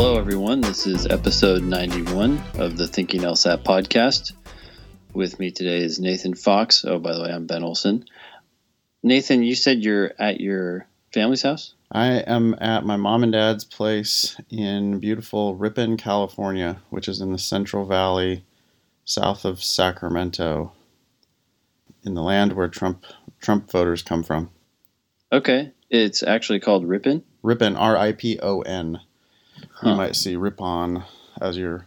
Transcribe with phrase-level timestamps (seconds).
[0.00, 0.60] Hello, everyone.
[0.60, 4.32] This is episode 91 of the Thinking LSAT podcast.
[5.12, 6.84] With me today is Nathan Fox.
[6.84, 8.04] Oh, by the way, I'm Ben Olson.
[9.02, 11.74] Nathan, you said you're at your family's house?
[11.90, 17.32] I am at my mom and dad's place in beautiful Ripon, California, which is in
[17.32, 18.44] the Central Valley,
[19.04, 20.70] south of Sacramento,
[22.04, 23.04] in the land where Trump
[23.40, 24.50] Trump voters come from.
[25.32, 25.72] Okay.
[25.90, 27.24] It's actually called Ripon?
[27.42, 29.00] Ripon, R I P O N.
[29.80, 29.90] Huh.
[29.90, 31.04] You might see Ripon
[31.40, 31.86] as your.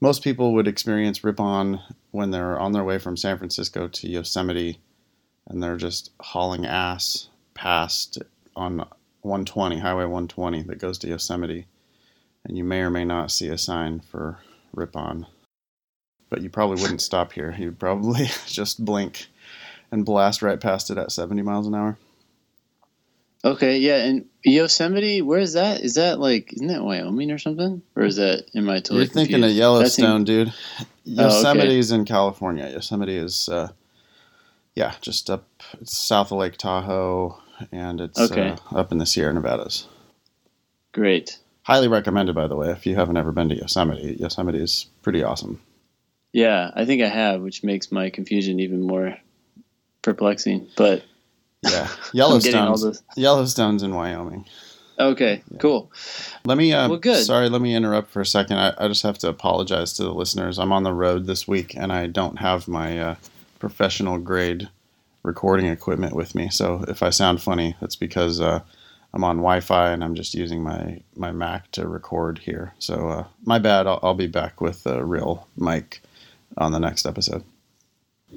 [0.00, 1.80] Most people would experience Ripon
[2.12, 4.78] when they're on their way from San Francisco to Yosemite
[5.48, 8.18] and they're just hauling ass past
[8.54, 8.78] on
[9.22, 11.66] 120, Highway 120 that goes to Yosemite.
[12.44, 14.38] And you may or may not see a sign for
[14.72, 15.26] Ripon.
[16.30, 17.54] But you probably wouldn't stop here.
[17.58, 19.26] You'd probably just blink
[19.90, 21.98] and blast right past it at 70 miles an hour.
[23.52, 24.04] Okay, yeah.
[24.04, 25.80] And Yosemite, where is that?
[25.80, 27.82] Is that like, isn't that Wyoming or something?
[27.96, 29.58] Or is that, am I totally You're thinking of confused?
[29.58, 30.48] Yellowstone, dude.
[30.48, 30.88] Oh, okay.
[31.04, 32.68] Yosemite's in California.
[32.68, 33.68] Yosemite is, uh,
[34.74, 35.44] yeah, just up
[35.80, 37.38] it's south of Lake Tahoe,
[37.72, 38.50] and it's Okay.
[38.72, 39.86] uh, up in the Sierra Nevadas.
[40.92, 41.38] Great.
[41.62, 44.16] Highly recommended, by the way, if you haven't ever been to Yosemite.
[44.20, 45.60] Yosemite is pretty awesome.
[46.32, 49.16] Yeah, I think I have, which makes my confusion even more
[50.02, 50.68] perplexing.
[50.76, 51.02] But
[51.62, 53.02] Yeah, I'm getting all Yellowstone's this.
[53.16, 54.44] Yellowstone's in Wyoming.
[54.98, 55.92] Okay, cool.
[56.44, 56.72] Let me.
[56.72, 57.24] Uh, Well, good.
[57.24, 58.58] Sorry, let me interrupt for a second.
[58.58, 60.58] I, I just have to apologize to the listeners.
[60.58, 63.14] I'm on the road this week, and I don't have my uh,
[63.60, 64.68] professional grade
[65.22, 66.48] recording equipment with me.
[66.48, 68.60] So if I sound funny, that's because uh,
[69.14, 72.74] I'm on Wi-Fi and I'm just using my my Mac to record here.
[72.78, 73.86] So uh, my bad.
[73.86, 76.02] I'll, I'll be back with a real mic
[76.56, 77.44] on the next episode.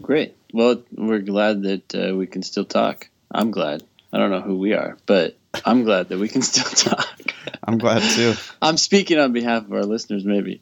[0.02, 0.36] Great.
[0.54, 3.10] Well, we're glad that uh, we can still talk.
[3.34, 3.84] I'm glad.
[4.14, 7.34] I don't know who we are, but I'm glad that we can still talk.
[7.64, 8.34] I'm glad too.
[8.62, 10.62] I'm speaking on behalf of our listeners, maybe.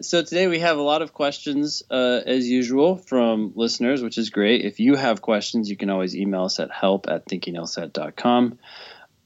[0.00, 4.30] So today we have a lot of questions, uh, as usual, from listeners, which is
[4.30, 4.64] great.
[4.64, 8.58] If you have questions, you can always email us at help at thinkinglsat.com.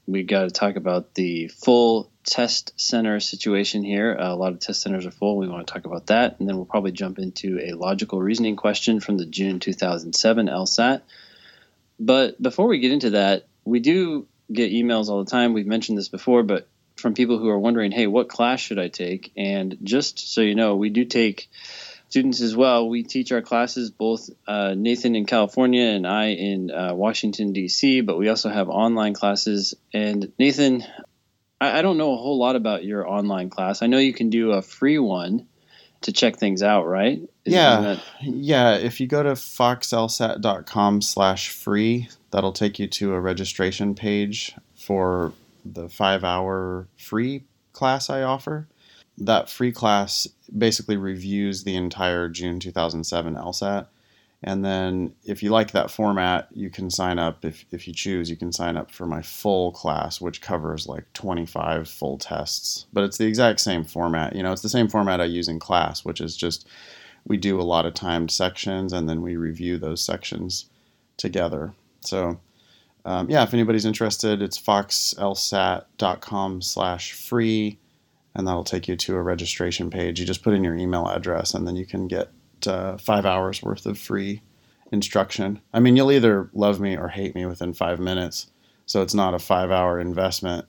[0.07, 4.13] We got to talk about the full test center situation here.
[4.13, 5.37] a lot of test centers are full.
[5.37, 6.39] We want to talk about that.
[6.39, 11.01] And then we'll probably jump into a logical reasoning question from the June 2007 LSAT.
[11.99, 15.53] But before we get into that, we do get emails all the time.
[15.53, 18.87] We've mentioned this before, but from people who are wondering, hey, what class should I
[18.87, 19.31] take?
[19.35, 21.49] And just so you know, we do take
[22.09, 22.89] students as well.
[22.89, 28.01] We teach our classes, both uh, Nathan in California and I in uh, Washington, D.C.,
[28.01, 29.75] but we also have online classes.
[29.93, 30.83] And Nathan,
[31.59, 33.81] I, I don't know a whole lot about your online class.
[33.81, 35.47] I know you can do a free one
[36.01, 37.19] to check things out, right?
[37.45, 37.79] Is- Yeah.
[37.81, 43.95] that- Yeah, if you go to foxlsat.com slash free, that'll take you to a registration
[43.95, 45.33] page for
[45.65, 47.43] the five hour free
[47.73, 48.67] class I offer.
[49.17, 53.87] That free class basically reviews the entire June 2007 LSAT.
[54.43, 57.43] And then if you like that format, you can sign up.
[57.43, 61.11] If, if you choose, you can sign up for my full class, which covers like
[61.13, 62.85] 25 full tests.
[62.93, 64.35] But it's the exact same format.
[64.35, 66.67] You know, it's the same format I use in class, which is just
[67.25, 70.69] we do a lot of timed sections and then we review those sections
[71.17, 71.73] together.
[72.01, 72.39] So,
[73.05, 77.77] um, yeah, if anybody's interested, it's foxlsat.com slash free,
[78.35, 80.19] and that'll take you to a registration page.
[80.19, 82.29] You just put in your email address, and then you can get
[82.65, 84.41] uh, five hours worth of free
[84.91, 85.61] instruction.
[85.73, 88.47] I mean, you'll either love me or hate me within five minutes,
[88.85, 90.65] so it's not a five hour investment.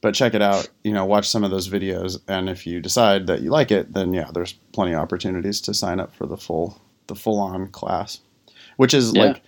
[0.00, 3.26] But check it out, you know, watch some of those videos, and if you decide
[3.28, 6.36] that you like it, then yeah, there's plenty of opportunities to sign up for the
[6.36, 8.20] full the full on class,
[8.76, 9.24] which is Yeah.
[9.24, 9.42] like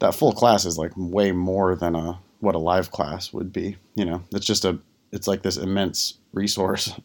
[0.00, 3.76] that full class is like way more than a what a live class would be.
[3.94, 4.78] You know, it's just a
[5.12, 6.92] it's like this immense resource.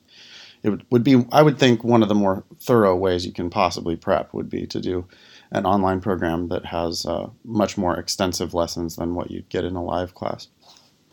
[0.63, 3.95] It would, be I would think one of the more thorough ways you can possibly
[3.95, 5.07] prep would be to do
[5.51, 9.75] an online program that has uh, much more extensive lessons than what you'd get in
[9.75, 10.47] a live class.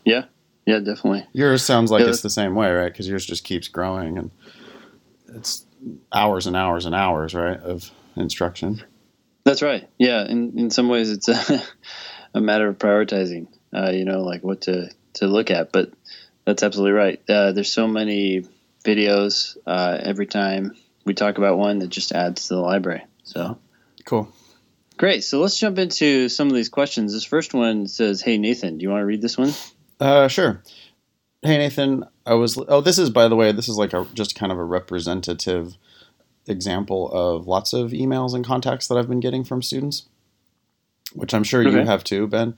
[0.05, 0.25] yeah,
[0.65, 1.25] yeah, definitely.
[1.33, 2.09] Yours sounds like Yeah.
[2.09, 2.91] it's the same way, right?
[2.93, 4.29] Because yours just keeps growing and
[5.33, 5.65] it's
[6.13, 8.83] hours and hours and hours, right, of instruction.
[9.45, 9.89] That's right.
[9.97, 11.63] Yeah, in in some ways, it's a,
[12.35, 13.47] a matter of prioritizing.
[13.73, 15.71] Uh, you know, like what to to look at.
[15.71, 15.91] But
[16.45, 17.19] that's absolutely right.
[17.27, 18.45] Uh, there's so many
[18.83, 19.57] videos.
[19.65, 23.03] Uh, every time we talk about one, that just adds to the library.
[23.23, 23.57] So
[24.05, 24.31] Cool.
[24.97, 25.23] great.
[25.23, 27.13] So let's jump into some of these questions.
[27.13, 29.53] This first one says, "Hey Nathan, do you want to read this one?"
[29.99, 30.63] Uh, sure.
[31.41, 32.57] Hey Nathan, I was.
[32.67, 35.77] Oh, this is by the way, this is like a just kind of a representative
[36.47, 40.07] example of lots of emails and contacts that I've been getting from students,
[41.13, 42.55] which I'm sure you have too, Ben.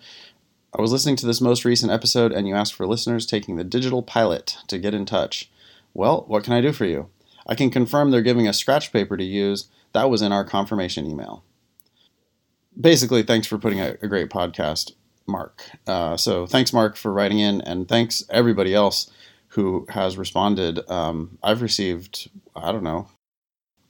[0.78, 3.66] I was listening to this most recent episode, and you asked for listeners taking the
[3.66, 5.51] digital pilot to get in touch.
[5.94, 7.10] Well, what can I do for you?
[7.48, 9.68] I can confirm they're giving us scratch paper to use.
[9.94, 11.44] That was in our confirmation email.
[12.80, 14.94] Basically, thanks for putting a, a great podcast,
[15.28, 15.64] Mark.
[15.86, 19.12] Uh, so thanks, Mark, for writing in, and thanks everybody else
[19.50, 20.80] who has responded.
[20.90, 23.08] Um, I've received, I don't know,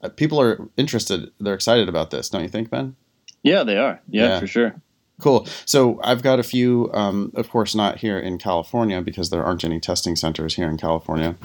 [0.01, 1.31] uh, people are interested.
[1.39, 2.95] They're excited about this, don't you think, Ben?
[3.43, 4.01] Yeah, they are.
[4.09, 4.39] Yeah, Yeah.
[4.39, 4.75] for sure.
[5.19, 5.45] Cool.
[5.65, 9.63] So I've got a few, um, of course, not here in California because there aren't
[9.63, 11.35] any testing centers here in California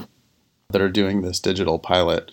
[0.71, 2.33] that are doing this digital pilot.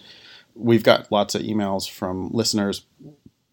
[0.55, 2.85] We've got lots of emails from listeners.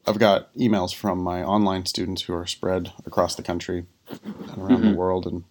[0.06, 4.82] I've got emails from my online students who are spread across the country and around
[4.82, 4.96] the Mhm.
[4.96, 5.26] world.
[5.26, 5.44] And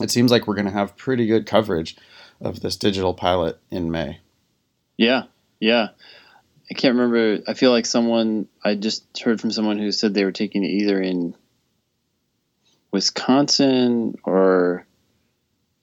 [0.00, 1.96] it seems like we're going to have pretty good coverage
[2.40, 4.20] of this digital pilot in May.
[4.96, 5.24] Yeah,
[5.60, 5.88] yeah.
[6.70, 7.42] I can't remember.
[7.48, 10.70] I feel like someone I just heard from someone who said they were taking it
[10.82, 11.34] either in
[12.92, 14.86] Wisconsin or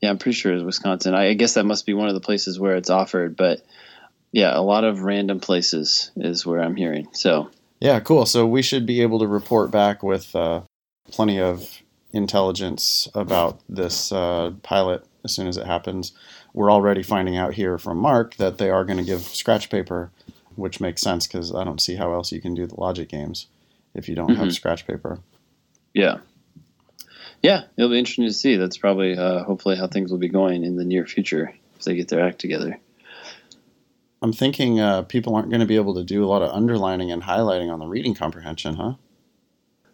[0.04, 1.14] yeah, I'm pretty sure it's Wisconsin.
[1.16, 3.62] I, I guess that must be one of the places where it's offered, but
[4.34, 7.08] yeah, a lot of random places is where I'm hearing.
[7.14, 8.26] So Yeah, cool.
[8.26, 10.64] So we should be able to report back with uh,
[11.10, 16.12] plenty of intelligence about this uh, pilot as soon as it happens.
[16.54, 20.12] We're already finding out here from Mark that they are going to give scratch paper,
[20.56, 23.48] which makes sense because I don't see how else you can do the logic games
[23.94, 24.54] if you don't have Mhm.
[24.54, 25.20] scratch paper.
[25.94, 26.18] yeah,
[27.44, 28.56] yeah, it'll be interesting to see.
[28.56, 31.96] That's probably uh, hopefully how things will be going in the near future if they
[31.96, 32.80] get their act together.
[34.22, 37.12] I'm thinking uh, people aren't going to be able to do a lot of underlining
[37.12, 38.94] and highlighting on the reading comprehension, huh?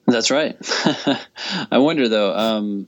[0.06, 0.56] That's right.
[1.72, 2.88] I wonder though, um,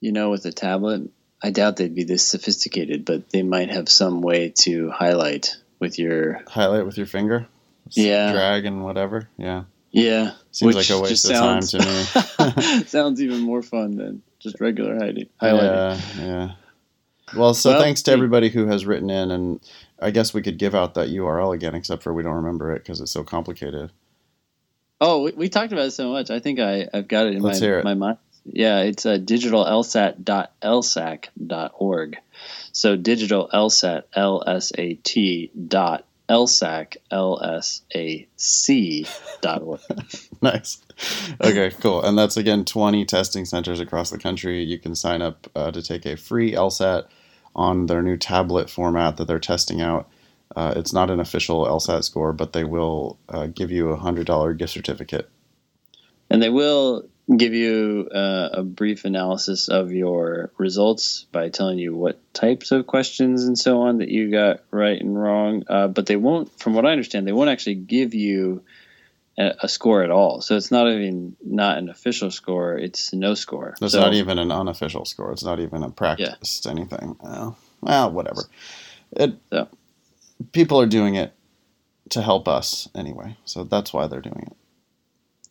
[0.00, 1.10] you know, with a tablet,
[1.42, 5.98] I doubt they'd be this sophisticated, but they might have some way to highlight with
[5.98, 7.46] your Highlight with your finger,
[7.90, 8.32] Yeah.
[8.32, 9.28] drag and whatever.
[9.36, 9.64] Yeah,
[9.94, 10.32] yeah.
[10.50, 12.84] seems like a waste of time to me.
[12.86, 16.18] sounds even more fun than just regular hiding, highlighting.
[16.18, 16.52] Yeah, yeah.
[17.36, 19.60] Well, so Well, thanks to everybody who has written in, and
[20.00, 22.80] I guess we could give out that URL again, except for we don't remember it
[22.80, 23.90] because it's so complicated.
[25.00, 26.30] Oh, we, we talked about it so much.
[26.30, 27.84] I think I, I've got it in Let's my, hear it.
[27.84, 28.18] my mind.
[28.44, 32.16] Yeah, it's uh, digitallsat.lsac.org.
[32.72, 39.06] So digital LSAT, L-S-A-T dot LSAC, L-S-A-C
[39.42, 39.80] dot org.
[40.42, 40.80] nice.
[41.40, 42.02] Okay, cool.
[42.02, 44.62] And that's again 20 testing centers across the country.
[44.62, 47.06] You can sign up uh, to take a free LSAT
[47.54, 50.08] on their new tablet format that they're testing out.
[50.56, 54.56] Uh, it's not an official LSAT score, but they will uh, give you a $100
[54.56, 55.28] gift certificate.
[56.30, 61.94] And they will give you uh, a brief analysis of your results by telling you
[61.94, 65.64] what types of questions and so on that you got right and wrong.
[65.68, 68.62] Uh, but they won't, from what I understand, they won't actually give you
[69.38, 70.40] a, a score at all.
[70.40, 73.74] So it's not even not an official score; it's no score.
[73.80, 75.32] It's so, not even an unofficial score.
[75.32, 77.16] It's not even a practiced anything.
[77.24, 78.42] Oh, well, whatever.
[79.12, 79.68] It, So.
[80.52, 81.32] People are doing it
[82.10, 84.56] to help us anyway, so that's why they're doing it.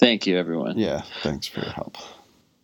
[0.03, 0.77] Thank you, everyone.
[0.77, 1.97] Yeah, thanks for your help.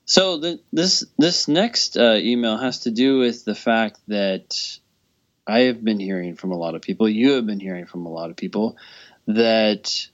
[0.05, 4.79] So the, this this next uh, email has to do with the fact that
[5.47, 7.07] I have been hearing from a lot of people.
[7.07, 8.75] You have been hearing from a lot of people
[9.27, 10.07] that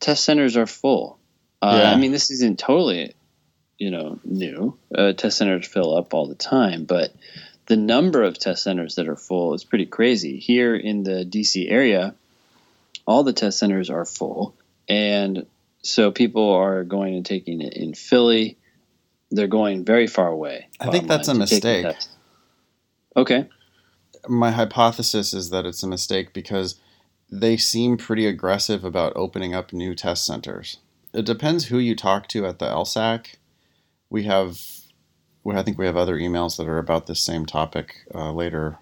[0.00, 1.18] test centers are full.
[1.62, 1.92] Uh, Yeah.
[1.92, 3.14] I mean, this isn't totally,
[3.78, 4.76] you know, new.
[4.94, 7.12] Uh, test centers fill up all the time, but
[7.66, 10.38] the number of test centers that are full is pretty crazy.
[10.38, 12.14] Here in the DC area,
[13.06, 14.54] all the test centers are full,
[14.88, 15.46] and
[15.88, 18.58] so people are going and taking it in Philly.
[19.30, 20.68] They're going very far away.
[20.80, 21.96] I think that's a to take the mistake.
[23.16, 23.48] Okay.
[24.28, 26.76] My hypothesis is that it's a mistake because
[27.30, 30.78] they seem pretty aggressive about opening up new test centers.
[31.12, 33.36] It depends who you talk to at the LSAC.
[34.10, 34.60] We have,
[35.44, 38.78] well, I think we have other emails that are about this same topic uh, later.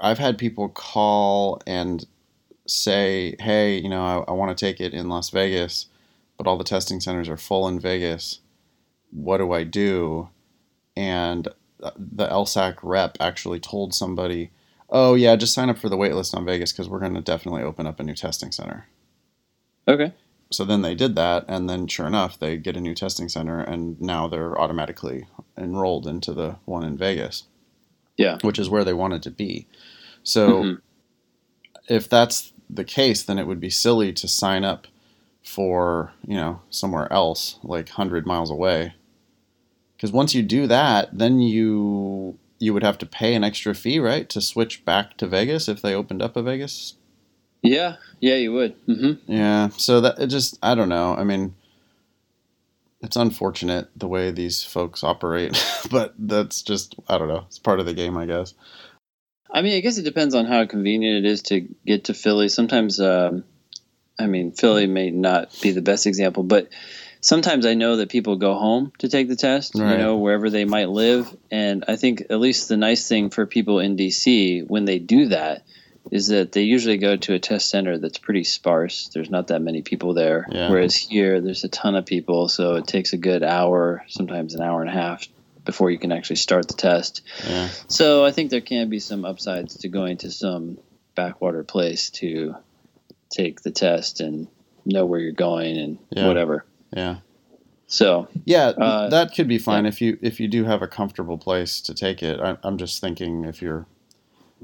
[0.00, 2.04] I've had people call and
[2.66, 5.86] say, hey, you know, I, I want to take it in Las Vegas,
[6.42, 8.40] but all the testing centers are full in Vegas.
[9.12, 10.28] What do I do?
[10.96, 11.46] And
[11.78, 14.50] the LSAC rep actually told somebody,
[14.90, 17.62] "Oh yeah, just sign up for the waitlist on Vegas because we're going to definitely
[17.62, 18.88] open up a new testing center."
[19.86, 20.14] Okay.
[20.50, 23.60] So then they did that, and then sure enough, they get a new testing center,
[23.60, 27.44] and now they're automatically enrolled into the one in Vegas.
[28.18, 28.38] Yeah.
[28.42, 29.66] which is where they wanted to be.
[30.22, 30.80] So Mhm.
[31.88, 34.86] if that's the case, then it would be silly to sign up
[35.44, 38.94] for you know somewhere else, like hundred miles away.
[39.96, 43.98] Because once you do that, then you you would have to pay an extra fee,
[43.98, 46.94] right, to switch back to Vegas if they opened up a Vegas.
[47.62, 47.96] Yeah.
[48.20, 48.86] Yeah, you would.
[48.86, 49.32] Mm-hmm.
[49.32, 51.14] Yeah, so that it just I don't know.
[51.14, 51.54] I mean,
[53.00, 57.44] it's unfortunate the way these folks operate, but that's just I don't know.
[57.48, 58.54] It's part of the game, I guess.
[59.50, 62.48] I mean, I guess it depends on how convenient it is to get to Philly.
[62.48, 63.44] Sometimes, um,
[64.22, 66.68] I mean, Philly may not be the best example, but
[67.20, 69.92] sometimes I know that people go home to take the test, Right.
[69.92, 71.34] you know, wherever they might live.
[71.50, 75.28] And I think at least the nice thing for people in DC when they do
[75.28, 75.64] that
[76.10, 79.08] is that they usually go to a test center that's pretty sparse.
[79.14, 80.46] There's not that many people there.
[80.50, 80.68] Yeah.
[80.68, 82.48] Whereas here, there's a ton of people.
[82.48, 85.26] So it takes a good hour, sometimes an hour and a half
[85.64, 87.22] before you can actually start the test.
[87.48, 87.68] Yeah.
[87.86, 90.78] So I think there can be some upsides to going to some
[91.14, 92.56] backwater place to
[93.32, 94.46] take the test and
[94.84, 96.28] know where you're going and Yeah.
[96.28, 96.64] whatever.
[96.94, 97.16] Yeah.
[97.86, 101.38] So Yeah, Uh, that could be fine if you if you do have a comfortable
[101.38, 102.40] place to take it.
[102.40, 103.86] I, I'm just thinking if you're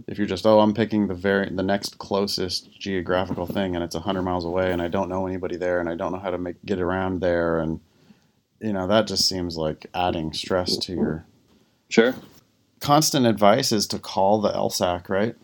[0.07, 3.97] if you're just oh I'm picking the very the next closest geographical thing and it's
[3.97, 6.39] hundred miles away and I don't know anybody there and I don't know how to
[6.39, 7.81] make get around there and
[8.61, 11.27] you know that just seems like adding stress to your
[11.89, 12.15] sure.
[12.81, 15.35] constant advice is to call the LSAC, right?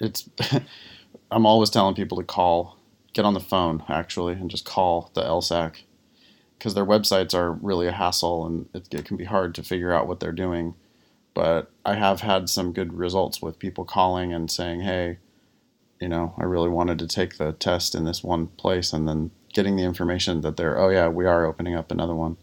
[0.00, 0.28] It's
[1.30, 2.78] I'm always telling people to call,
[3.12, 5.82] get on the phone actually, and just call the LSAC
[6.58, 9.92] because their websites are really a hassle and it, it can be hard to figure
[9.92, 10.74] out what they're doing.
[11.32, 15.18] But I have had some good results with people calling and saying, "Hey,
[16.00, 19.30] you know, I really wanted to take the test in this one place," and then
[19.54, 22.36] getting the information that they're, "Oh yeah, we are opening up another one."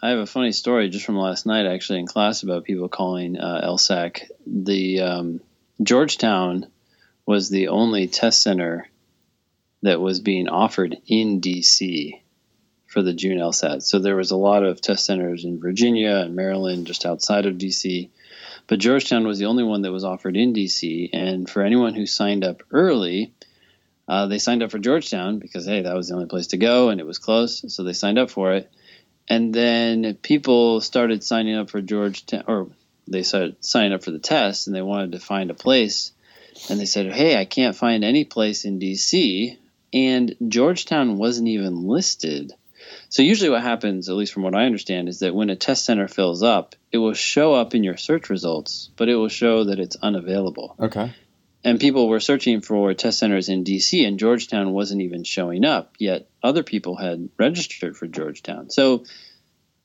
[0.00, 3.38] I have a funny story just from last night, actually, in class about people calling
[3.38, 4.22] uh, LSAC.
[4.46, 5.40] The um,
[5.82, 6.66] Georgetown
[7.28, 8.88] was the only test center
[9.82, 12.22] that was being offered in DC
[12.86, 13.82] for the June LSAT.
[13.82, 17.56] So there was a lot of test centers in Virginia and Maryland, just outside of
[17.56, 18.08] DC.
[18.66, 21.10] But Georgetown was the only one that was offered in DC.
[21.12, 23.34] And for anyone who signed up early,
[24.08, 26.88] uh, they signed up for Georgetown because, hey, that was the only place to go
[26.88, 27.62] and it was close.
[27.74, 28.72] So they signed up for it.
[29.28, 32.68] And then people started signing up for Georgetown, or
[33.06, 36.12] they started signing up for the test and they wanted to find a place.
[36.68, 39.56] And they said, hey, I can't find any place in DC.
[39.92, 42.52] And Georgetown wasn't even listed.
[43.08, 45.84] So usually what happens, at least from what I understand, is that when a test
[45.84, 49.64] center fills up, it will show up in your search results, but it will show
[49.64, 50.74] that it's unavailable.
[50.78, 51.12] Okay.
[51.64, 55.94] And people were searching for test centers in DC, and Georgetown wasn't even showing up.
[55.98, 58.70] Yet other people had registered for Georgetown.
[58.70, 59.04] So,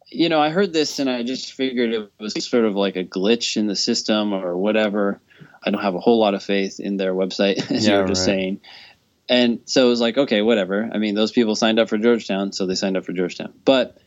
[0.07, 3.03] you know, I heard this and I just figured it was sort of like a
[3.03, 5.19] glitch in the system or whatever.
[5.63, 8.07] I don't have a whole lot of faith in their website, as you Yeah, were
[8.07, 8.35] just right.
[8.35, 8.61] saying.
[9.29, 10.89] And so it was like, okay, whatever.
[10.93, 13.53] I mean, those people signed up for Georgetown, so they signed up for Georgetown.
[13.63, 13.97] But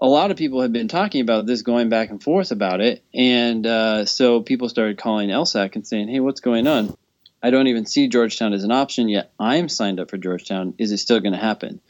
[0.00, 3.04] a lot of people have been talking about this, going back and forth about it.
[3.12, 6.96] And uh, so people started calling LSAC and saying, hey, what's going on?
[7.42, 9.32] I don't even see Georgetown as an option yet.
[9.38, 10.74] I'm signed up for Georgetown.
[10.78, 11.80] Is it still going to happen?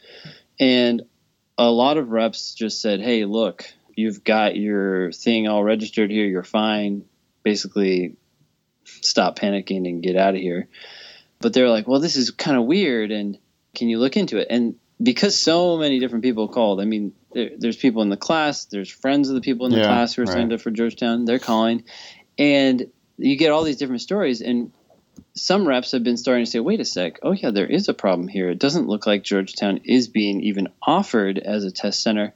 [0.59, 1.03] And
[1.57, 3.65] a lot of reps just said, hey, look,
[3.95, 6.25] you've got your thing all registered here.
[6.25, 7.05] You're fine.
[7.43, 8.15] Basically,
[9.01, 10.67] stop panicking and get out of here.
[11.39, 13.11] But they're like, well, this is kind of weird.
[13.11, 13.37] And
[13.73, 14.47] can you look into it?
[14.49, 18.65] And because so many different people called, I mean, there, there's people in the class,
[18.65, 20.33] there's friends of the people in the Yeah, class who are right.
[20.33, 21.25] signed up for Georgetown.
[21.25, 21.83] They're calling.
[22.37, 24.41] And you get all these different stories.
[24.41, 24.71] And
[25.33, 27.93] some reps have been starting to say, wait a sec, oh, yeah, there is a
[27.93, 28.49] problem here.
[28.49, 32.33] It doesn't look like Georgetown is being even offered as a test center.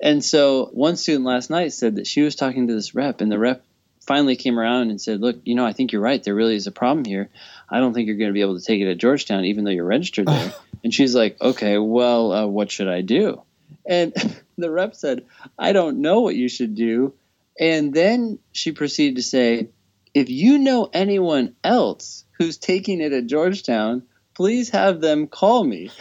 [0.00, 3.30] And so one student last night said that she was talking to this rep, and
[3.30, 3.64] the rep
[4.06, 6.22] finally came around and said, Look, you know, I think you're right.
[6.22, 7.28] There really is a problem here.
[7.68, 9.70] I don't think you're going to be able to take it at Georgetown, even though
[9.70, 10.52] you're registered there.
[10.84, 13.42] and she's like, Okay, well, uh, what should I do?
[13.86, 14.12] And
[14.58, 15.24] the rep said,
[15.58, 17.14] I don't know what you should do.
[17.58, 19.68] And then she proceeded to say,
[20.14, 24.02] If you know anyone else who's taking it at Georgetown,
[24.34, 25.90] please have them call me.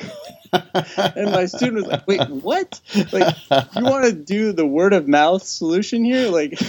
[0.54, 2.82] And my student was like, Wait, what?
[3.14, 6.28] Like, you want to do the word of mouth solution here?
[6.28, 6.60] Like,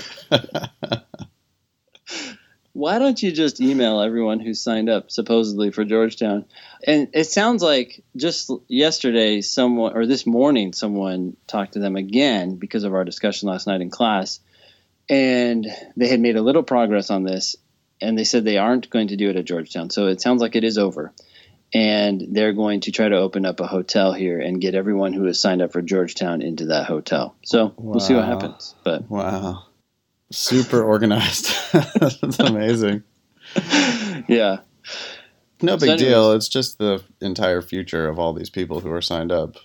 [2.74, 6.46] why don't you just email everyone who signed up supposedly for Georgetown?
[6.86, 12.56] And it sounds like just yesterday, someone or this morning, someone talked to them again
[12.56, 14.40] because of our discussion last night in class,
[15.08, 17.56] and they had made a little progress on this,
[18.00, 19.90] and they said they aren't going to do it at Georgetown.
[19.90, 21.12] So it sounds like it is over.
[21.74, 25.24] And they're going to try to open up a hotel here and get everyone who
[25.24, 27.34] has signed up for Georgetown into that hotel.
[27.44, 28.74] So we'll see what happens.
[28.84, 29.64] But wow.
[30.32, 31.52] Super organized.
[31.72, 33.02] That's amazing.
[34.28, 34.58] yeah,
[35.60, 36.32] No So big anyways- deal.
[36.32, 39.56] It's just the entire future of all these people who are signed up.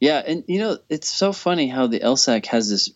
[0.00, 2.90] Yeah, and you know, it's so funny how the LSAC has this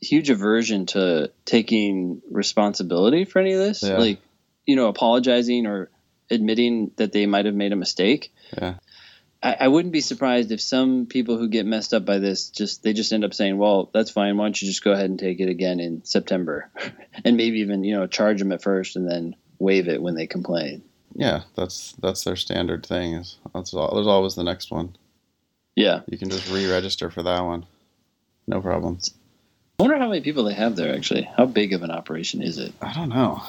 [0.00, 3.82] huge aversion to taking responsibility for any of this.
[3.82, 3.98] Yeah.
[3.98, 4.18] Like,
[4.64, 5.90] you know, apologizing or
[6.30, 8.32] admitting that they might have made a mistake.
[8.56, 8.76] Yeah.
[9.42, 12.82] I, I wouldn't be surprised if some people who get messed up by this just
[12.82, 14.36] they just end up saying, "Well, that's fine.
[14.36, 16.70] Why don't you just go ahead and take it again in September,
[17.24, 20.26] and maybe even you know charge them at first and then waive it when they
[20.26, 20.82] complain."
[21.14, 23.14] Yeah, that's that's their standard thing.
[23.14, 24.96] Is that's all, there's always the next one.
[25.76, 27.64] Yeah, You can just re-register for that one.
[28.46, 28.98] No problem.
[29.78, 30.94] I wonder how many people they have there.
[30.94, 32.74] Actually, how big of an operation is it?
[32.82, 33.42] I don't know.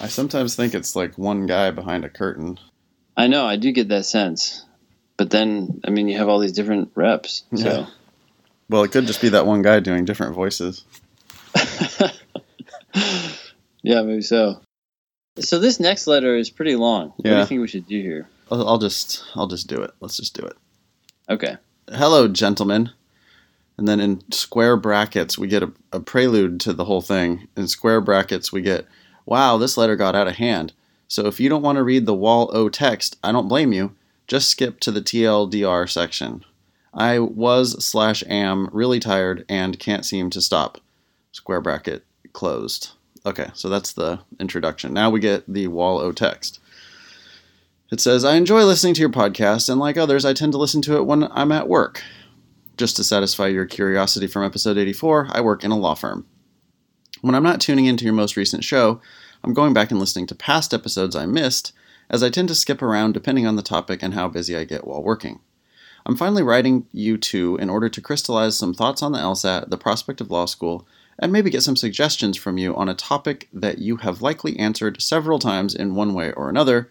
[0.00, 2.60] I sometimes think it's like one guy behind a curtain.
[3.16, 4.64] I know I do get that sense,
[5.16, 7.44] but then I mean you have all these different reps.
[7.52, 7.86] Yeah.
[8.68, 10.84] Well, it could just be that one guy doing different voices.
[13.84, 14.60] Yeah, maybe so.
[15.38, 17.12] So this next letter is pretty long.
[17.18, 17.32] Yeah.
[17.32, 18.28] What do you think we should do here?
[18.50, 19.92] I'll, I'll just I'll just do it.
[20.00, 20.56] Let's just do it.
[21.28, 21.56] Okay.
[21.88, 22.90] Hello, gentlemen.
[23.76, 27.46] And then in square brackets, we get a, a prelude to the whole thing.
[27.56, 28.86] In square brackets, we get,
[29.26, 30.72] wow, this letter got out of hand.
[31.14, 33.94] So if you don't want to read the wall O text, I don't blame you.
[34.26, 36.44] Just skip to the TLDR section.
[36.92, 40.80] I was slash am really tired and can't seem to stop.
[41.30, 42.90] Square bracket closed.
[43.24, 44.92] Okay, so that's the introduction.
[44.92, 46.58] Now we get the wall O text.
[47.92, 50.82] It says, I enjoy listening to your podcast, and like others, I tend to listen
[50.82, 52.02] to it when I'm at work.
[52.76, 56.26] Just to satisfy your curiosity from episode 84, I work in a law firm.
[57.20, 59.00] When I'm not tuning into your most recent show,
[59.44, 61.74] I'm going back and listening to past episodes I missed,
[62.08, 64.86] as I tend to skip around depending on the topic and how busy I get
[64.86, 65.40] while working.
[66.06, 69.76] I'm finally writing you two in order to crystallize some thoughts on the LSAT, the
[69.76, 73.80] prospect of law school, and maybe get some suggestions from you on a topic that
[73.80, 76.90] you have likely answered several times in one way or another.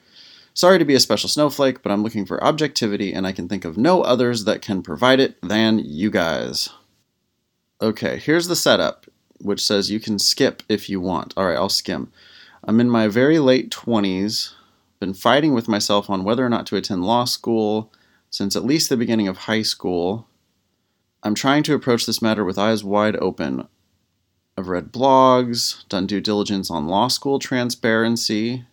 [0.54, 3.66] Sorry to be a special snowflake, but I'm looking for objectivity, and I can think
[3.66, 6.70] of no others that can provide it than you guys.
[7.82, 9.08] Okay, here's the setup,
[9.40, 11.34] which says you can skip if you want.
[11.36, 12.12] All right, I'll skim.
[12.66, 14.54] I'm in my very late 20s,
[15.02, 17.92] been fighting with myself on whether or not to attend law school
[18.30, 20.28] since at least the beginning of high school.
[21.24, 23.68] I'm trying to approach this matter with eyes wide open.
[24.58, 28.66] I've read blogs, done due diligence on law school transparency,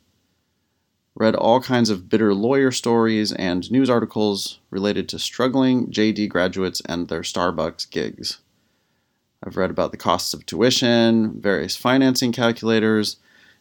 [1.16, 6.80] read all kinds of bitter lawyer stories and news articles related to struggling JD graduates
[6.86, 8.38] and their Starbucks gigs.
[9.44, 13.16] I've read about the costs of tuition, various financing calculators,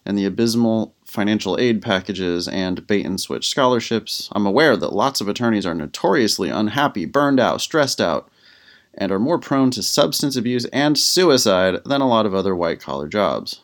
[0.06, 4.30] and the abysmal financial aid packages and bait and switch scholarships.
[4.32, 8.30] I'm aware that lots of attorneys are notoriously unhappy, burned out, stressed out,
[8.94, 12.80] and are more prone to substance abuse and suicide than a lot of other white
[12.80, 13.62] collar jobs.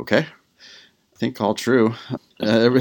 [0.00, 0.26] Okay.
[0.26, 1.94] I think all true.
[2.42, 2.80] Uh,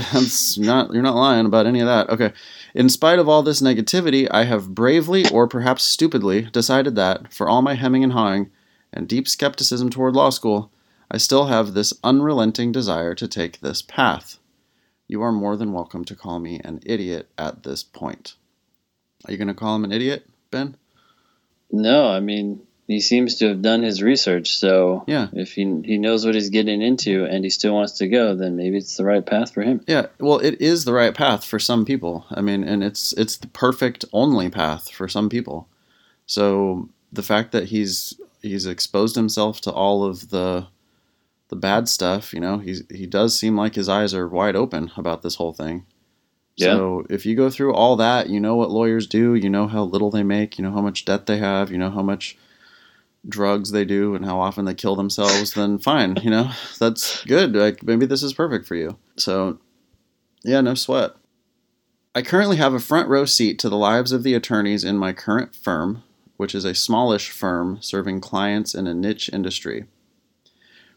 [0.58, 2.10] not you're not lying about any of that.
[2.10, 2.34] Okay.
[2.74, 7.48] In spite of all this negativity, I have bravely or perhaps stupidly decided that for
[7.48, 8.50] all my hemming and hawing
[8.92, 10.72] and deep skepticism toward law school,
[11.12, 14.40] I still have this unrelenting desire to take this path.
[15.10, 18.36] You are more than welcome to call me an idiot at this point.
[19.26, 20.78] Are you going to call him an idiot, Ben?
[21.70, 24.58] No, I mean he seems to have done his research.
[24.58, 25.28] So Yeah.
[25.34, 28.56] if he he knows what he's getting into and he still wants to go, then
[28.56, 29.82] maybe it's the right path for him.
[29.88, 32.26] Yeah, well, it is the right path for some people.
[32.32, 35.68] I mean, and it's it's the perfect only path for some people.
[36.26, 40.68] So the fact that he's he's exposed himself to all of the
[41.52, 44.90] the bad stuff, you know, he's he does seem like his eyes are wide open
[44.96, 45.86] about this whole thing.
[46.56, 46.74] Yeah.
[46.74, 49.84] So if you go through all that, you know what lawyers do, you know how
[49.84, 52.38] little they make, you know how much debt they have, you know how much
[53.28, 57.54] drugs they do and how often they kill themselves, then fine, you know, that's good.
[57.54, 58.98] Like maybe this is perfect for you.
[59.18, 59.60] So
[60.46, 61.12] yeah, no sweat.
[62.16, 65.12] I currently have a front row seat to the lives of the attorneys in my
[65.12, 66.04] current firm,
[66.38, 69.88] which is a smallish firm serving clients in a niche industry.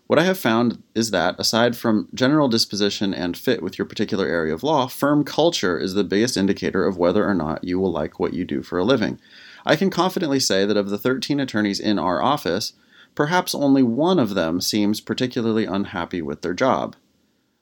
[0.06, 4.26] What I have found is that, aside from general disposition and fit with your particular
[4.26, 7.90] area of law, firm culture is the biggest indicator of whether or not you will
[7.90, 9.18] like what you do for a living.
[9.64, 12.74] I can confidently say that of the 13 attorneys in our office,
[13.14, 16.96] perhaps only one of them seems particularly unhappy with their job.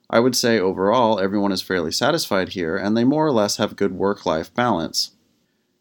[0.09, 3.77] I would say overall everyone is fairly satisfied here and they more or less have
[3.77, 5.11] good work life balance.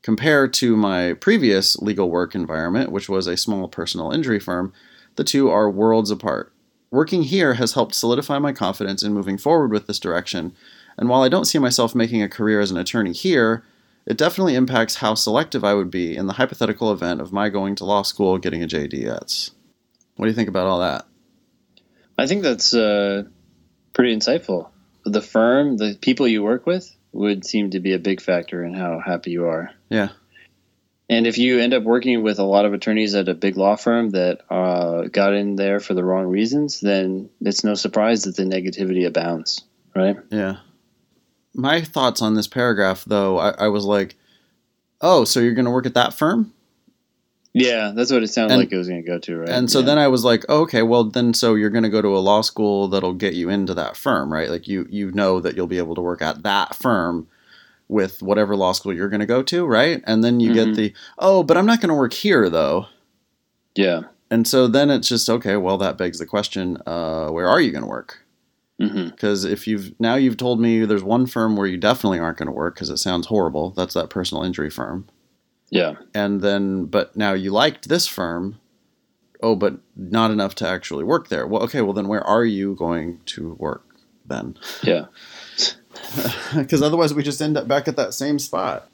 [0.03, 4.73] Compared to my previous legal work environment, which was a small personal injury firm,
[5.17, 6.52] the two are worlds apart.
[6.93, 10.55] Working here has helped solidify my confidence in moving forward with this direction,
[10.99, 13.65] and while I don't see myself making a career as an attorney here,
[14.05, 17.77] it definitely impacts how selective I would be in the hypothetical event of my going
[17.77, 19.53] to law school getting a JDS.
[20.17, 21.07] What do you think about all that?
[22.19, 23.23] I think that's uh,
[23.95, 24.69] pretty insightful.
[25.07, 28.75] The firm, the people you work with, would seem to be a big factor in
[28.75, 29.71] how happy you are.
[29.89, 30.11] Yeah.
[31.13, 33.77] And if you end up working with a lot of attorneys at a big law
[33.77, 38.37] firm that uh, got in there for the wrong reasons, then it's no surprise that
[38.37, 39.63] the negativity abounds,
[39.95, 40.17] right?
[40.31, 40.57] Yeah.
[41.55, 44.17] my thoughts on this paragraph, though, I, I was like,
[45.01, 46.53] oh, so you're going to work at that firm?
[47.53, 49.49] Yeah, that's what it sounded And- like it was going to go to, right?
[49.51, 49.85] And so Yeah.
[49.87, 52.21] then I was like, oh, okay, well then so you're going to go to a
[52.21, 54.49] law school that'll get you into that firm, right?
[54.49, 57.27] Like you you know that you'll be able to work at that firm
[57.89, 60.03] with whatever law school you're going to go to, right?
[60.07, 60.55] And then you Mhm.
[60.55, 62.87] get the oh, but I'm not going to work here though.
[63.75, 67.61] yeah, And so then it's just okay, well that begs the question, uh, where are
[67.61, 68.19] you going to work?
[68.79, 72.47] Because if you've now you've told me there's one firm where you definitely aren't going
[72.49, 73.71] to work because it sounds horrible.
[73.71, 75.07] That's that personal injury firm.
[75.71, 78.59] yeah, and then but now you liked this firm
[79.43, 82.75] oh but not enough to actually work there well okay well then where are you
[82.77, 83.85] going to work
[84.27, 85.07] then yeah,
[86.57, 88.89] because otherwise we just end up back at that same spot.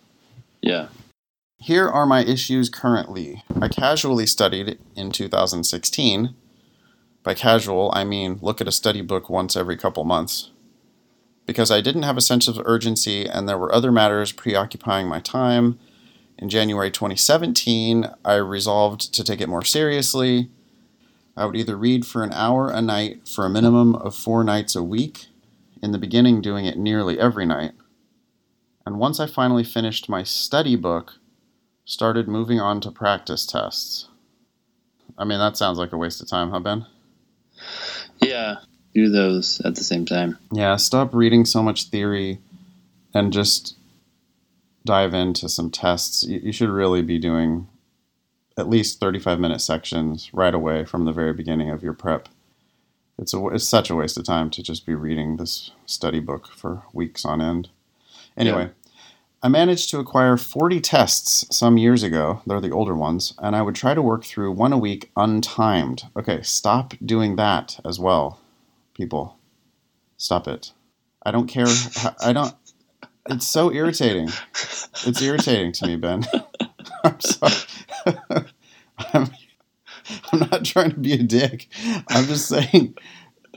[0.60, 0.88] Yeah.
[1.58, 3.42] here are my issues currently.
[3.60, 6.34] I casually studied in 2016
[7.24, 10.50] by casual i mean look at a study book once every couple months.
[11.46, 15.20] Because i didn't have a sense of urgency and there were other matters preoccupying my
[15.20, 15.78] time.
[16.38, 20.48] In January 2017, I resolved to take it more seriously.
[21.36, 24.76] I would either read for an hour a night for a minimum of four nights
[24.76, 25.26] a week,
[25.82, 27.72] in the beginning, doing it nearly every night.
[28.86, 31.14] And once I finally finished my study book,
[31.84, 34.08] started moving on to practice tests.
[35.16, 36.86] I mean, that sounds like a waste of time, huh, Ben?
[38.20, 38.56] Yeah,
[38.94, 40.38] do those at the same time.
[40.52, 42.38] Yeah, stop reading so much theory
[43.14, 43.76] and just
[44.84, 46.24] dive into some tests.
[46.24, 47.68] You, you should really be doing
[48.56, 52.28] at least 35 minute sections right away from the very beginning of your prep.
[53.18, 56.48] It's, a, it's such a waste of time to just be reading this study book
[56.48, 57.68] for weeks on end.
[58.36, 58.70] Anyway,
[59.42, 62.42] I managed to acquire 40 tests some years ago.
[62.46, 63.34] They're the older ones.
[63.38, 66.08] And I would try to work through one a week untimed.
[66.16, 68.40] Okay, stop doing that as well,
[68.94, 69.36] people.
[70.16, 70.72] Stop it.
[71.22, 71.66] I don't care.
[72.20, 72.54] I don't.
[73.30, 74.30] It's so irritating.
[75.06, 76.24] It's irritating to me, Ben.
[77.04, 77.52] I'm sorry.
[79.12, 79.30] I'm,
[80.32, 81.68] I'm not trying to be a dick.
[82.08, 82.96] I'm just saying,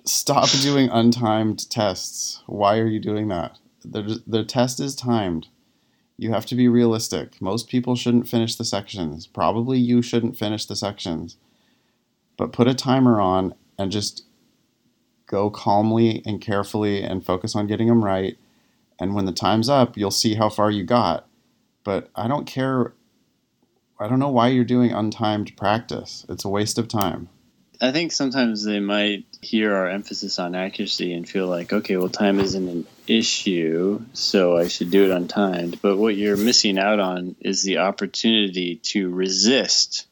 [0.06, 2.44] stop doing untimed tests.
[2.48, 3.58] Why are you doing that?
[3.84, 5.48] The, the test is timed.
[6.18, 7.42] You have to be realistic.
[7.42, 9.26] Most people shouldn't finish the sections.
[9.26, 11.38] Probably you shouldn't finish the sections.
[12.38, 14.26] But put a timer on and just
[15.26, 18.38] go calmly and carefully and focus on getting them right.
[19.00, 21.28] And when the time's up, you'll see how far you got.
[21.84, 22.94] But I don't care.
[24.02, 26.26] I don't know why you're doing untimed practice.
[26.28, 27.30] It's a waste of time.
[27.80, 32.10] I think sometimes they might hear our emphasis on accuracy and feel like, okay, well,
[32.10, 35.82] time isn't an issue, so I should do it untimed.
[35.82, 40.08] But what you're missing out on is the opportunity to resist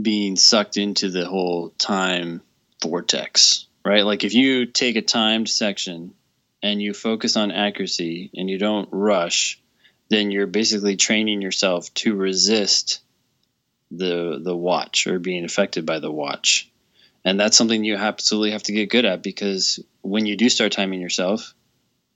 [0.00, 2.42] being sucked into the whole time
[2.82, 4.04] vortex, right?
[4.04, 6.12] Like if you take a timed section
[6.62, 9.60] and you focus on accuracy and you don't rush,
[10.08, 13.00] then you're basically training yourself to resist
[13.90, 16.70] the the watch or being affected by the watch
[17.24, 20.72] and that's something you absolutely have to get good at because when you do start
[20.72, 21.54] timing yourself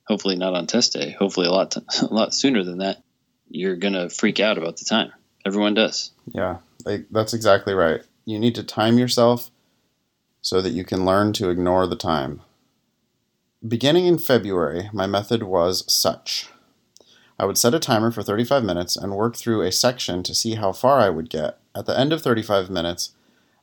[0.06, 3.02] hopefully not on test day hopefully a lot a lot sooner than that
[3.48, 5.12] you're gonna freak out about the time
[5.44, 8.02] everyone does Yeah, like, that's exactly right.
[8.24, 9.50] You need to time yourself
[10.40, 12.40] so that you can learn to ignore the time.
[13.66, 16.48] Beginning in February, my method was such
[17.42, 20.54] I would set a timer for 35 minutes and work through a section to see
[20.54, 21.58] how far I would get.
[21.74, 23.14] At the end of 35 minutes,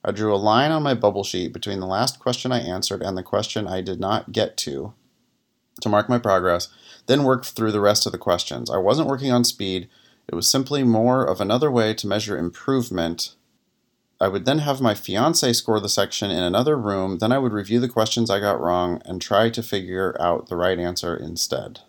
[0.04, 3.18] I drew a line on my bubble sheet between the last question I answered and
[3.18, 4.96] the question I did not get to
[5.80, 6.68] to mark my progress,
[7.06, 8.70] then worked through the rest of the questions.
[8.70, 9.88] I wasn't working on speed,
[10.28, 13.34] it was simply more of another way to measure improvement.
[14.20, 17.54] I would then have my fiance score the section in another room, then I would
[17.54, 21.80] review the questions I got wrong and try to figure out the right answer instead.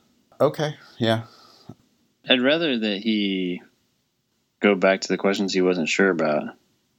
[0.40, 1.22] Okay, yeah.
[2.28, 3.62] I'd rather that he
[4.61, 6.54] go back to the questions he wasn't sure about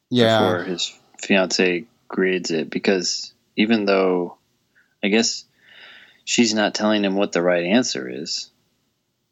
[0.10, 0.40] Yeah.
[0.40, 4.38] before his fiance grades it because even though
[5.04, 5.46] I guess
[6.26, 8.50] she's not telling him what the right answer is.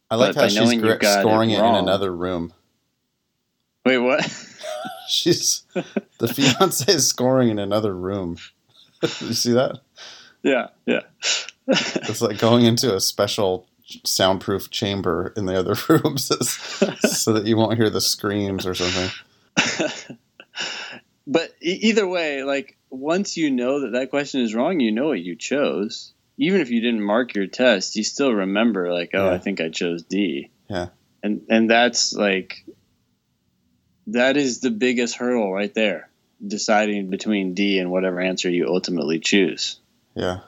[0.09, 2.51] I like how she's gr- got it scoring it, in another room.
[3.85, 4.23] Wait, what?
[5.07, 5.63] She's
[6.19, 8.37] the fiance is scoring in another room.
[9.03, 9.79] you see that?
[10.41, 11.01] yeah, yeah.
[11.67, 13.67] It's like going into a special
[14.05, 16.25] soundproof chamber in the other rooms
[17.19, 20.17] so that you won't hear the screams or something.
[21.27, 25.19] but either way, like once you know that that question is wrong, you know what
[25.19, 26.13] you chose.
[26.37, 29.31] Even if you didn't mark your test, you still remember like, oh, Yeah.
[29.31, 30.49] I think I chose D.
[30.69, 30.87] Yeah.
[31.21, 32.63] And and that's like
[34.07, 36.09] that is the biggest hurdle right there.
[36.45, 39.79] Deciding between D and whatever answer you ultimately choose.
[40.15, 40.39] Yeah.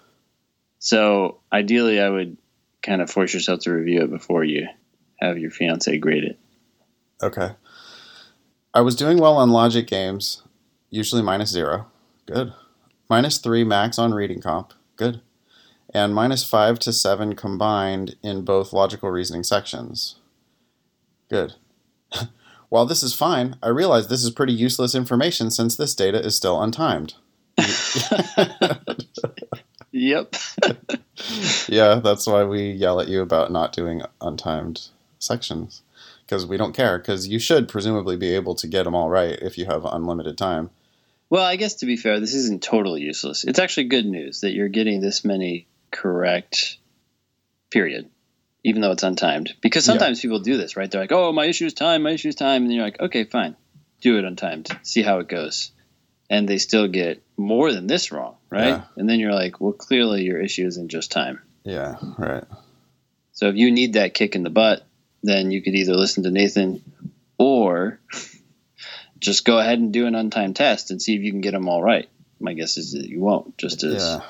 [0.80, 2.38] So ideally, I would
[2.82, 4.68] kind of force yourself to review it before you
[5.20, 6.40] have your fiance grade it.
[7.22, 7.52] Okay.
[8.74, 10.44] I was doing well on logic games,
[10.90, 11.88] usually minus zero.
[12.26, 12.54] Good.
[13.10, 14.74] Minus three max on reading comp.
[14.96, 15.22] Good.
[15.94, 20.16] And minus five to seven combined in both logical reasoning sections.
[21.30, 21.56] Good.
[22.70, 26.36] While this is fine, I realize this is pretty useless information since this data is
[26.36, 27.16] still untimed.
[29.92, 30.36] Yep.
[31.70, 35.82] yeah, that's why we yell at you about not doing untimed sections
[36.26, 39.38] because we don't care because you should presumably be able to get them all right
[39.42, 40.70] if you have unlimited time.
[41.30, 43.44] Well, I guess to be fair, this isn't totally useless.
[43.44, 46.78] It's actually good news that you're getting this many correct,
[47.70, 48.10] period,
[48.64, 49.54] even though it's untimed.
[49.62, 50.90] Because sometimes people do this, right?
[50.90, 52.64] They're like, oh, my issue is time, my issue is time.
[52.64, 53.56] And you're like, okay, fine,
[54.02, 55.72] do it untimed, see how it goes.
[56.32, 58.68] And they still get more than this wrong, right?
[58.68, 58.84] Yeah.
[58.96, 61.42] And then you're like, well, clearly your issue isn't just time.
[61.66, 62.46] Yeah, right.
[63.34, 64.86] So if you need that kick in the butt,
[65.24, 66.82] then you could either listen to Nathan
[67.38, 68.00] or
[69.20, 71.68] just go ahead and do an untimed test and see if you can get them
[71.68, 72.08] all right.
[72.40, 74.22] My guess is that you won't, just as Yeah,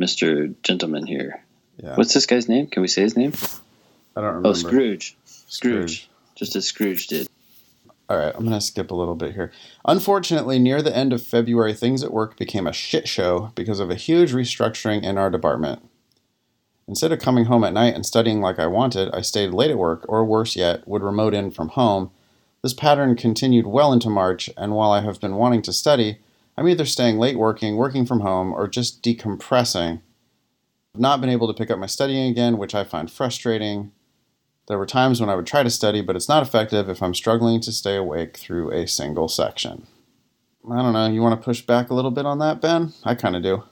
[0.00, 0.54] Mr.
[0.62, 1.42] Gentleman here.
[1.76, 1.96] yeah.
[1.96, 2.68] What's this guy's name?
[2.68, 3.32] Can we say his name?
[4.16, 4.48] I don't oh, remember.
[4.48, 5.16] Oh, Scrooge.
[5.24, 5.48] Scrooge.
[5.48, 6.08] Scrooge.
[6.36, 7.28] Just as Scrooge did.
[8.10, 9.52] All right, I'm going to skip a little bit here.
[9.84, 13.88] Unfortunately, near the end of February, things at work became a shit show because of
[13.88, 15.88] a huge restructuring in our department.
[16.88, 19.78] Instead of coming home at night and studying like I wanted, I stayed late at
[19.78, 22.10] work, or worse yet, would remote in from home.
[22.62, 26.18] This pattern continued well into March, and while I have been wanting to study,
[26.58, 30.00] I'm either staying late working, working from home, or just decompressing.
[30.96, 33.92] I've not been able to pick up my studying again, which I find frustrating.
[34.70, 37.12] There were times when I would try to study, but it's not effective if I'm
[37.12, 39.88] struggling to stay awake through a single section.
[40.70, 41.08] I don't know.
[41.08, 42.92] You want to push back a little bit on that, Ben?
[43.02, 43.64] I kind of do.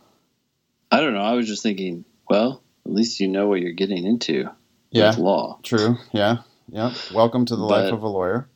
[0.91, 1.23] I don't know.
[1.23, 4.51] I was just thinking, well, at least you know what you're getting into
[4.91, 5.61] Yeah, with law.
[5.63, 5.99] true.
[6.11, 6.93] Yeah, yeah.
[7.15, 8.49] Welcome to the life of a lawyer.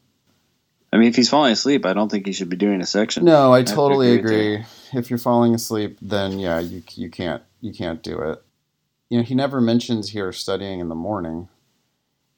[0.93, 3.25] I mean, if he's falling asleep, I don't think he should be doing a section.
[3.25, 4.67] No, I to totally agree agree.
[4.95, 8.43] If you're falling asleep, then yeah, you you can't you can't do it.
[9.11, 11.49] You know, he never mentions here studying in the morning.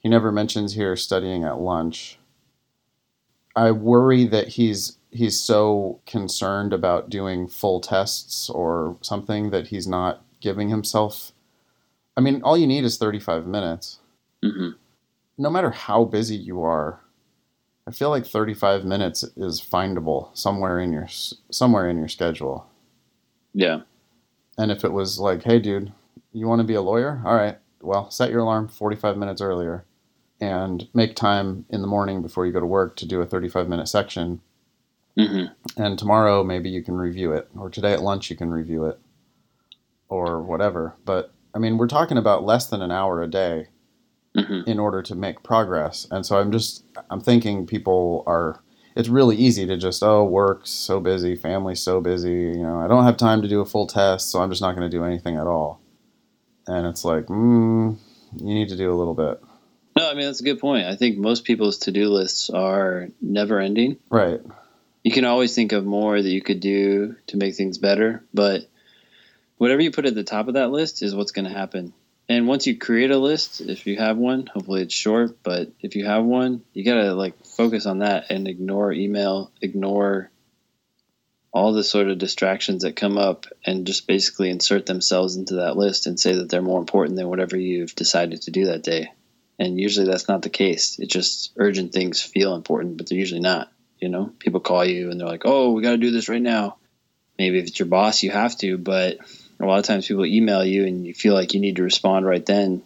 [0.05, 2.19] He never mentions here studying at lunch.
[3.57, 9.87] I worry that he's he's so concerned about doing full tests or something that he's
[9.89, 11.33] not giving himself.
[12.19, 14.01] I mean, all you need is 35 minutes.
[14.43, 14.73] hmm
[15.39, 17.01] No matter how busy you are,
[17.89, 21.07] I feel like 35 minutes is findable somewhere in your
[21.51, 22.67] somewhere in your schedule.
[23.55, 23.81] Yeah.
[24.59, 25.95] And if it was like, "Hey dude,
[26.35, 27.23] you want to be a lawyer?
[27.25, 27.57] All right.
[27.81, 29.87] Well, set your alarm 45 minutes earlier
[30.45, 33.69] and make time in the morning before you go to work to do a 35
[33.69, 34.41] minute section
[35.17, 35.45] hmm
[35.77, 38.99] and tomorrow maybe you can review it or today at lunch you can review it
[40.09, 43.69] or whatever." But I mean, we're talking about less than an hour a day
[44.37, 46.07] hmm in order to make progress.
[46.11, 48.61] And so I'm just I'm thinking people are
[48.97, 52.89] it's really easy to just oh work so busy, family so busy, you know, I
[52.89, 55.05] don't have time to do a full test, so I'm just not going to do
[55.05, 55.81] anything at all.
[56.67, 57.97] And it's like, mm,
[58.37, 59.43] you need to do a little bit.
[59.97, 60.87] No, I mean that's a good point.
[60.87, 63.99] I think most people's to-do lists are never ending.
[64.11, 64.41] Right.
[65.03, 68.69] You can always think of more that you could do to make things better, but
[69.59, 71.93] whatever you put at the top of that list is what's going to happen.
[72.29, 75.95] And once you create a list, if you have one, hopefully it's short, but if
[75.95, 80.31] you have one, you got to like focus on that and ignore email, ignore
[81.53, 85.77] all the sort of distractions that come up and just basically insert themselves into that
[85.77, 89.13] list and say that they're more important than whatever you've decided to do that day.
[89.59, 90.99] And usually that's not the case.
[90.99, 93.71] It's just urgent things feel important, but they're usually not.
[94.01, 96.43] You know, people call you and they're like, "Oh, we got to do this right
[96.43, 96.77] now."
[97.39, 99.19] Maybe if it's your boss, you have to, but
[99.61, 102.27] a lot of times people email you and you feel like you need to respond
[102.27, 102.83] right then.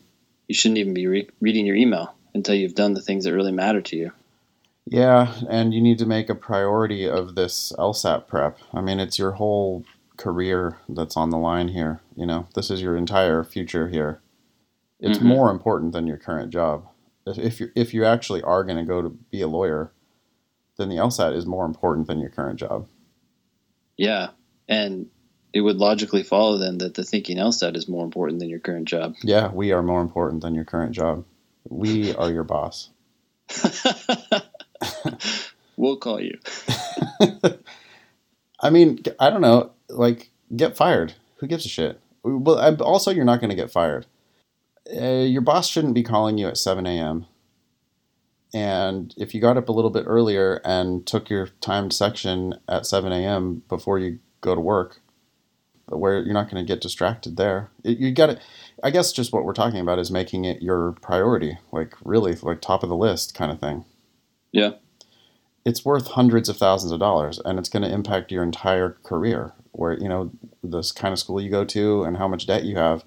[0.47, 3.53] You shouldn't even be re- reading your email until you've done the things that really
[3.53, 4.13] matter to you.
[4.87, 8.59] Yeah, and you need to make a priority of this LSAT prep.
[8.73, 9.85] I mean, it's your whole
[10.17, 12.01] career that's on the line here.
[12.17, 14.21] You know, this is your entire future here.
[15.01, 15.23] It's Mhm.
[15.23, 16.87] more important than your current job.
[17.27, 19.93] If- If you if you actually are going to go to be a lawyer,
[20.77, 22.87] then the LSAT is more important than your current job.
[23.97, 24.31] Yeah,
[24.69, 25.11] and
[25.53, 28.87] it would logically follow then that the thinking LSAT is more important than your current
[28.89, 29.15] job.
[29.23, 31.25] Yeah, we are more important than your current job.
[31.69, 32.91] We are your boss.
[35.77, 36.39] we'll call you.
[38.61, 39.71] I mean, I don't know.
[39.89, 41.15] Like, get fired.
[41.37, 42.01] Who gives a shit?
[42.23, 44.07] Well, also, you're not going to get fired.
[44.91, 47.27] Uh, your boss shouldn't be calling you at 7 a.m.
[48.55, 52.87] And if you got up a little bit earlier and took your timed section at
[52.87, 53.63] 7 a.m.
[53.69, 55.01] before you go to work,
[55.87, 57.71] where you're not going to get distracted there.
[57.85, 58.41] It, you got to,
[58.83, 62.61] I guess, just what we're talking about is making it your priority, like really, like
[62.61, 63.85] top of the list kind of thing.
[64.53, 64.73] Yeah.
[65.65, 69.53] It's worth hundreds of thousands of dollars, and it's going to impact your entire career.
[69.73, 70.31] Where you know
[70.63, 73.05] this kind of school you go to and how much debt you have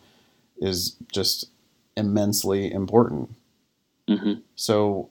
[0.57, 1.49] is just
[1.95, 3.35] immensely important.
[4.07, 5.09] hmm So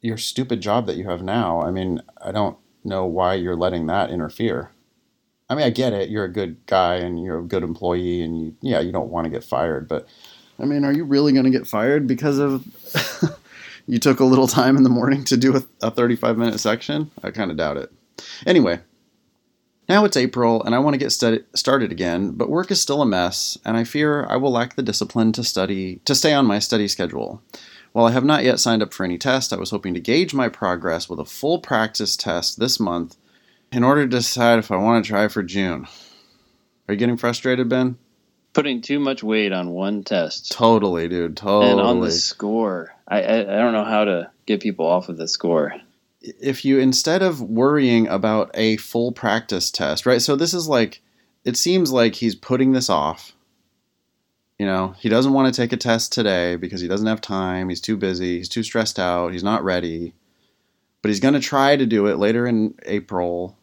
[0.00, 3.86] your stupid job that you have now, I mean, I don't know why you're letting
[3.86, 4.70] that interfere.
[5.48, 6.10] I mean, I get it.
[6.10, 9.24] You're a good guy and you're a good employee and you yeah, you don't want
[9.24, 10.06] to get fired, but
[10.58, 12.64] I mean, are you really going to get fired because of
[13.86, 17.10] you took a little time in the morning to do a, a 35 minute section?
[17.22, 17.92] I kind of doubt it.
[18.46, 18.80] Anyway,
[19.88, 23.02] now it's April and I want to get stud- started again, but work is still
[23.02, 26.46] a mess and I fear I will lack the discipline to study to stay on
[26.46, 27.42] my study schedule.
[27.92, 30.34] While I have not yet signed up for any test, I was hoping to gauge
[30.34, 33.16] my progress with a full practice test this month
[33.70, 35.86] in order to decide if I want to try for June.
[36.88, 37.96] Are you getting frustrated, Ben?
[38.52, 41.36] Putting too much weight on one test Totally, dude.
[41.36, 41.72] Totally.
[41.72, 42.94] and on the score.
[43.06, 45.74] I, I I don't know how to get people off of the score.
[46.40, 50.22] If you instead of worrying about a full practice test, right?
[50.22, 51.00] So this is like
[51.44, 53.32] it seems like he's putting this off.
[54.58, 57.68] You know, he doesn't want to take a test today because he doesn't have time,
[57.68, 60.14] he's too busy, he's too stressed out, he's not ready.
[61.02, 63.58] But he's going to try to do it later in April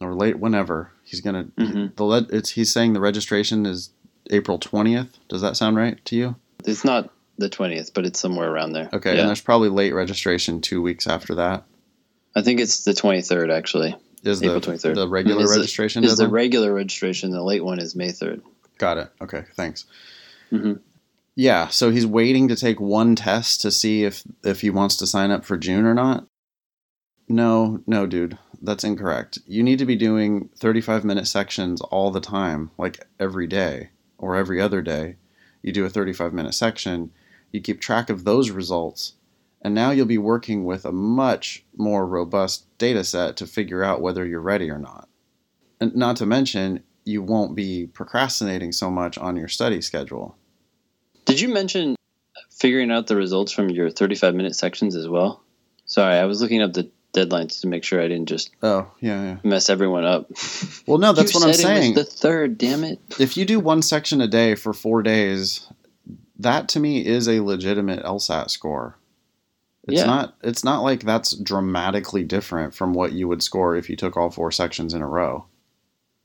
[0.00, 0.90] or late whenever.
[1.02, 1.96] He's going to Mhm.
[1.96, 3.90] the it's he's saying the registration is
[4.30, 5.18] April 20th.
[5.28, 6.36] Does that sound right to you?
[6.64, 8.88] It's not the twentieth, but it's somewhere around there.
[8.92, 11.64] Okay, and there's probably late registration 2 weeks after that.
[12.34, 13.96] I think it's the twenty third actually.
[14.24, 14.94] Is April the 23rd.
[14.96, 17.30] the regular Is the- registration Is the regular registration.
[17.30, 18.42] The late one is May third.
[18.78, 19.08] Got it.
[19.22, 19.84] Okay, thanks.
[20.52, 20.80] Mhm.
[21.36, 25.06] Yeah, so he's waiting to take one test to see if if he wants to
[25.06, 26.26] sign up for June or not.
[27.28, 29.38] No, no, dude, that's incorrect.
[29.46, 34.36] You need to be doing 35 minute sections all the time, like every day or
[34.36, 35.16] every other day.
[35.62, 37.10] You do a 35 minute section,
[37.52, 39.14] you keep track of those results,
[39.62, 44.00] and now you'll be working with a much more robust data set to figure out
[44.00, 45.08] whether you're ready or not.
[45.80, 50.36] And not to mention, you won't be procrastinating so much on your study schedule.
[51.24, 51.96] Did you mention
[52.50, 55.42] figuring out the results from your thirty five minute sections as well?
[55.86, 59.22] Sorry, I was looking up the deadlines to make sure I didn't just Oh, yeah,
[59.22, 59.36] yeah.
[59.42, 60.28] mess everyone up.
[60.86, 61.94] Well, no, that's You what I'm saying.
[61.94, 62.98] The third, damn it.
[63.18, 65.66] if you do one section a day for four days,
[66.38, 68.96] that to me is a legitimate LSAT score.
[69.88, 70.06] It's Yeah.
[70.06, 70.36] not.
[70.42, 74.30] It's not like that's dramatically different from what you would score if you took all
[74.30, 75.44] four sections in a row.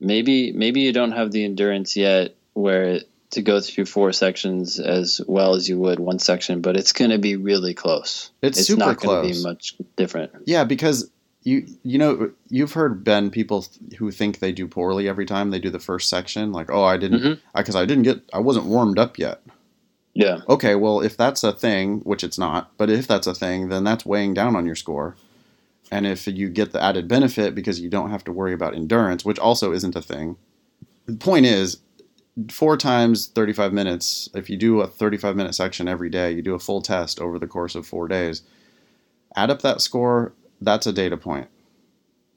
[0.00, 5.20] Maybe maybe you don't have the endurance yet where to go through four sections as
[5.26, 8.30] well as you would one section, but it's going to be really close.
[8.42, 9.38] It's, It's super not going to close.
[9.38, 10.32] be much different.
[10.44, 11.10] Yeah, because
[11.44, 13.64] you you know you've heard Ben people
[13.98, 16.96] who think they do poorly every time they do the first section, like oh I
[16.96, 17.32] didn't mm-hmm.
[17.54, 19.40] uh, because I didn't get I wasn't warmed up yet.
[20.14, 20.40] Yeah.
[20.48, 23.84] Okay, well, if that's a thing, which it's not, but if that's a thing, then
[23.84, 25.16] that's weighing down on your score.
[25.90, 29.24] And if you get the added benefit because you don't have to worry about endurance,
[29.24, 30.36] which also isn't a thing.
[31.06, 31.78] The point is,
[32.50, 36.54] four times 35 minutes, if you do a 35 minute section every day, you do
[36.54, 38.42] a full test over the course of four days,
[39.36, 41.48] add up that score, that's a data point.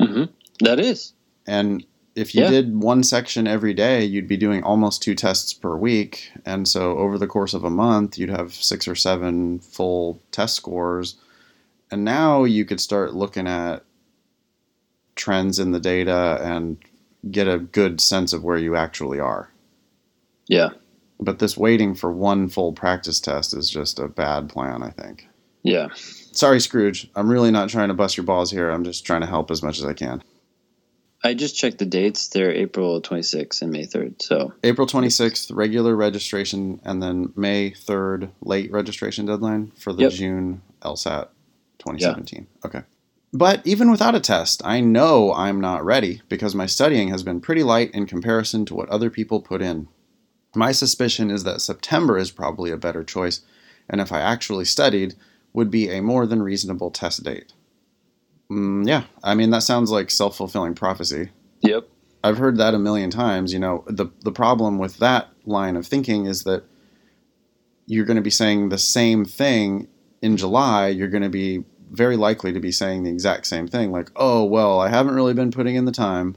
[0.01, 0.25] hmm
[0.61, 1.13] That is.
[1.47, 1.85] And
[2.15, 2.49] if you Yeah.
[2.49, 6.31] did one section every day, you'd be doing almost two tests per week.
[6.45, 10.55] And so over the course of a month, you'd have six or seven full test
[10.55, 11.15] scores.
[11.91, 13.83] And now you could start looking at
[15.15, 16.77] trends in the data and
[17.29, 19.49] get a good sense of where you actually are.
[20.47, 20.69] Yeah.
[21.19, 25.27] But this waiting for one full practice test is just a bad plan, I think.
[25.63, 25.87] Yeah.
[25.95, 27.09] Sorry, Scrooge.
[27.15, 28.69] I'm really not trying to bust your balls here.
[28.69, 30.21] I'm just trying to help as much as I can.
[31.25, 32.27] I just checked the dates.
[32.27, 34.21] They're April 26th and May 3rd.
[34.21, 40.11] So, April 26th, regular registration, and then May 3rd, late registration deadline for the Yep.
[40.11, 41.29] June LSAT
[41.79, 42.45] 2017.
[42.63, 42.83] Okay.
[43.33, 47.41] But even without a test, I know I'm not ready because my studying has been
[47.41, 49.87] pretty light in comparison to what other people put in.
[50.55, 53.41] My suspicion is that September is probably a better choice,
[53.89, 55.15] and if I actually studied,
[55.53, 57.51] would be a more than reasonable test date.
[58.51, 61.29] Mm, yeah, I mean, that sounds like self fulfilling prophecy.
[61.61, 61.87] yep.
[62.23, 63.53] I've heard that a million times.
[63.53, 66.63] You know, the the problem with that line of thinking is that
[67.85, 69.87] you're going to be saying the same thing
[70.21, 70.87] in July.
[70.87, 74.43] You're going to be very likely to be saying the exact same thing, like, "Oh
[74.43, 76.35] well, I haven't really been putting in the time.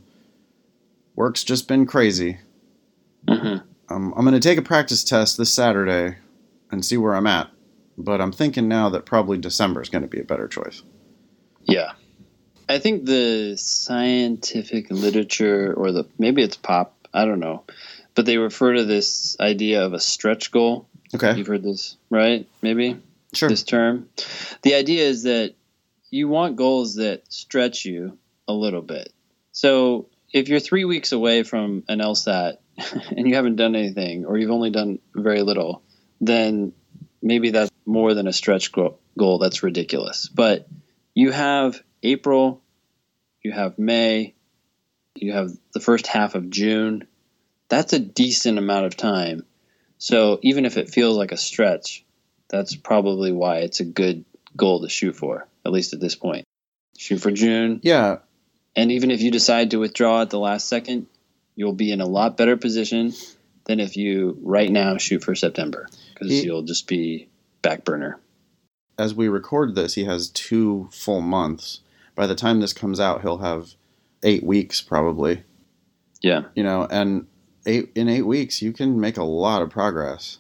[1.17, 2.39] Work's just been crazy.
[3.27, 3.57] hmm
[3.91, 6.17] Um, I'm going to take a practice test this Saturday
[6.71, 7.49] and see where I'm at."
[7.97, 10.83] But I'm thinking now that probably December is going to be a better choice.
[11.69, 11.93] Yeah.
[12.69, 17.65] I think the scientific literature or the maybe it's pop I don't know,
[18.15, 20.87] but they refer to this idea of a stretch goal.
[21.15, 21.37] Okay.
[21.37, 22.47] You've heard this, right?
[22.63, 22.97] Maybe
[23.33, 23.49] Sure.
[23.49, 24.09] this term.
[24.63, 25.55] The idea is that
[26.11, 29.13] you want goals that stretch you a little bit.
[29.53, 32.57] So if you're three weeks away from an LSAT
[33.17, 35.83] and you haven't done anything, or you've only done very little,
[36.21, 36.73] then
[37.23, 39.39] maybe that's more than a stretch go- goal.
[39.39, 40.29] That's ridiculous.
[40.29, 40.67] But
[41.19, 42.63] you have April,
[43.43, 44.35] you have May,
[45.17, 47.09] you have the first half of June.
[47.69, 49.45] That's a decent amount of time.
[49.99, 52.05] So even if it feels like a stretch,
[52.49, 56.45] that's probably why it's a good goal to shoot for, at least at this point.
[56.97, 57.81] Shoot for June.
[57.83, 58.19] Yeah.
[58.77, 61.09] And even if you decide to withdraw at the last second,
[61.57, 63.13] you'll be in a lot better position
[63.65, 67.29] than if you right now shoot for September because you'll just be
[67.61, 68.21] back burner.
[68.99, 71.81] As we record this, he has two full months.
[72.15, 73.75] By the time this comes out, he'll have
[74.25, 75.45] eight weeks probably.
[76.21, 76.43] Yeah.
[76.57, 77.27] You know, and
[77.65, 80.39] eight in eight weeks, you can make a lot of progress.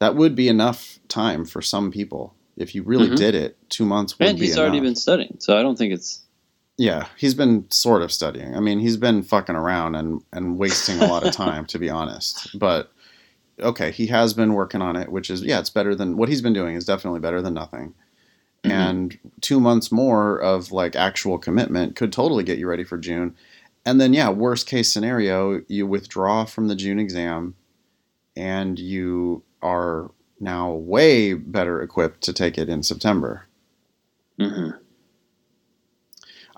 [0.00, 2.34] That would be enough time for some people.
[2.56, 3.16] If you really Mhm.
[3.16, 5.92] did it, two months would And be he's already been studying, so I don't think
[5.94, 6.20] it's.
[6.76, 8.54] Yeah, he's been sort of studying.
[8.54, 11.88] I mean, he's been fucking around and and wasting a lot of time, to be
[11.88, 12.56] honest.
[12.58, 12.92] But
[13.60, 16.42] okay, he has been working on it, which is yeah, it's better than what he's
[16.42, 17.94] been doing is definitely better than nothing.
[18.64, 18.70] Mhm.
[18.70, 23.34] And two months more of like actual commitment could totally get you ready for June.
[23.86, 27.54] And then yeah, worst case scenario, you withdraw from the June exam,
[28.36, 33.46] and you are now way better equipped to take it in September.
[34.38, 34.70] hmm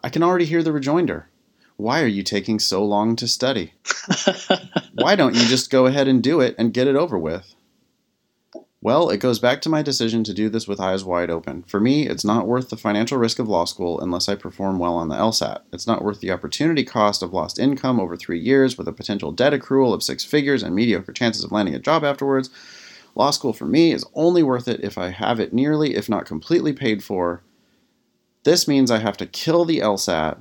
[0.03, 1.29] I can already hear the rejoinder.
[1.77, 3.75] Why are you taking so long to study?
[4.95, 7.55] Why don't you just go ahead and do it and get it over with?
[8.83, 11.65] Well, it goes back to my decision to do this with eyes wide open.
[11.65, 14.95] For me, it's not worth the financial risk of law school unless I perform well
[14.95, 15.61] on the LSAT.
[15.71, 19.33] It's not worth the opportunity cost of lost income over three years with a potential
[19.33, 22.49] debt accrual of six figures and mediocre chances of landing a job afterwards.
[23.15, 26.25] Law school for me is only worth it if I have it nearly, if not
[26.25, 27.43] completely paid for.
[28.45, 30.39] This means I have to kill the LSAT.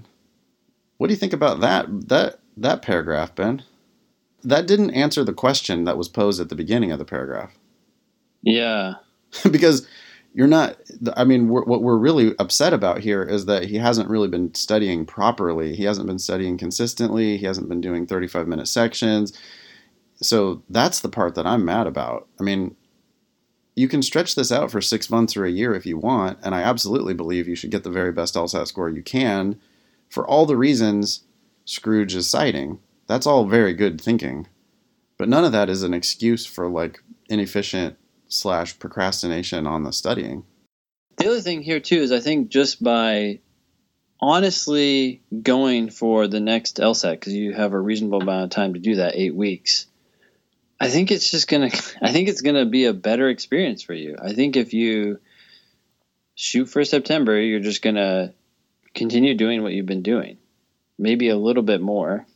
[0.97, 3.63] What do you think about that that that paragraph, Ben?
[4.43, 7.57] That didn't answer the question that was posed at the beginning of the paragraph.
[8.41, 8.93] Yeah.
[9.51, 9.87] because
[10.33, 10.77] you're not
[11.15, 14.53] I mean, we're, what we're really upset about here is that he hasn't really been
[14.53, 15.75] studying properly.
[15.75, 17.37] He hasn't been studying consistently.
[17.37, 19.37] He hasn't been doing 35 minute sections.
[20.21, 22.27] So that's the part that I'm mad about.
[22.39, 22.75] I mean,
[23.75, 26.53] you can stretch this out for six months or a year if you want, and
[26.53, 29.59] I absolutely believe you should get the very best LSAT score you can
[30.09, 31.21] for all the reasons
[31.65, 32.79] Scrooge is citing.
[33.09, 34.47] That's all very good thinking.
[35.17, 37.97] But none of that is an excuse for like inefficient
[38.27, 40.43] slash procrastination on the studying.
[41.17, 43.39] The other thing here too is I think just by
[44.21, 48.79] honestly going for the next LSAT because you have a reasonable amount of time to
[48.79, 49.87] do that, eight weeks.
[50.79, 51.71] I think it's just gonna.
[52.01, 54.17] I think it's gonna be a better experience for you.
[54.21, 55.19] I think if you
[56.35, 58.35] shoot for September, you're just gonna
[58.93, 60.37] continue doing what you've been doing,
[60.99, 62.27] maybe a little bit more,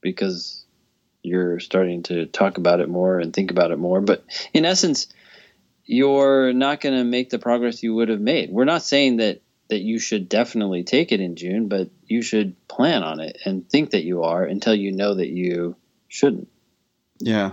[0.00, 0.64] because
[1.22, 4.00] you're starting to talk about it more and think about it more.
[4.00, 4.24] But
[4.54, 5.08] in essence,
[5.84, 8.50] you're not going to make the progress you would have made.
[8.50, 12.56] We're not saying that that you should definitely take it in June, but you should
[12.68, 15.76] plan on it and think that you are until you know that you
[16.08, 16.48] shouldn't.
[17.18, 17.50] Yeah.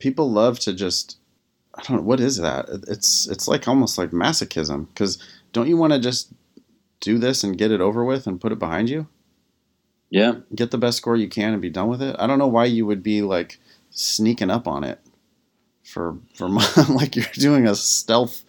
[0.00, 1.18] People love to just
[1.74, 2.66] I don't know what is that?
[2.88, 5.18] It's it's like almost like masochism cuz
[5.52, 6.32] don't you want to just
[7.00, 9.06] do this and get it over with and put it behind you?
[10.12, 10.34] Yeah.
[10.54, 12.14] Get the best score you can and be done with it?
[12.18, 13.58] I don't know why you would be like
[13.90, 15.00] sneaking up on it
[15.82, 16.48] for for
[16.90, 18.44] like you're doing a stealth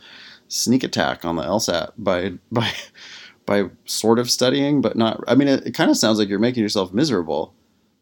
[0.49, 2.69] sneak attack on the LSAT by by
[3.45, 6.37] by sort of studying but not I mean it, it kind of sounds like you're
[6.39, 7.53] making yourself miserable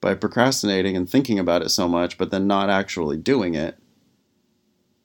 [0.02, 3.78] by procrastinating and thinking about it so much but then not actually doing it.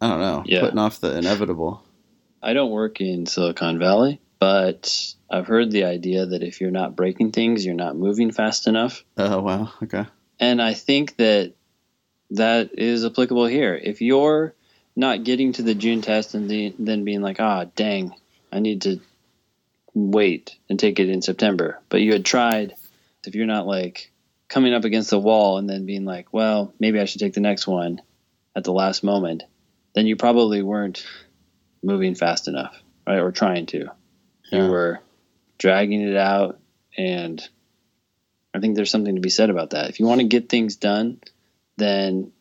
[0.00, 0.60] I don't know, Yeah.
[0.60, 1.82] putting off the inevitable.
[2.42, 6.96] I don't work in Silicon Valley, but I've heard the idea that if you're not
[6.96, 9.04] breaking things, you're not moving fast enough.
[9.16, 10.06] Oh wow, okay.
[10.38, 11.54] And I think that
[12.30, 13.74] that is applicable here.
[13.74, 14.54] If you're
[14.94, 18.14] not getting to the June test and the, then being like, ah, dang,
[18.50, 19.00] I need to
[19.94, 22.74] wait and take it in September, but you had tried,
[23.26, 24.10] if you're not like
[24.48, 27.40] coming up against the wall and then being like, well, maybe I should take the
[27.40, 28.00] next one
[28.54, 29.42] at the last moment,
[29.94, 31.06] then you probably weren't
[31.82, 32.76] moving fast enough,
[33.06, 33.18] right?
[33.18, 33.88] Or trying to.
[34.50, 34.64] Yeah.
[34.64, 35.00] You were
[35.58, 36.58] dragging it out
[36.96, 37.42] and
[38.54, 39.90] I think there's something to be said about that.
[39.90, 41.20] If you want to get things done,
[41.76, 42.32] then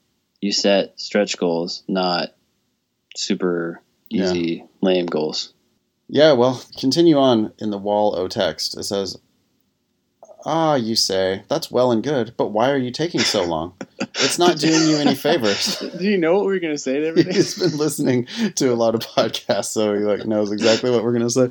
[0.41, 2.33] you set stretch goals, not
[3.15, 4.25] super Yeah.
[4.31, 5.53] easy, lame goals.
[6.07, 8.77] Yeah, well, continue on in the wall O text.
[8.77, 9.17] It says,
[10.47, 13.73] Ah, you say, that's well and good, but why are you taking so long?
[13.99, 15.79] It's not doing you any favors.
[15.97, 17.33] Do you know what we are going to say to everything?
[17.33, 21.17] He's been listening to a lot of podcasts, so he like knows exactly what we're
[21.17, 21.49] going to say.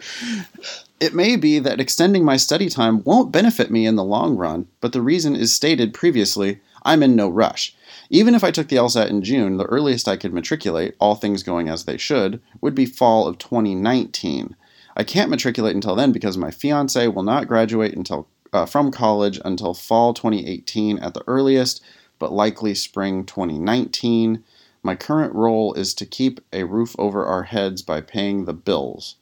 [1.01, 4.69] It may be that extending my study time won't benefit me in the long run,
[4.81, 6.61] but the reason is stated previously.
[6.85, 7.75] I'm in no rush.
[8.11, 11.43] Even if I took the LSAT in June, the earliest I could matriculate, all things
[11.43, 14.55] going as they should, would be fall of 2019.
[14.97, 19.41] I can't matriculate until then because my fiance will not graduate until uh, from college
[19.45, 21.83] until fall 2018 at the earliest,
[22.19, 24.43] but likely spring 2019.
[24.83, 29.17] My current role is to keep a roof over our heads by paying the bills.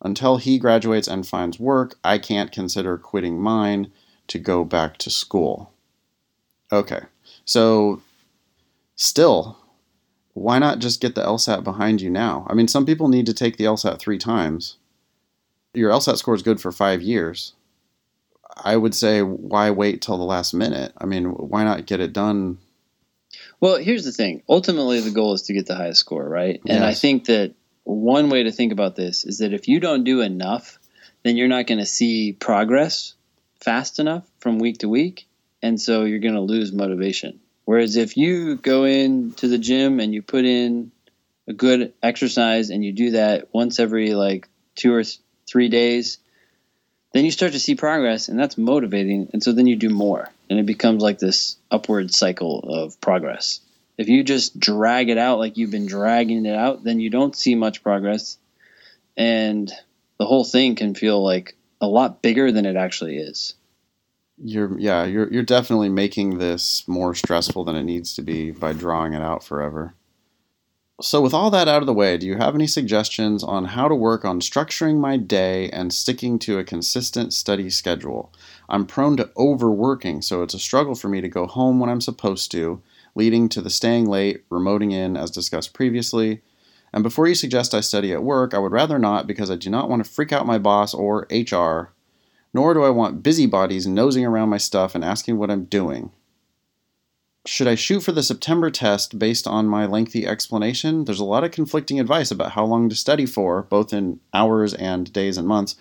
[0.00, 3.92] Until he graduates and finds work, I can't consider quitting mine
[4.28, 5.72] to go back to school.
[6.72, 7.02] Okay,
[7.44, 8.00] so
[8.94, 9.58] still,
[10.32, 12.46] why not just get the LSAT behind you now?
[12.48, 14.76] I mean, some people need to take the LSAT three times.
[15.74, 17.54] Your LSAT score is good for five years.
[18.62, 20.92] I would say, why wait till the last minute?
[20.98, 22.58] I mean, why not get it done?
[23.60, 24.42] Well, here's the thing.
[24.48, 26.60] Ultimately, the goal is to get the highest score, right?
[26.66, 27.54] And I think that
[27.84, 30.78] one way to think about this is that if you don't do enough,
[31.24, 33.14] then you're not going to see progress
[33.60, 35.26] fast enough from week to week.
[35.62, 37.40] And so you're going to lose motivation.
[37.64, 40.92] Whereas if you go into the gym and you put in
[41.48, 46.18] a good exercise and you do that once every like two or th- three days,
[47.12, 49.30] then you start to see progress and that's motivating.
[49.32, 53.60] And so then you do more and it becomes like this upward cycle of progress.
[53.96, 57.34] If you just drag it out like you've been dragging it out, then you don't
[57.34, 58.38] see much progress.
[59.16, 59.72] And
[60.18, 63.54] the whole thing can feel like a lot bigger than it actually is.
[64.40, 68.72] You're yeah, you're you're definitely making this more stressful than it needs to be by
[68.72, 69.94] drawing it out forever.
[71.00, 73.86] So with all that out of the way, do you have any suggestions on how
[73.86, 78.32] to work on structuring my day and sticking to a consistent study schedule?
[78.68, 82.00] I'm prone to overworking, so it's a struggle for me to go home when I'm
[82.00, 82.82] supposed to,
[83.14, 86.42] leading to the staying late, remoting in as discussed previously.
[86.92, 89.70] And before you suggest I study at work, I would rather not because I do
[89.70, 91.92] not want to freak out my boss or HR
[92.54, 96.10] nor do I want busybodies nosing around my stuff and asking what I'm doing.
[97.48, 101.06] Should I shoot for the September test based on my lengthy explanation?
[101.06, 104.74] There's a lot of conflicting advice about how long to study for, both in hours
[104.74, 105.74] and days and months.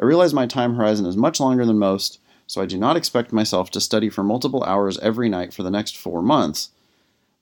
[0.00, 2.18] I realize my time horizon is much longer than most,
[2.48, 5.70] so I do not expect myself to study for multiple hours every night for the
[5.70, 6.70] next four months.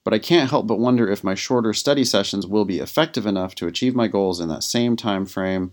[0.05, 3.55] But I can't help but wonder if my shorter study sessions will be effective enough
[3.55, 5.72] to achieve my goals in that same time frame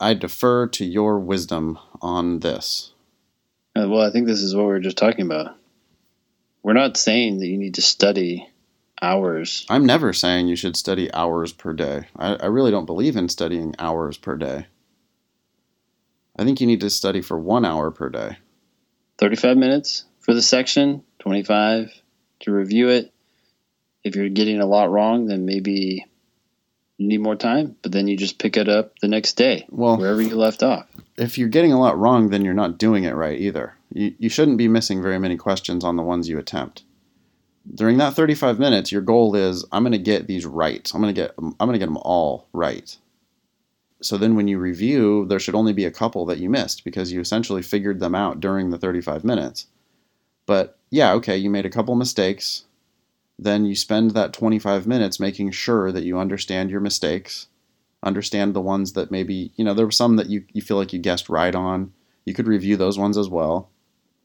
[0.00, 2.90] I defer to your wisdom on this.
[3.76, 5.57] Uh, well, I think this is what we were just talking about.
[6.62, 8.48] We're not saying that you need to study
[9.00, 9.64] hours.
[9.68, 12.08] I'm never saying you should study hours per day.
[12.16, 14.66] I, I really don't believe in studying hours per day.
[16.38, 18.38] I think you need to study for one hour per day.
[19.18, 21.92] 35 minutes for the section, 25
[22.40, 23.12] to review it.
[24.04, 26.06] If you're getting a lot wrong, then maybe
[26.98, 29.96] you need more time, but then you just pick it up the next day, well,
[29.96, 30.86] wherever you left off.
[31.16, 33.74] If you're getting a lot wrong, then you're not doing it right either.
[33.92, 36.82] You, you shouldn't be missing very many questions on the ones you attempt.
[37.74, 40.90] During that 35 minutes, your goal is I'm going to get these right.
[40.94, 42.96] I'm going to get I'm going to get them all right.
[44.00, 47.12] So then when you review, there should only be a couple that you missed because
[47.12, 49.66] you essentially figured them out during the 35 minutes.
[50.46, 52.64] But yeah, okay, you made a couple mistakes
[53.38, 57.46] then you spend that 25 minutes making sure that you understand your mistakes,
[58.02, 60.92] understand the ones that maybe, you know, there were some that you, you feel like
[60.92, 61.92] you guessed right on.
[62.24, 63.70] You could review those ones as well.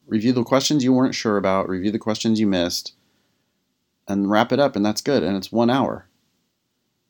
[0.06, 2.94] Review the questions you weren't sure about, review the questions you missed,
[4.06, 5.22] and wrap it up, and that's good.
[5.22, 6.06] And it's one hour.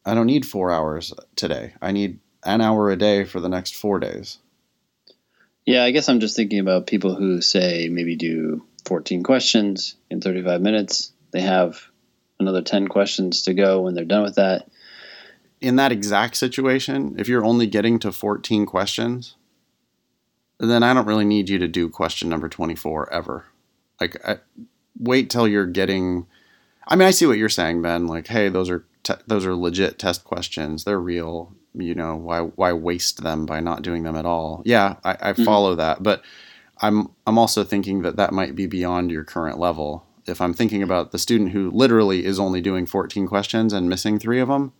[0.04, 1.74] I don't need four hours today.
[1.80, 4.38] I need an hour a day for the next four days.
[5.66, 10.20] Yeah, I guess I'm just thinking about people who say maybe do 14 questions in
[10.20, 11.12] 35 minutes.
[11.30, 11.80] They have
[12.38, 14.68] another 10 questions to go when they're done with that.
[15.60, 19.36] In that exact situation, if you're only getting to 14 questions,
[20.58, 23.46] then I don't really need you to do question number 24 ever.
[24.00, 24.38] Like, I,
[24.98, 26.26] wait till you're getting.
[26.86, 28.06] I mean, I see what you're saying, Ben.
[28.06, 30.84] Like, hey, those are te- those are legit test questions.
[30.84, 31.54] They're real.
[31.74, 34.62] You know, why why waste them by not doing them at all?
[34.64, 35.44] Yeah, I, I mm-hmm.
[35.44, 36.22] follow that, but
[36.80, 40.82] I'm I'm also thinking that that might be beyond your current level if I'm thinking
[40.82, 44.72] about the student who literally is only doing 14 questions and missing three of them,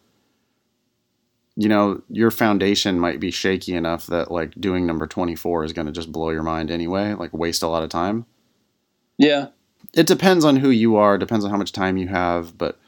[1.57, 5.87] you know, your foundation might be shaky enough that like doing number 24 is going
[5.87, 8.27] to just blow your mind anyway, like waste a lot of time.
[9.19, 9.49] Yeah.
[9.93, 12.79] It depends on who you are, depends on how much time you have, but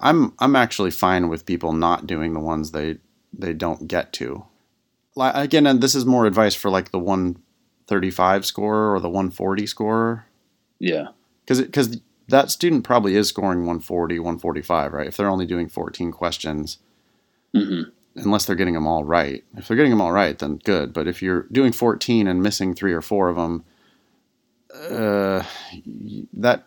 [0.00, 2.98] I'm I'm actually fine with people not doing the ones they
[3.32, 4.44] they don't get to.
[5.14, 9.66] Like again, and this is more advice for like the 135 scorer or the 140
[9.66, 10.26] scorer.
[10.78, 11.08] Yeah.
[11.44, 15.06] Because because that student probably is scoring 140, 145, right?
[15.06, 16.78] If they're only doing 14 questions,
[17.54, 17.82] hmm
[18.16, 19.44] unless they're getting them all right.
[19.56, 20.92] If they're getting them all right, then good.
[20.92, 23.64] But if you're doing 14 and missing three or four of them,
[24.74, 25.44] uh,
[26.32, 26.64] that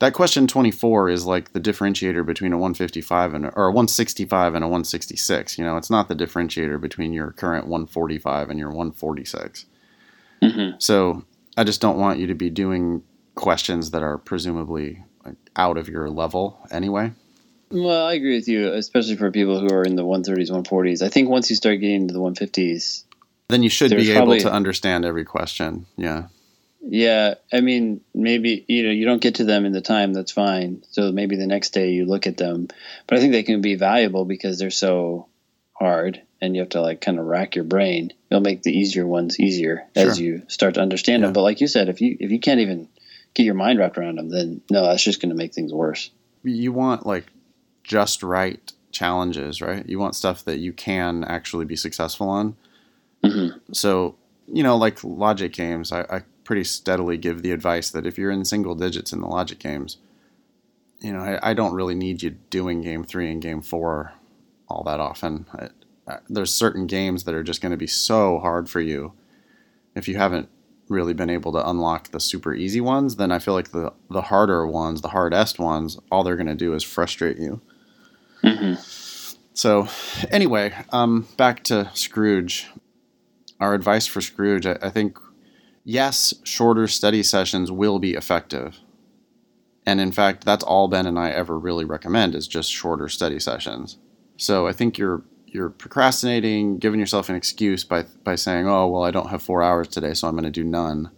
[0.00, 4.64] that question 24 is like the differentiator between a 155 and or a 165 and
[4.64, 5.58] a 166.
[5.58, 9.66] You know, it's not the differentiator between your current 145 and your 146.
[10.42, 11.24] hmm So
[11.56, 13.02] I just don't want you to be doing
[13.34, 15.02] questions that are presumably
[15.56, 17.12] out of your level anyway.
[17.74, 21.02] Well, I agree with you, especially for people who are in the 130s, 140s.
[21.02, 23.04] I think once you start getting to the 150s,
[23.48, 25.86] Then you should be able probably- to understand every question.
[25.96, 26.28] Yeah.
[26.86, 30.12] yeah, I mean, maybe you know you don't get to them in the time.
[30.12, 30.82] That's fine.
[30.90, 32.68] So maybe the next day you look at them,
[33.06, 35.26] but I think they can be valuable because they're so
[35.72, 38.12] hard, and you have to like kind of rack your brain.
[38.30, 40.24] It'll make the easier ones easier as Sure.
[40.24, 41.26] you start to understand Yeah.
[41.28, 41.32] them.
[41.32, 42.88] But like you said, if you if you can't even
[43.34, 46.10] get your mind wrapped around them, then no, that's just going to make things worse.
[46.44, 47.24] You want like
[47.84, 49.88] just right challenges, right?
[49.88, 52.56] You want stuff that you can actually be successful on.
[53.22, 54.16] hmm So,
[54.46, 58.30] you know, like logic games, I, I pretty steadily give the advice that if you're
[58.30, 59.98] in single digits in the logic games,
[61.00, 64.12] you know, I, I don't really need you doing game three and game four
[64.68, 65.46] all that often.
[65.52, 65.68] I,
[66.06, 69.12] I, there's certain games that are just going to be so hard for you.
[69.94, 70.48] If you haven't
[70.88, 74.22] really been able to unlock the super easy ones, then I feel like the, the
[74.22, 77.60] harder ones, the hardest ones, all they're going to do is frustrate you.
[78.56, 78.74] Hmm
[79.54, 79.88] So,
[80.30, 82.68] anyway, um, back to Scrooge.
[83.60, 85.18] Our advice for Scrooge, I, I think,
[85.84, 88.80] yes, shorter study sessions will be effective.
[89.86, 93.38] And in fact, that's all Ben and I ever really recommend is just shorter study
[93.38, 93.98] sessions.
[94.36, 99.02] So I think you're you're procrastinating, giving yourself an excuse by by saying, "Oh, well,
[99.04, 101.10] I don't have 4 hours today, so I'm going to do none."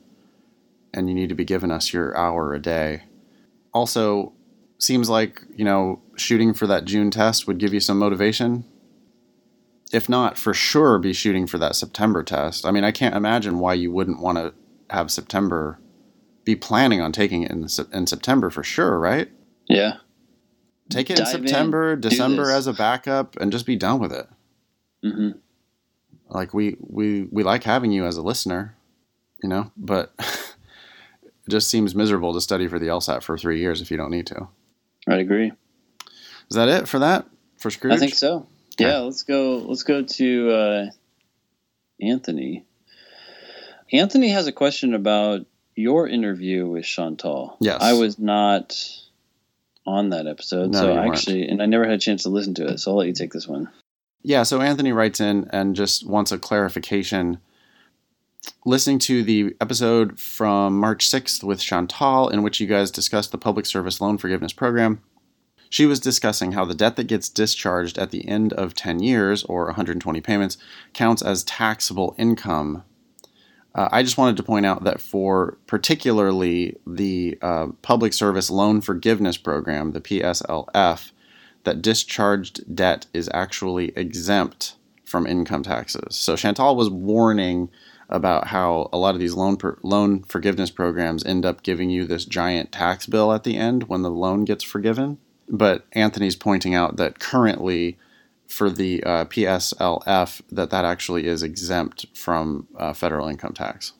[0.92, 3.04] And you need to be giving us your hour a day.
[3.74, 4.32] Also,
[4.78, 8.64] seems like, you know, shooting for that June test would give you some motivation.
[9.92, 12.66] If not, for sure be shooting for that September test.
[12.66, 14.52] I mean, I can't imagine why you wouldn't want to
[14.90, 15.78] have September
[16.44, 19.28] be planning on taking it in, the, in September for sure, right?
[19.68, 19.98] Yeah.
[20.88, 23.98] Take it in Dive in, September, do December as a backup, and just be done
[23.98, 24.28] with it.
[25.02, 25.30] hmm
[26.28, 28.76] Like we we we like having you as a listener,
[29.42, 33.80] you know, but it just seems miserable to study for the LSAT for three years
[33.80, 34.48] if you don't need to.
[35.08, 35.52] I'd agree.
[36.50, 37.26] Is that it for that
[37.58, 37.94] for Scrooge?
[37.94, 38.46] I think so.
[38.80, 38.90] Okay.
[38.90, 39.58] Yeah, let's go.
[39.58, 40.86] Let's go to uh,
[42.00, 42.64] Anthony.
[43.92, 47.56] Anthony has a question about your interview with Chantal.
[47.60, 47.80] Yes.
[47.80, 48.76] I was not
[49.86, 51.12] on that episode, No, so weren't.
[51.12, 52.80] actually, and I never had a chance to listen to it.
[52.80, 53.68] So I'll let you take this one.
[54.22, 57.38] Yeah, so Anthony writes in and just wants a clarification.
[58.64, 63.38] Listening to the episode from March 6th with Chantal, in which you guys discussed the
[63.38, 65.00] public service loan forgiveness program,
[65.70, 69.44] she was discussing how the debt that gets discharged at the end of 10 years,
[69.44, 70.58] or 120 payments,
[70.92, 72.84] counts as taxable income.
[73.74, 78.80] Uh, I just wanted to point out that for particularly the uh, Public Service Loan
[78.80, 81.10] Forgiveness Program, the PSLF,
[81.64, 86.16] that discharged debt is actually exempt from income taxes.
[86.16, 87.70] So Chantal was warning
[88.08, 92.04] about how a lot of these loan per, loan forgiveness programs end up giving you
[92.04, 95.18] this giant tax bill at the end when the loan gets forgiven.
[95.48, 97.98] But Anthony's pointing out that currently
[98.46, 103.92] for the uh, PSLF that that actually is exempt from uh, federal income tax.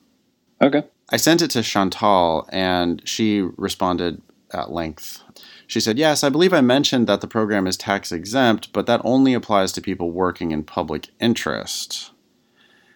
[0.61, 0.83] Okay.
[1.09, 5.23] I sent it to Chantal, and she responded at length.
[5.65, 9.01] She said, Yes, I believe I mentioned that the program is tax exempt, but that
[9.03, 12.11] only applies to people working in public interest.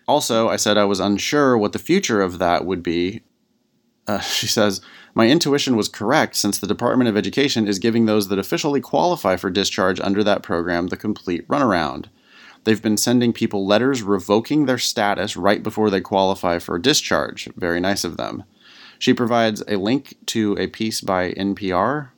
[0.07, 3.21] Also, I said I was unsure what the future of that would be.
[4.07, 4.81] Uh, she says,
[5.13, 9.35] My intuition was correct since the Department of Education is giving those that officially qualify
[9.35, 12.07] for discharge under that program the complete runaround.
[12.63, 17.49] They've been sending people letters revoking their status right before they qualify for discharge.
[17.55, 18.43] Very nice of them.
[18.99, 22.09] She provides a link to a piece by NPR.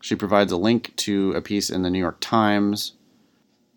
[0.00, 2.94] She provides a link to a piece in the New York Times.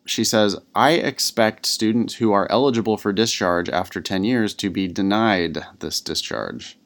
[0.05, 4.87] She says, I expect students who are eligible for discharge after 10 years to be
[4.87, 6.77] denied this discharge.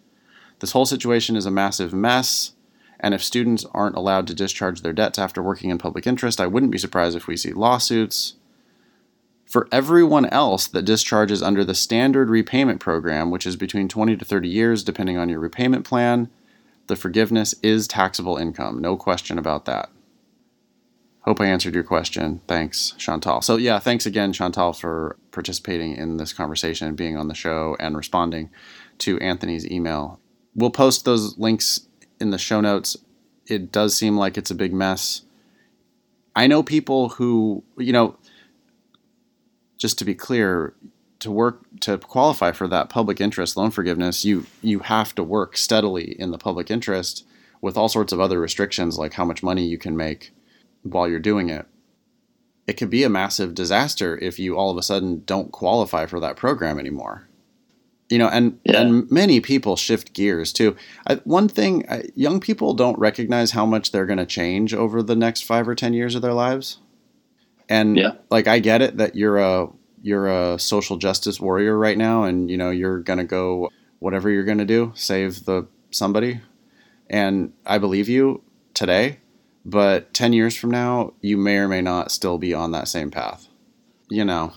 [0.59, 2.53] This whole situation is a massive mess,
[2.99, 6.47] and if students aren't allowed to discharge their debts after working in public interest, I
[6.47, 8.35] wouldn't be surprised if we see lawsuits.
[9.45, 14.25] For everyone else that discharges under the standard repayment program, which is between 20 to
[14.25, 16.29] 30 years depending on your repayment plan,
[16.87, 18.79] the forgiveness is taxable income.
[18.79, 19.89] No question about that.
[21.29, 22.41] Hope I answered your question.
[22.47, 23.43] Thanks, Chantal.
[23.43, 27.95] So, yeah, thanks again, Chantal, for participating in this conversation, being on the show, and
[27.95, 28.49] responding
[28.97, 30.19] to Anthony's email.
[30.55, 31.81] We'll post those links
[32.19, 32.97] in the show notes.
[33.45, 35.21] It does seem like it's a big mess.
[36.35, 38.17] I know people who, you know,
[39.77, 40.73] just to be clear,
[41.19, 45.57] to work to qualify for that public interest loan forgiveness, you you have to work
[45.57, 47.23] steadily in the public interest
[47.61, 50.31] with all sorts of other restrictions like how much money you can make
[50.83, 51.65] while you're doing it.
[52.67, 56.19] It could be a massive disaster if you all of a sudden don't qualify for
[56.19, 57.27] that program anymore.
[58.09, 58.81] You know, and Yeah.
[58.81, 60.75] and many people shift gears too.
[61.07, 65.03] I, one thing, I, young people don't recognize how much they're going to change over
[65.03, 66.77] the next five or ten years of their lives.
[67.67, 68.13] And Yeah.
[68.31, 69.67] like, I get it that you're a
[70.01, 73.69] you're a social justice warrior right now, and you know you're gonna go
[73.99, 76.39] whatever you're gonna do, save the somebody,
[77.09, 78.41] and I believe you
[78.73, 79.19] today.
[79.69, 83.11] But ten years from now, you may or may not still be on that same
[83.11, 83.47] path.
[84.09, 84.53] You know.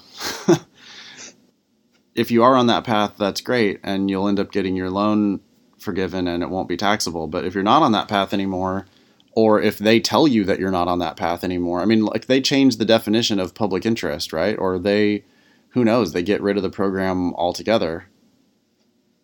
[2.15, 5.41] if you are on that path, that's great, and you'll end up getting your loan
[5.79, 7.27] forgiven and it won't be taxable.
[7.27, 8.87] But if you're not on that path anymore,
[9.35, 12.27] or if they tell you that you're not on that path anymore, I mean, like
[12.27, 14.57] they change the definition of public interest, right?
[14.59, 15.25] Or they,
[15.71, 18.07] who knows, they get rid of the program altogether.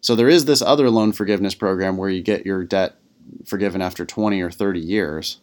[0.01, 2.97] So there is this other loan forgiveness program where you get your debt
[3.45, 5.41] forgiven after 20 or 30 years.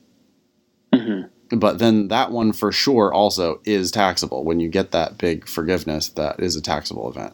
[0.95, 4.43] Hmm But then that one for sure also is taxable.
[4.43, 7.33] When you get that big forgiveness, that is a taxable event.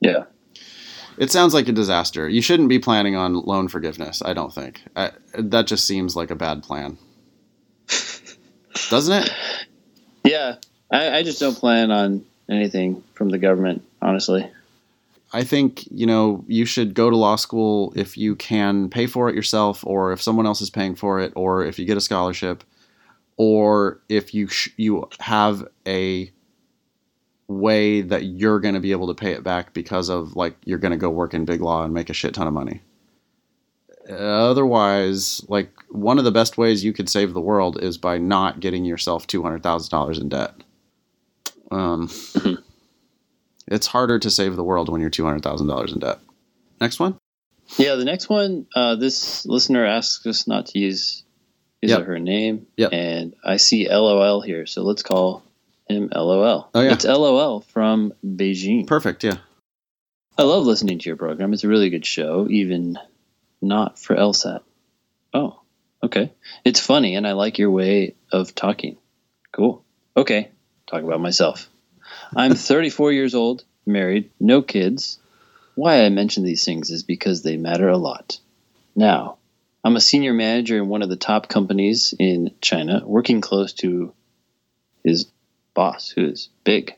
[0.00, 0.24] Yeah.
[1.16, 2.28] It sounds like a disaster.
[2.28, 4.82] You shouldn't be planning on loan forgiveness, I don't think.
[4.96, 6.98] I, that just seems like a bad plan.
[8.90, 9.30] Doesn't it?
[10.24, 10.56] Yeah.
[10.90, 14.50] I, I just don't plan on anything from the government, honestly.
[15.32, 19.28] I think, you know, you should go to law school if you can pay for
[19.28, 22.00] it yourself or if someone else is paying for it or if you get a
[22.00, 22.62] scholarship
[23.36, 26.30] or if you sh- you have a
[27.48, 30.78] way that you're going to be able to pay it back because of like you're
[30.78, 32.80] going to go work in big law and make a shit ton of money.
[34.08, 38.60] Otherwise, like one of the best ways you could save the world is by not
[38.60, 40.54] getting yourself $200,000 in debt.
[41.70, 42.10] Um
[43.66, 46.18] it's harder to save the world when you're $200,000 in debt.
[46.80, 47.18] Next one?
[47.78, 51.24] Yeah, the next one, uh, this listener asks us not to use
[51.84, 52.00] his Yep.
[52.00, 52.66] or her name.
[52.76, 52.92] Yep.
[52.92, 55.42] And I see LOL here, so let's call
[55.88, 56.70] him LOL.
[56.74, 56.92] Oh, yeah.
[56.92, 58.86] It's LOL from Beijing.
[58.86, 59.36] Perfect, yeah.
[60.38, 61.52] I love listening to your program.
[61.52, 62.98] It's a really good show, even
[63.62, 64.60] not for LSAT.
[65.32, 65.60] Oh,
[66.02, 66.32] okay.
[66.64, 68.96] It's funny, and I like your way of talking.
[69.52, 69.84] Cool.
[70.16, 70.50] Okay,
[70.86, 71.68] talk about myself.
[72.34, 75.18] I'm 34 years old, married, no kids.
[75.76, 78.38] Why I mention these things is because they matter a lot.
[78.96, 79.38] Now,
[79.84, 84.14] I'm a senior manager in one of the top companies in China, working close to
[85.04, 85.30] his
[85.74, 86.94] boss, who is big,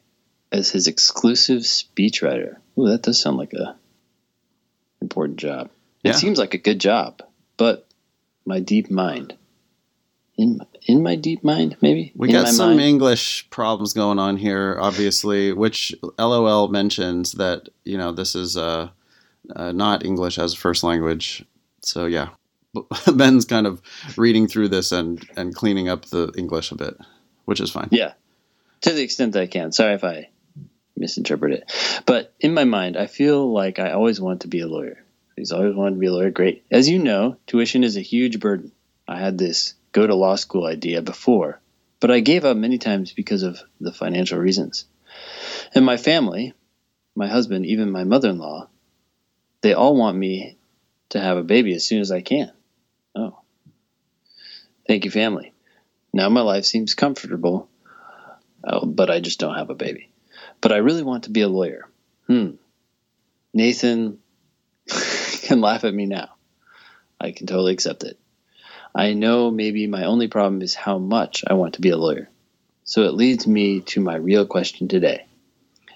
[0.53, 2.57] as his exclusive speechwriter.
[2.79, 3.77] Ooh, that does sound like a
[5.03, 5.71] important job.
[6.05, 6.13] Yeah.
[6.13, 7.23] It seems like a good job,
[7.57, 7.89] but
[8.45, 9.35] my deep mind,
[10.37, 14.21] in in my deep mind, maybe We in got my some mind, English problems going
[14.21, 18.91] on here, obviously, which LOL mentions that, you know, this is uh,
[19.57, 21.45] uh, not English as a first language.
[21.83, 22.29] So, yeah.
[23.15, 23.81] Ben's kind of
[24.17, 26.97] reading through this and, and cleaning up the English a bit,
[27.45, 27.89] which is fine.
[27.91, 28.13] Yeah,
[28.83, 29.73] to the extent I can.
[29.73, 30.29] Sorry if I
[30.97, 32.03] misinterpret it.
[32.07, 35.03] But in my mind, I feel like I always wanted to be a lawyer.
[35.37, 36.31] He's always wanted to be a lawyer.
[36.31, 36.65] Great.
[36.71, 38.73] As you know, tuition is a huge burden.
[39.07, 41.61] I had this go to law school idea before,
[42.01, 44.87] but I gave up many times because of the financial reasons.
[45.75, 46.55] And my family,
[47.15, 48.69] my husband, even my mother in law,
[49.61, 50.57] they all want me
[51.11, 52.53] to have a baby as soon as I can.
[54.87, 55.53] Thank you, family.
[56.13, 57.69] Now my life seems comfortable,
[58.65, 60.11] uh, but I just don't have a baby.
[60.61, 61.89] But I really want to be a lawyer.
[62.27, 62.53] Hmm.
[63.53, 64.19] Nathan
[65.43, 66.31] can laugh at me now.
[67.21, 68.19] I can totally accept it.
[68.95, 72.31] I know maybe my only problem is how much I want to be a lawyer.
[72.85, 75.27] So it leads me to my real question today.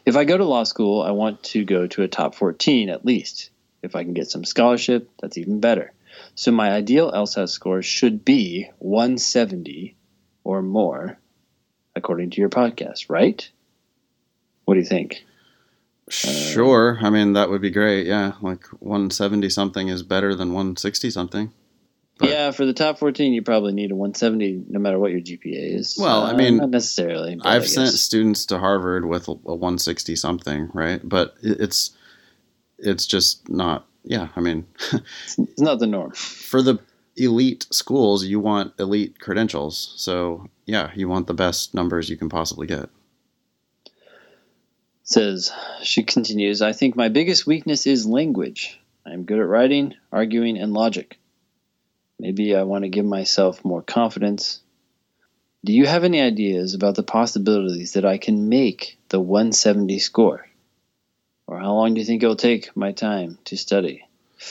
[0.05, 3.05] If I go to law school, I want to go to a top 14 at
[3.05, 3.51] least.
[3.83, 5.93] If I can get some scholarship, that's even better.
[6.35, 9.97] So my ideal LSAT score should be 170
[10.45, 11.19] or more,
[11.95, 13.49] according to your podcast, right?
[14.65, 15.25] What do you think?
[16.09, 16.99] Sure.
[17.01, 18.07] I mean, that would be great.
[18.07, 18.33] Yeah.
[18.41, 21.53] Like 170 something is better than 160 something.
[22.19, 25.21] But- yeah, for the top 14, you probably need a 170 no matter what your
[25.21, 25.97] GPA is.
[25.99, 27.39] Well, I Uh, mean, not necessarily.
[27.43, 31.01] I've sent students to Harvard with a, a 160 something, right?
[31.03, 31.91] But it's
[32.79, 33.87] it's just not.
[34.03, 36.13] Yeah, I mean, it's not the norm.
[36.15, 36.79] for the
[37.17, 39.95] elite schools, you want elite credentials.
[39.97, 42.89] So, yeah, you want the best numbers you can possibly get.
[45.03, 48.81] Says, she continues, I think my biggest weakness is language.
[49.05, 51.19] I'm good at writing, arguing, and logic.
[52.19, 54.61] Maybe I want to give myself more confidence.
[55.65, 60.47] Do you have any ideas about the possibilities that I can make the 170 score?
[61.51, 64.07] Or how long do you think it will take my time to study?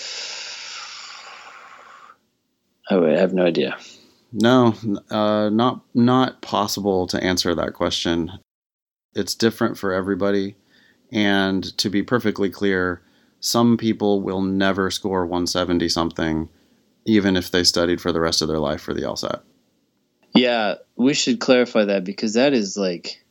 [2.92, 3.78] Oh, I have no idea.
[4.34, 4.74] No,
[5.12, 8.32] uh, not not possible to answer that question.
[9.14, 10.56] It's different for everybody,
[11.12, 13.04] and to be perfectly clear,
[13.40, 16.50] some people will never score 170 something,
[17.06, 19.42] even if they studied for the rest of their life for the LSAT.
[20.34, 23.24] Yeah, we should clarify that because that is like,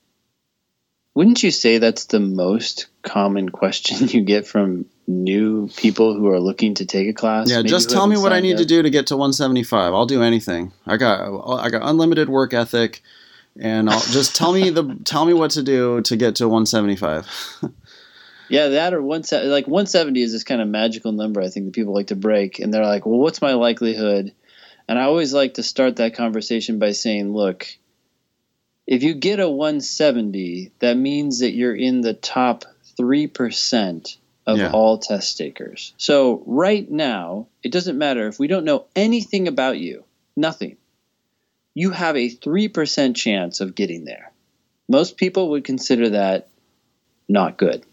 [1.19, 6.39] wouldn't you say that's the most common question you get from new people who are
[6.39, 7.51] looking to take a class?
[7.51, 9.93] Yeah, just tell me what I need to do to get to 175.
[9.93, 10.71] I'll do anything.
[10.87, 11.19] I got
[11.61, 13.03] I got unlimited work ethic,
[13.59, 17.27] and I'll just tell me the tell me what to do to get to 175.
[18.51, 21.67] Yeah, that or one se- like 170 is this kind of magical number I think
[21.67, 24.33] that people like to break, and they're like, "Well, what's my likelihood?"
[24.89, 27.67] And I always like to start that conversation by saying, "Look,
[28.89, 32.65] if you get a 170, that means that you're in the top
[32.97, 34.17] three percent
[34.47, 34.71] of Yeah.
[34.73, 35.93] all test takers.
[35.99, 40.79] So right now, it doesn't matter if we don't know anything about you, nothing.
[41.75, 44.33] You have a three percent chance of getting there.
[44.89, 46.49] Most people would consider that
[47.29, 47.85] not good."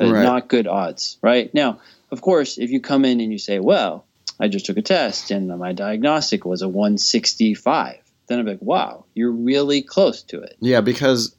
[0.00, 0.22] Uh, Right.
[0.22, 1.52] not good odds, right?
[1.54, 4.04] Now, of course, if you come in and you say, well,
[4.38, 7.96] I just took a test and my diagnostic was a 165,
[8.28, 10.56] then I'm like, wow, you're really close to it.
[10.60, 11.34] Yeah, because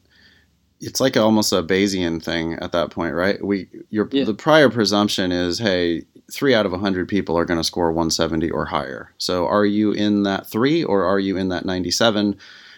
[0.81, 3.43] it's like almost a Bayesian thing at that point, right?
[3.43, 4.23] We your Yeah.
[4.25, 8.49] the prior presumption is, hey, three out of hundred people are going to score 170
[8.51, 9.13] or higher.
[9.17, 12.37] So are you in that three or are you in that 97?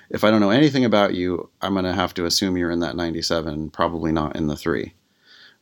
[0.09, 2.79] If I don't know anything about you, I'm going to have to assume you're in
[2.79, 4.93] that 97, probably not in the three.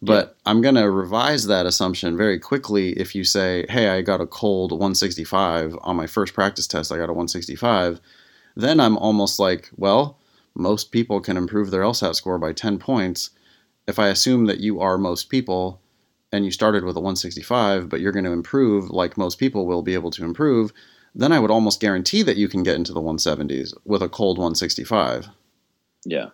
[0.01, 4.21] But I'm going to revise that assumption very quickly if you say, hey, I got
[4.21, 7.99] a cold 165 on my first practice test, I got a 165.
[8.59, 10.17] Then I'm almost like, well,
[10.53, 13.29] most people can improve their LSAT score by 10 points.
[13.87, 15.79] If I assume that you are most people
[16.33, 19.81] and you started with a 165, but you're going to improve like most people will
[19.81, 20.73] be able to improve,
[21.15, 24.37] then I would almost guarantee that you can get into the 170s with a cold
[24.37, 25.29] 165.
[26.03, 26.27] Yeah.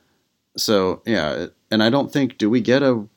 [0.58, 3.08] So, yeah, and I don't think, do we get a.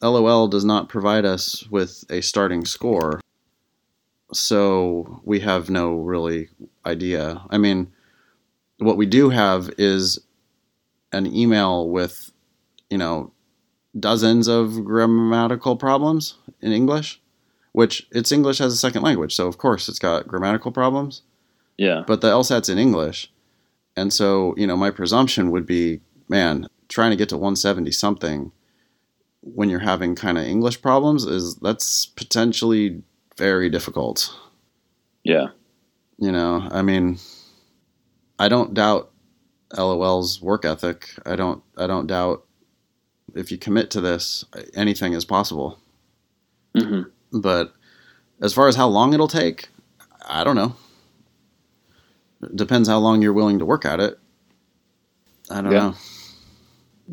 [0.00, 3.20] LOL does not provide us with a starting score.
[4.32, 6.48] So we have no really
[6.86, 7.42] idea.
[7.50, 7.92] I mean,
[8.78, 10.18] what we do have is
[11.12, 12.30] an email with,
[12.90, 13.32] you know,
[13.98, 17.20] dozens of grammatical problems in English,
[17.72, 19.34] which it's English as a second language.
[19.34, 21.22] So, of course, it's got grammatical problems
[21.76, 22.02] Yeah.
[22.06, 23.30] but the LSAT's in English.
[23.96, 28.52] And so, you know, my presumption would be, man, trying to get to 170 something
[29.42, 33.02] when you're having kind of English problems is that's potentially
[33.36, 34.34] very difficult.
[35.24, 35.48] Yeah.
[36.18, 37.18] You know, I mean,
[38.38, 39.10] I don't doubt
[39.76, 41.10] LOL's work ethic.
[41.24, 42.44] I don't I don't doubt
[43.34, 45.78] if you commit to this, anything is possible.
[46.76, 47.02] hmm
[47.32, 47.72] But
[48.40, 49.68] as far as how long it'll take,
[50.26, 50.74] I don't know.
[52.42, 54.18] It depends how long you're willing to work at it.
[55.50, 55.78] I don't Yeah.
[55.90, 55.94] know.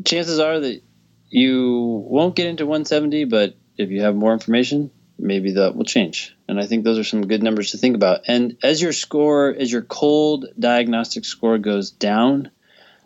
[0.04, 0.82] Chances are that
[1.30, 4.90] you won't get into 170, but if you have more information,
[5.20, 6.34] maybe that will change.
[6.48, 8.22] And I think those are some good numbers to think about.
[8.26, 12.50] And as your score, as your cold diagnostic score goes down,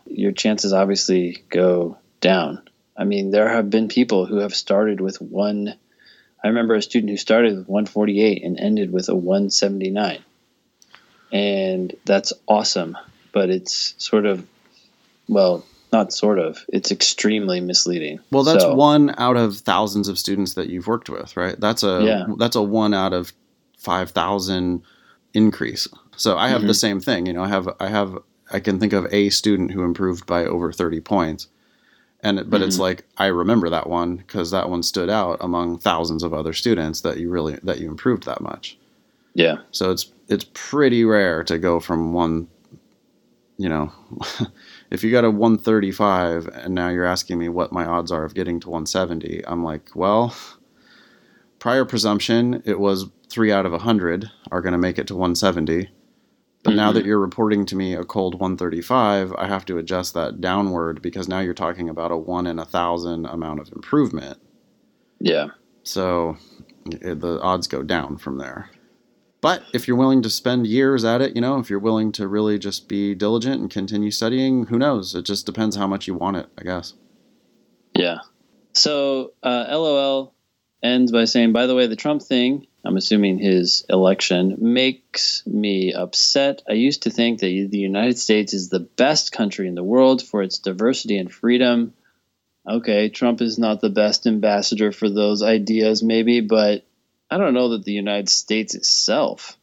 [0.07, 2.62] your chances obviously go down.
[2.97, 5.75] I mean, there have been people who have started with one.
[6.43, 10.23] I remember a student who started with 148 and ended with a 179.
[11.33, 12.97] And that's awesome,
[13.33, 14.47] but it's sort of,
[15.29, 15.65] well,
[15.95, 18.19] not sort of, it's extremely misleading.
[18.31, 21.57] Well, that's So- one out of thousands of students that you've worked with, right?
[21.59, 22.27] That's a Yeah.
[22.39, 23.33] that's a one out of
[23.79, 24.83] five thousand
[25.33, 25.87] increase.
[26.17, 26.67] So I have Mhm.
[26.69, 27.27] the same thing.
[27.27, 28.19] You know, I have I have
[28.53, 31.49] I can think of a student who improved by over thirty points,
[32.23, 32.87] and but it's Mhm.
[32.87, 37.01] like I remember that one because that one stood out among thousands of other students
[37.03, 38.77] that you really that you improved that much.
[39.35, 39.57] Yeah.
[39.71, 42.47] So it's it's pretty rare to go from one,
[43.59, 43.93] you know,
[44.95, 48.35] if you got a 135 and now you're asking me what my odds are of
[48.35, 50.35] getting to 170, I'm like, well,
[51.59, 55.15] prior presumption it was three out of a hundred are going to make it to
[55.17, 55.89] 170.
[56.63, 56.95] But now Mhm.
[56.95, 61.29] that you're reporting to me a cold 135, I have to adjust that downward because
[61.29, 64.39] now you're talking about a one in a thousand amount of improvement.
[65.21, 65.49] Yeah.
[65.83, 66.37] So
[66.87, 68.71] the odds go down from there.
[69.45, 72.27] But if you're willing to spend years at it, you know, if you're willing to
[72.27, 75.15] really just be diligent and continue studying, who knows?
[75.15, 76.95] It just depends how much you want it, I guess.
[77.95, 78.21] Yeah.
[78.73, 80.35] So uh, LOL
[80.83, 85.93] ends by saying, by the way, the Trump thing, I'm assuming his election, makes me
[85.93, 86.63] upset.
[86.67, 90.23] I used to think that the United States is the best country in the world
[90.23, 91.93] for its diversity and freedom.
[92.67, 96.87] Okay, Trump is not the best ambassador for those ideas, maybe, but
[97.35, 99.57] I don't know that the United States itself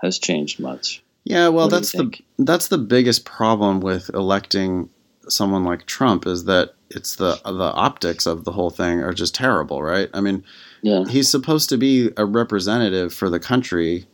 [0.00, 1.02] has changed much.
[1.24, 4.88] Yeah, well, What that's the that's the biggest problem with electing
[5.28, 9.34] someone like Trump is that it's the the optics of the whole thing are just
[9.34, 10.08] terrible, right?
[10.14, 10.42] I mean,
[10.80, 11.04] Yeah.
[11.04, 14.06] he's supposed to be a representative for the country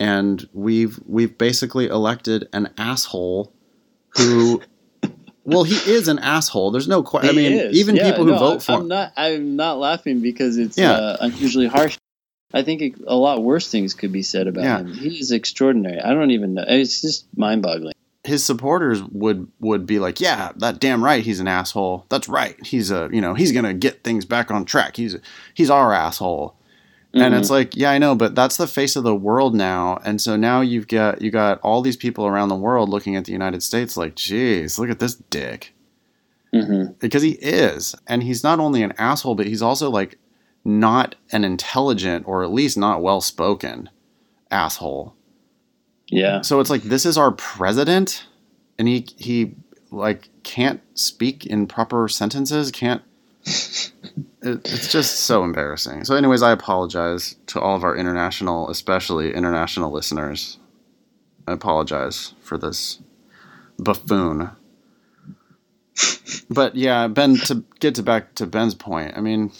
[0.00, 3.52] and we've we've basically elected an asshole
[4.16, 4.62] who
[5.44, 7.76] well he is an asshole there's no question i mean is.
[7.78, 9.12] even Yeah, people who no, vote for I'm not.
[9.16, 10.92] I'm not laughing because it's Yeah.
[10.92, 11.98] uh, unusually harsh.
[12.54, 14.78] I think a lot worse things could be said about Yeah.
[14.80, 14.92] him.
[14.92, 16.00] He is extraordinary.
[16.00, 16.64] I don't even know.
[16.66, 17.94] It's just mind-boggling.
[18.24, 22.54] his supporters would would be like yeah that damn right he's an asshole that's right
[22.64, 25.16] he's a you know he's gonna get things back on track he's
[25.54, 26.54] he's our asshole
[27.14, 27.38] and Mhm.
[27.40, 30.36] it's like yeah i know but that's the face of the world now and so
[30.36, 33.60] now you've got you got all these people around the world looking at the united
[33.60, 35.74] states like geez look at this dick
[36.54, 36.94] Mhm.
[37.00, 40.16] because he is and he's not only an asshole but he's also like
[40.64, 43.90] not an intelligent or at least not well spoken
[44.50, 45.14] asshole.
[46.08, 46.42] Yeah.
[46.42, 48.26] so it's like this is our president
[48.78, 49.54] and he he
[49.90, 53.00] like can't speak in proper sentences can't
[53.44, 53.90] it,
[54.42, 56.04] it's just so embarrassing.
[56.04, 60.58] So anyways i apologize to all of our international especially international listeners.
[61.48, 63.00] I apologize for this
[63.78, 64.50] buffoon.
[66.48, 69.52] But yeah ben to get to back to ben's point i mean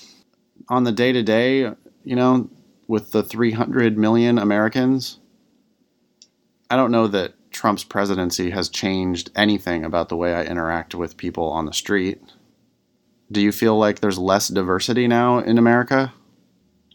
[0.73, 1.71] on the day to day
[2.05, 2.49] you know
[2.89, 5.21] with the 300 million americans
[6.73, 11.19] I don't know that Trump's presidency has changed anything about the way I interact with
[11.19, 12.19] people on the street.
[13.31, 16.15] Do you feel like there's less diversity now in America?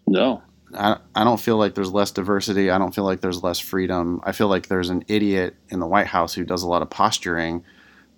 [0.07, 0.41] No.
[0.75, 2.71] I, I don't feel like there's less diversity.
[2.71, 4.19] I don't feel like there's less freedom.
[4.23, 6.89] I feel like there's an idiot in the White House who does a lot of
[6.89, 7.63] posturing,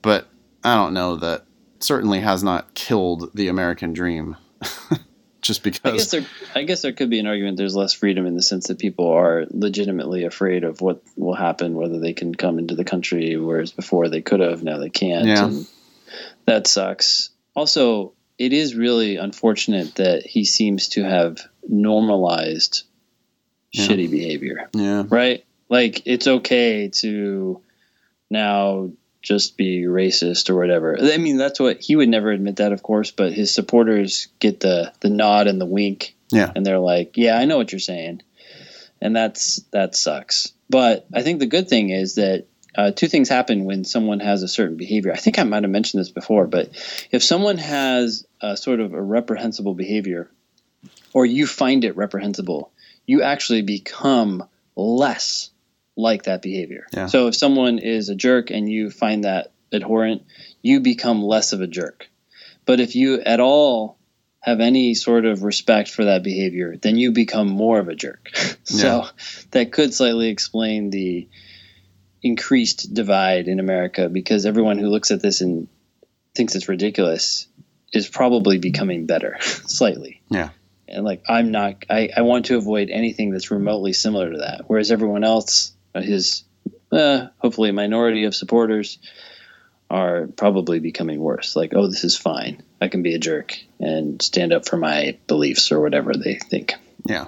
[0.01, 0.29] but
[0.63, 1.45] I don't know that
[1.81, 4.37] certainly has not killed the American dream.
[5.41, 6.11] Just I guess because.
[6.11, 6.25] there.
[6.55, 7.57] I guess there could be an argument.
[7.57, 11.75] There's less freedom in the sense that people are legitimately afraid of what will happen,
[11.75, 15.25] whether they can come into the country, whereas before they could have, now they can't.
[15.25, 15.45] Yeah.
[15.45, 15.67] And
[16.45, 17.29] that sucks.
[17.55, 22.83] Also, it is really unfortunate that he seems to have normalized
[23.71, 23.87] Yeah.
[23.87, 24.69] shitty behavior.
[24.73, 25.03] Yeah.
[25.09, 25.45] right?
[25.69, 27.61] Like it's okay to
[28.29, 28.91] now
[29.21, 30.97] just be racist or whatever.
[30.99, 34.59] I mean, that's what he would never admit that, of course, but his supporters get
[34.61, 36.51] the the nod and the wink, Yeah.
[36.55, 38.21] and they're like, "Yeah, I know what you're saying,"
[39.01, 40.53] and that's that sucks.
[40.69, 42.45] But I think the good thing is that.
[42.75, 45.11] Uh, two things happen when someone has a certain behavior.
[45.11, 46.69] I think I might have mentioned this before, but
[47.11, 50.29] if someone has a sort of a reprehensible behavior,
[51.11, 52.71] or you find it reprehensible,
[53.07, 55.49] you actually become less
[55.99, 56.85] like that behavior.
[56.93, 57.07] Yeah.
[57.07, 60.23] So if someone is a jerk and you find that abhorrent,
[60.61, 62.09] you become less of a jerk.
[62.65, 63.97] But if you at all
[64.41, 68.29] have any sort of respect for that behavior, then you become more of a jerk.
[68.63, 69.05] so
[69.51, 71.27] that could slightly explain the
[72.21, 75.67] increased divide in America because everyone who looks at this and
[76.35, 77.47] thinks it's ridiculous
[77.93, 80.21] is probably becoming better slightly.
[80.29, 80.49] Yeah.
[80.87, 84.63] And like I'm not I, I want to avoid anything that's remotely similar to that.
[84.67, 85.73] Whereas everyone else,
[86.03, 86.43] his
[86.91, 88.99] uh, hopefully a minority of supporters
[89.89, 91.55] are probably becoming worse.
[91.55, 92.61] Like, oh, this is fine.
[92.81, 96.73] I can be a jerk and stand up for my beliefs or whatever they think.
[97.05, 97.27] Yeah.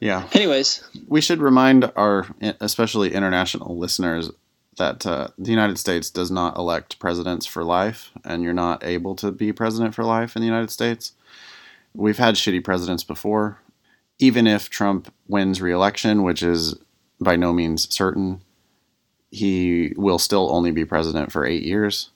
[0.00, 0.28] Yeah.
[0.32, 2.26] Anyways, we should remind our
[2.60, 4.30] especially international listeners
[4.76, 9.14] that uh, the United States does not elect presidents for life, and you're not able
[9.16, 11.12] to be president for life in the United States.
[11.94, 13.60] We've had shitty presidents before.
[14.18, 16.76] Even if Trump wins re-election, which is
[17.24, 18.40] by no means certain,
[19.30, 22.10] he will still only be president for eight years,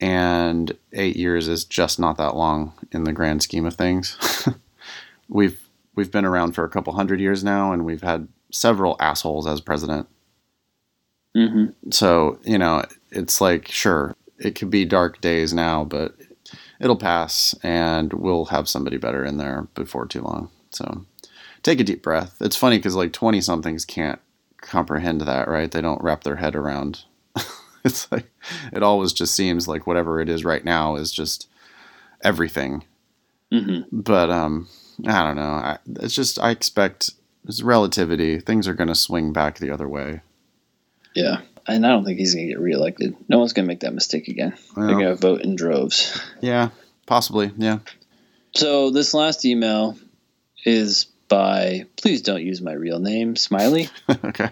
[0.00, 4.48] and eight years is just not that long in the grand scheme of things.
[5.28, 5.60] we've
[5.94, 9.60] we've been around for a couple hundred years now, and we've had several assholes as
[9.60, 10.08] president.
[11.34, 16.16] hmm So you know, it's like sure, it could be dark days now, but
[16.80, 20.50] it'll pass, and we'll have somebody better in there before too long.
[20.70, 21.04] So
[21.64, 22.36] take a deep breath.
[22.40, 24.20] It's funny because like twenty somethings can't
[24.58, 25.70] comprehend that, right?
[25.70, 27.02] They don't wrap their head around.
[27.84, 28.30] it's like
[28.72, 31.48] it always just seems like whatever it is right now is just
[32.22, 32.84] everything
[33.52, 34.66] hmm but um
[35.06, 37.10] i don't know I, it's just i expect
[37.46, 38.40] It's relativity.
[38.40, 40.22] Things are going to swing back the other way.
[41.14, 41.42] Yeah.
[41.66, 43.14] And I don't think he's going to get reelected.
[43.28, 44.54] No one's going to make that mistake again.
[44.74, 46.18] Well, They're going to vote in droves.
[46.40, 46.70] yeah,
[47.04, 47.52] possibly.
[47.58, 47.80] Yeah.
[48.56, 49.98] So this last email
[50.64, 53.88] is by, please don't use my real name, Smiley.
[54.24, 54.50] okay.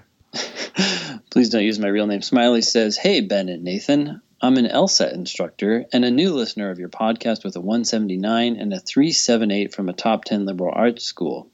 [1.30, 2.22] Please don't use my real name.
[2.22, 4.22] Smiley says, Hey, Ben and Nathan.
[4.40, 8.72] I'm an LSAT instructor and a new listener of your podcast with a 179 and
[8.72, 11.48] a 378 from a top 10 liberal arts school.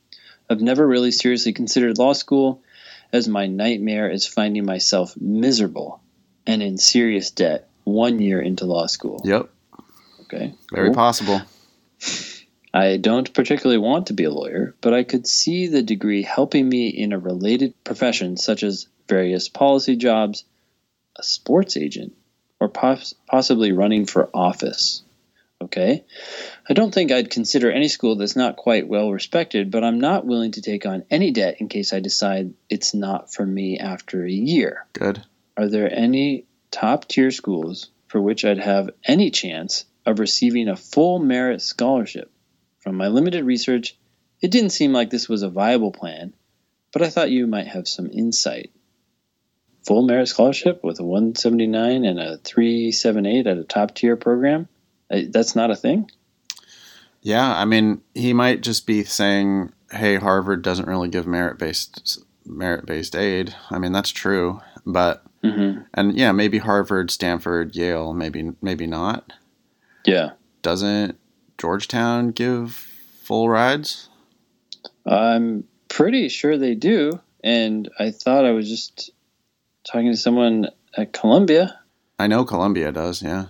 [0.49, 2.63] I've never really seriously considered law school,
[3.13, 6.01] as my nightmare is finding myself miserable
[6.47, 9.21] and in serious debt one year into law school.
[9.25, 9.51] Yep.
[10.23, 10.55] Okay.
[10.73, 10.95] Very cool.
[10.95, 11.43] possible.
[12.73, 16.69] I don't particularly want to be a lawyer, but I could see the degree helping
[16.69, 20.45] me in a related profession, such as various policy jobs,
[21.17, 22.15] a sports agent,
[22.61, 25.03] or pos- possibly running for office.
[25.61, 26.05] Okay?
[26.69, 30.27] I don't think I'd consider any school that's not quite well respected, but I'm not
[30.27, 34.25] willing to take on any debt in case I decide it's not for me after
[34.25, 34.87] a year.
[34.93, 35.23] Good.
[35.57, 40.77] Are there any top tier schools for which I'd have any chance of receiving a
[40.77, 42.31] full merit scholarship?
[42.81, 43.97] From my limited research,
[44.41, 46.35] it didn't seem like this was a viable plan,
[46.93, 48.71] but I thought you might have some insight.
[49.87, 54.69] Full merit scholarship with a 179 and a 378 at a top tier program?
[55.11, 56.11] Uh, That's not a thing?
[57.23, 63.17] Yeah, I mean, he might just be saying, "Hey, Harvard doesn't really give merit-based merit-based
[63.17, 65.83] aid." I mean, that's true, but Mm-hmm.
[65.95, 69.33] and yeah, maybe Harvard, Stanford, Yale, maybe maybe not.
[70.05, 70.31] Yeah.
[70.63, 71.17] Doesn't
[71.59, 72.73] Georgetown give
[73.23, 74.09] full rides?
[75.07, 77.21] I'm pretty sure they do.
[77.43, 79.11] And I thought I was just
[79.85, 81.79] talking to someone at Columbia.
[82.19, 83.23] I know Columbia does.
[83.23, 83.47] Yeah,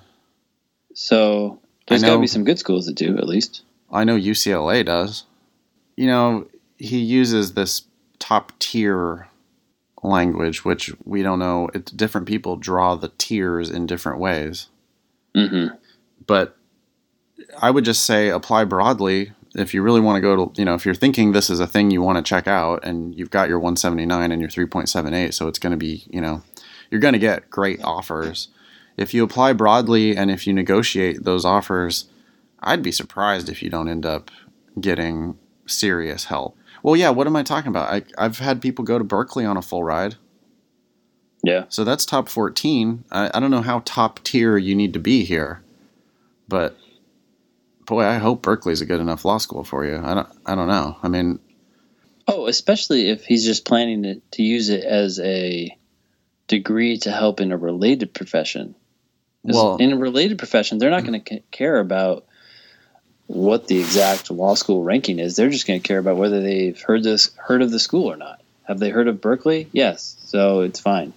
[0.95, 3.63] So there's got to be some good schools that do, at least.
[3.91, 5.25] I know UCLA does.
[5.97, 7.83] You know, he uses this
[8.19, 9.29] top tier
[10.03, 11.71] language, which we don't know.
[11.73, 14.69] It's different people draw the tiers in different ways.
[15.35, 15.77] Mm-hmm.
[16.27, 16.58] but
[17.61, 19.33] I would just say apply broadly.
[19.55, 21.67] If you really want to go to, you know, if you're thinking this is a
[21.67, 25.49] thing you want to check out and you've got your 179 and your 3.78, so
[25.49, 26.43] it's going to be, you know,
[26.91, 28.49] you're going to get great offers.
[28.97, 32.09] If you apply broadly and if you negotiate those offers,
[32.61, 34.31] I'd be surprised if you don't end up
[34.81, 36.57] getting serious help.
[36.83, 37.93] Well, yeah, what am I talking about?
[37.93, 40.17] I, I've had people go to Berkeley on a full ride.
[41.43, 41.65] Yeah.
[41.69, 43.05] So that's top 14.
[43.11, 45.63] I, I don't know how top tier you need to be here,
[46.49, 46.77] but
[47.89, 49.97] boy, I hope Berkeley's a good enough law school for you.
[49.97, 50.97] I don't, I don't know.
[51.03, 51.41] I mean,
[52.31, 55.75] Oh, especially if he's just planning to, to use it as a
[56.47, 58.75] degree to help in a related profession.
[59.43, 61.13] well, in a related profession, they're not mm-hmm.
[61.13, 62.27] going to care about
[63.29, 65.37] what the exact law school ranking is.
[65.37, 68.17] They're just going to care about whether they've heard this heard of the school or
[68.17, 68.43] not.
[68.65, 69.71] Have they heard of Berkeley?
[69.73, 70.17] Yes.
[70.27, 71.15] So it's fine.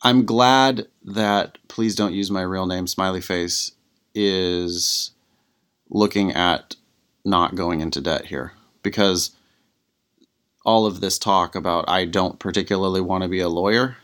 [0.00, 3.72] I'm glad that please don't use my real name, Smiley Face,
[4.14, 5.10] is
[5.90, 6.76] looking at
[7.24, 9.32] not going into debt here because
[10.64, 13.96] all of this talk about I don't particularly want to be a lawyer.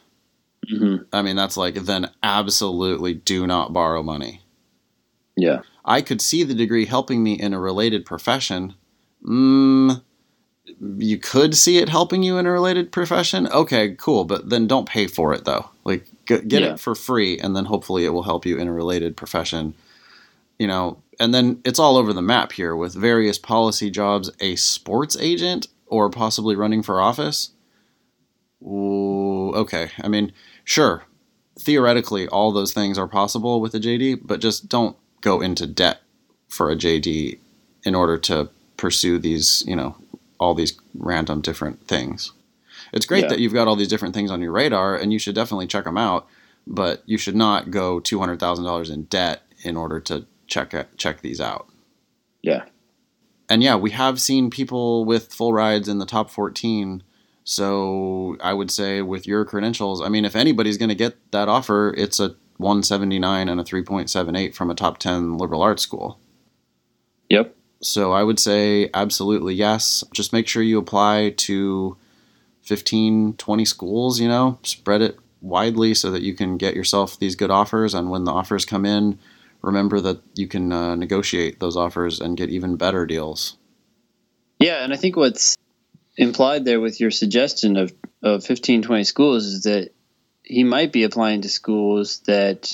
[0.69, 4.41] hmm I mean, that's like then absolutely do not borrow money.
[5.37, 5.61] Yeah.
[5.85, 8.75] I could see the degree helping me in a related profession.
[9.27, 10.03] Mm,
[10.99, 13.49] you could see it helping you in a related profession.
[13.49, 15.71] Okay, cool, but then don't pay for it though.
[15.85, 16.75] Like get, get Yeah.
[16.75, 19.75] it for free, and then hopefully it will help you in a related profession.
[20.59, 24.57] You know, and then it's all over the map here with various policy jobs, a
[24.57, 27.51] sports agent, or possibly running for office.
[28.63, 29.91] Ooh, okay.
[30.03, 30.33] I mean,
[30.65, 31.05] sure,
[31.59, 36.01] theoretically, all those things are possible with a JD, but just don't go into debt
[36.49, 37.39] for a JD
[37.85, 39.95] in order to pursue these, you know,
[40.41, 42.33] all these random different things.
[42.93, 43.29] It's great Yeah.
[43.31, 45.85] that you've got all these different things on your radar, and you should definitely check
[45.85, 46.27] them out.
[46.67, 50.75] But you should not go two hundred thousand dollars in debt in order to check
[50.75, 51.69] it, check these out.
[52.43, 52.65] Yeah.
[53.49, 57.03] And yeah, we have seen people with full rides in the top fourteen.
[57.45, 61.49] So I would say with your credentials, I mean, if anybody's going to get that
[61.49, 66.21] offer, it's a 179 and a 3.78 from a top 10 liberal arts school.
[67.31, 67.57] Yep.
[67.83, 70.05] So I would say absolutely yes.
[70.15, 71.97] Just make sure you apply to
[72.63, 77.35] 15, 20 schools, you know, spread it widely so that you can get yourself these
[77.35, 77.93] good offers.
[77.93, 79.19] And when the offers come in,
[79.63, 83.57] remember that you can uh, negotiate those offers and get even better deals.
[84.59, 85.57] Yeah, and I think what's
[86.17, 89.91] implied there with your suggestion of, of 15, 20 schools is that
[90.43, 92.73] he might be applying to schools that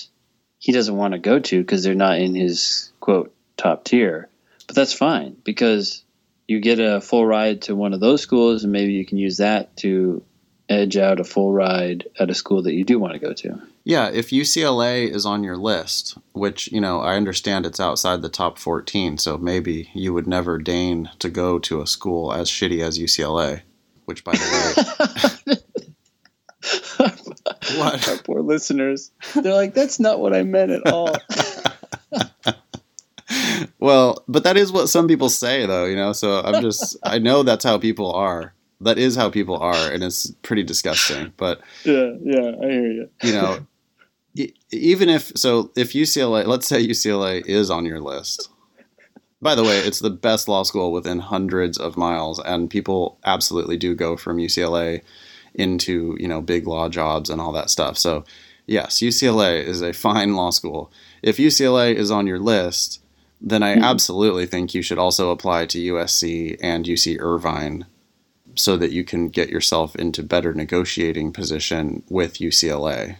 [0.58, 4.28] he doesn't want to go to because they're not in his quote top tier.
[4.66, 6.04] But that's fine because
[6.46, 9.36] you get a full ride to one of those schools, and maybe you can use
[9.36, 10.22] that to
[10.68, 13.62] edge out a full ride at a school that you do want to go to.
[13.88, 18.28] Yeah, if UCLA is on your list, which, you know, I understand it's outside the
[18.28, 22.82] top 14, so maybe you would never deign to go to a school as shitty
[22.82, 23.62] as UCLA,
[24.04, 25.16] which, by the
[25.46, 27.06] way.
[27.78, 28.08] what?
[28.08, 29.10] Our poor listeners.
[29.34, 31.16] They're like, that's not what I meant at all.
[33.78, 37.18] well, but that is what some people say, though, you know, so I'm just, I
[37.18, 41.32] know that's how people are that is how people are, and it's pretty disgusting.
[41.36, 43.10] But yeah, yeah, I hear you.
[43.22, 43.66] You know,
[44.70, 48.50] even if so, if UCLA, let's say UCLA is on your list.
[49.40, 53.76] By the way, it's the best law school within hundreds of miles, and people absolutely
[53.76, 55.02] do go from UCLA
[55.54, 57.98] into you know big law jobs and all that stuff.
[57.98, 58.24] So
[58.66, 60.92] yes, UCLA is a fine law school.
[61.22, 63.00] If UCLA is on your list,
[63.40, 63.84] then I mm-hmm.
[63.84, 67.86] absolutely think you should also apply to USC and UC Irvine
[68.54, 73.16] so that you can get yourself into better negotiating position with UCLA.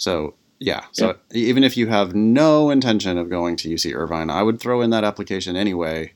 [0.00, 4.42] So yeah, so even if you have no intention of going to UC Irvine, I
[4.42, 6.14] would throw in that application anyway.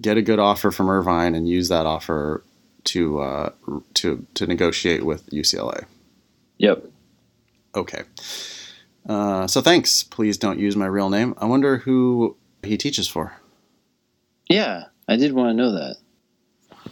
[0.00, 2.44] Get a good offer from Irvine and use that offer
[2.84, 3.50] to uh,
[3.94, 5.84] to to negotiate with UCLA.
[6.58, 6.84] Yep.
[7.74, 8.02] Okay.
[9.08, 10.04] Uh, so thanks.
[10.04, 11.34] Please don't use my real name.
[11.38, 13.34] I wonder who he teaches for.
[14.48, 15.96] Yeah, I did want to know that.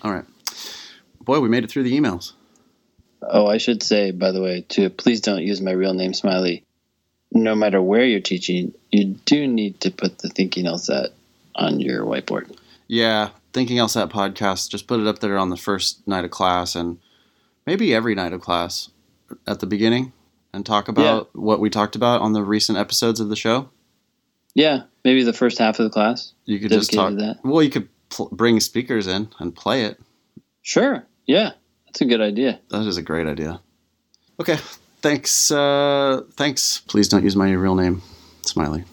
[0.03, 0.25] All right.
[1.21, 2.33] Boy, we made it through the emails.
[3.29, 6.65] Oh, I should say, by the way, to please don't use my real name, Smiley.
[7.31, 11.09] No matter where you're teaching, you do need to put the Thinking LSAT
[11.55, 12.57] on your whiteboard.
[12.89, 14.71] Yeah, Thinking LSAT podcast.
[14.71, 16.99] Just put it up there on the first night of class and
[17.67, 18.91] maybe every night of class
[19.47, 20.13] at the beginning
[20.53, 21.41] and talk about yeah.
[21.41, 23.71] what we talked about on the recent episodes of the show.
[24.55, 26.35] Yeah, maybe the first half of the class.
[26.45, 27.15] You could just talk.
[27.15, 27.39] That.
[27.43, 29.99] Well, you could pl- bring speakers in and play it.
[30.61, 31.07] Sure.
[31.27, 31.53] Yeah,
[31.93, 32.59] that's a good idea.
[32.71, 33.61] That is a great idea.
[34.41, 34.57] Okay.
[35.03, 35.51] Thanks.
[35.51, 36.81] Uh, thanks.
[36.89, 38.01] Please don't use my real name,
[38.43, 38.85] Smiley.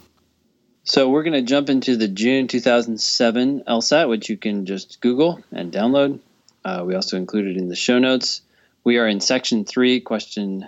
[0.83, 5.41] So we're going to jump into the June 2007 LSAT, which you can just Google
[5.49, 6.19] and download.
[6.65, 8.41] Uh, we also included in the show notes.
[8.83, 10.67] We are in section three, question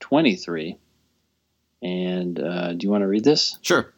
[0.00, 0.76] 23.
[1.82, 3.58] And uh, do you want to read this?
[3.62, 3.92] Sure.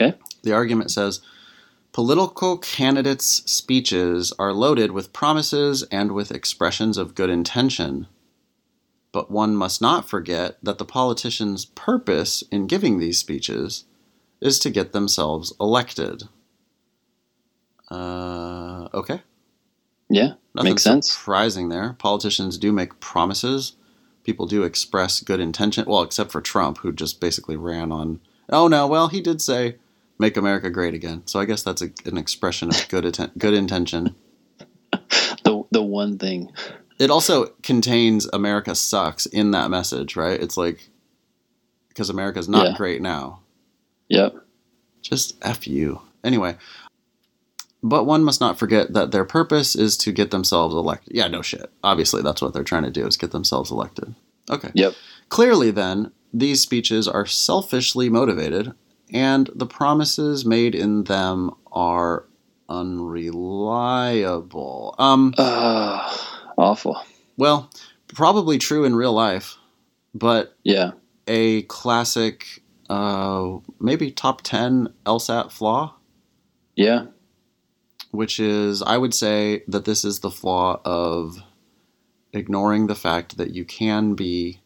[0.00, 0.18] Okay.
[0.42, 1.20] The argument says
[1.96, 8.06] Political candidates' speeches are loaded with promises and with expressions of good intention.
[9.12, 13.84] But one must not forget that the politicians' purpose in giving these speeches
[14.42, 16.24] is to get themselves elected.
[17.90, 19.22] Uh, okay.
[20.10, 21.10] Yeah, Nothing makes sense.
[21.10, 21.94] Surprising there.
[21.94, 23.72] Politicians do make promises.
[24.22, 25.86] People do express good intention.
[25.88, 28.20] Well, except for Trump, who just basically ran on.
[28.50, 29.76] Oh no, well he did say
[30.18, 31.22] make America great again.
[31.26, 34.14] So I guess that's a, an expression of good atten- good intention.
[35.44, 36.50] the the one thing.
[36.98, 40.40] It also contains America sucks in that message, right?
[40.40, 40.88] It's like
[41.88, 42.76] because America's not yeah.
[42.76, 43.40] great now.
[44.08, 44.36] Yep.
[45.02, 46.00] Just f you.
[46.24, 46.56] Anyway,
[47.82, 51.14] but one must not forget that their purpose is to get themselves elected.
[51.14, 51.70] Yeah, no shit.
[51.84, 54.14] Obviously, that's what they're trying to do is get themselves elected.
[54.50, 54.70] Okay.
[54.74, 54.94] Yep.
[55.28, 58.74] Clearly, then, these speeches are selfishly motivated
[59.12, 62.26] and the promises made in them are
[62.68, 64.94] unreliable.
[64.98, 66.16] Um, uh,
[66.58, 67.00] awful.
[67.36, 67.70] Well,
[68.08, 69.56] probably true in real life,
[70.14, 70.92] but yeah,
[71.26, 75.94] a classic, uh, maybe top ten LSAT flaw.
[76.74, 77.06] Yeah,
[78.10, 81.42] which is I would say that this is the flaw of
[82.32, 84.60] ignoring the fact that you can be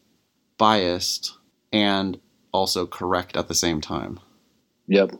[0.57, 1.37] biased
[1.71, 2.19] and
[2.51, 4.19] also correct at the same time.
[4.91, 5.15] Yep.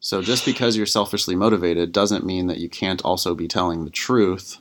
[0.00, 3.90] So just because you're selfishly motivated doesn't mean that you can't also be telling the
[3.90, 4.58] truth.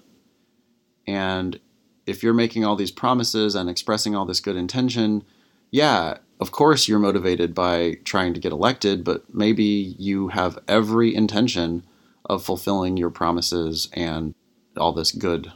[1.06, 1.60] And
[2.06, 5.26] if you're making all these promises and expressing all this good intention,
[5.70, 9.66] yeah, of course you're motivated by trying to get elected, but maybe
[10.00, 11.86] you have every intention
[12.24, 14.34] of fulfilling your promises and
[14.78, 15.52] all this good.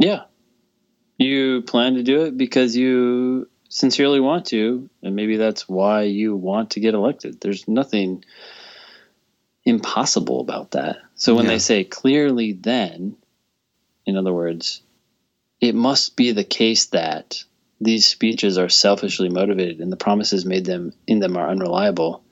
[0.00, 0.24] Yeah.
[1.18, 6.34] You plan to do it because you sincerely want to, and maybe that's why you
[6.34, 7.40] want to get elected.
[7.40, 8.24] There's nothing
[9.64, 10.98] impossible about that.
[11.14, 11.52] So when yeah.
[11.52, 13.16] they say clearly then,
[14.06, 14.82] in other words,
[15.60, 17.42] it must be the case that
[17.80, 22.24] these speeches are selfishly motivated and the promises made them in them are unreliable.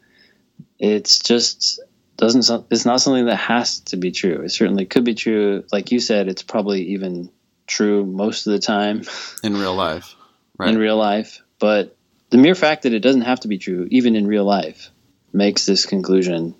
[0.78, 1.80] It's just
[2.16, 4.42] doesn't it's not something that has to be true.
[4.42, 5.64] It certainly could be true.
[5.70, 7.30] Like you said, it's probably even
[7.66, 9.02] true most of the time
[9.42, 10.14] in real life
[10.58, 10.70] right.
[10.70, 11.42] in real life.
[11.58, 11.96] But
[12.30, 14.90] the mere fact that it doesn't have to be true, even in real life,
[15.32, 16.54] makes this conclusion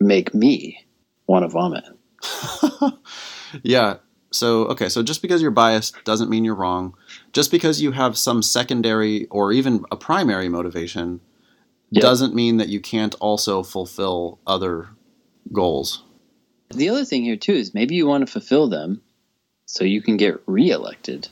[0.00, 0.84] make me
[1.26, 1.84] want to vomit.
[3.62, 3.96] yeah.
[4.32, 6.94] So, okay, so just because you're biased doesn't mean you're wrong.
[7.32, 11.20] Just because you have some secondary or even a primary motivation
[11.94, 12.02] Yep.
[12.02, 14.88] doesn't mean that you can't also fulfill other
[15.52, 16.02] goals.
[16.70, 19.00] The other thing here too is maybe you want to fulfill them
[19.66, 21.28] so you can get reelected,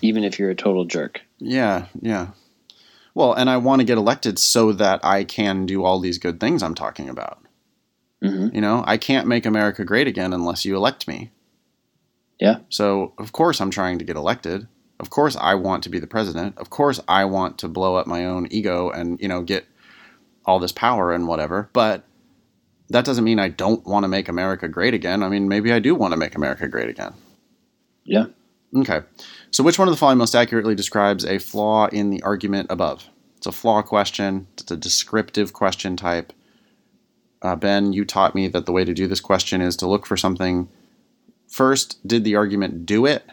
[0.00, 1.20] even if you're a total jerk.
[1.38, 2.28] Yeah, yeah.
[3.14, 6.38] Well, and I want to get elected so that I can do all these good
[6.38, 7.42] things I'm talking about.
[8.22, 11.30] hmm You know, I can't make America great again unless you elect me.
[12.40, 12.60] Yeah.
[12.68, 14.68] So, of course, I'm trying to get elected.
[15.00, 16.56] Of course, I want to be the president.
[16.58, 19.66] Of course, I want to blow up my own ego and, you know, get
[20.44, 21.70] all this power and whatever.
[21.72, 22.04] But
[22.90, 25.22] that doesn't mean I don't want to make America great again.
[25.22, 27.14] I mean, maybe I do want to make America great again.
[28.04, 28.26] Yeah.
[28.74, 29.00] Okay.
[29.50, 33.08] So, which one of the following most accurately describes a flaw in the argument above?
[33.36, 34.46] It's a flaw question.
[34.58, 36.32] It's a descriptive question type.
[37.40, 40.06] Uh, ben, you taught me that the way to do this question is to look
[40.06, 40.68] for something.
[41.48, 43.24] First, did the argument do it?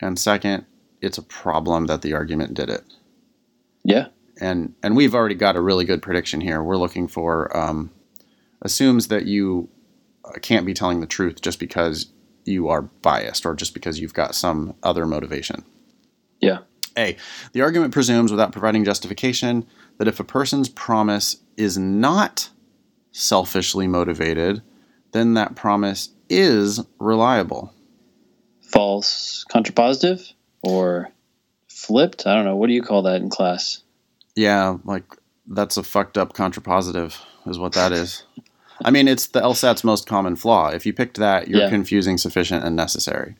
[0.00, 0.64] And second,
[1.00, 2.84] it's a problem that the argument did it.
[3.84, 4.08] Yeah.
[4.40, 6.62] And and we've already got a really good prediction here.
[6.62, 7.90] We're looking for um,
[8.62, 9.68] assumes that you
[10.24, 12.06] uh, can't be telling the truth just because
[12.44, 15.64] you are biased or just because you've got some other motivation.
[16.40, 16.58] Yeah.
[16.96, 17.16] A.
[17.52, 19.66] The argument presumes, without providing justification,
[19.98, 22.50] that if a person's promise is not
[23.12, 24.62] selfishly motivated,
[25.12, 27.72] then that promise is reliable.
[28.62, 31.10] False contrapositive or
[31.68, 32.26] flipped?
[32.26, 32.56] I don't know.
[32.56, 33.82] What do you call that in class?
[34.36, 35.04] Yeah, like
[35.46, 38.24] that's a fucked up contrapositive, is what that is.
[38.84, 40.68] I mean, it's the LSAT's most common flaw.
[40.70, 41.68] If you picked that, you're Yeah.
[41.70, 43.34] confusing sufficient and necessary.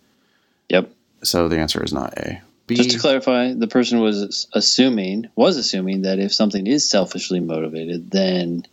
[0.68, 0.90] Yep.
[1.22, 2.42] So the answer is not A.
[2.66, 2.76] B.
[2.76, 8.10] Just to clarify, the person was assuming was assuming that if something is selfishly motivated,
[8.10, 8.64] then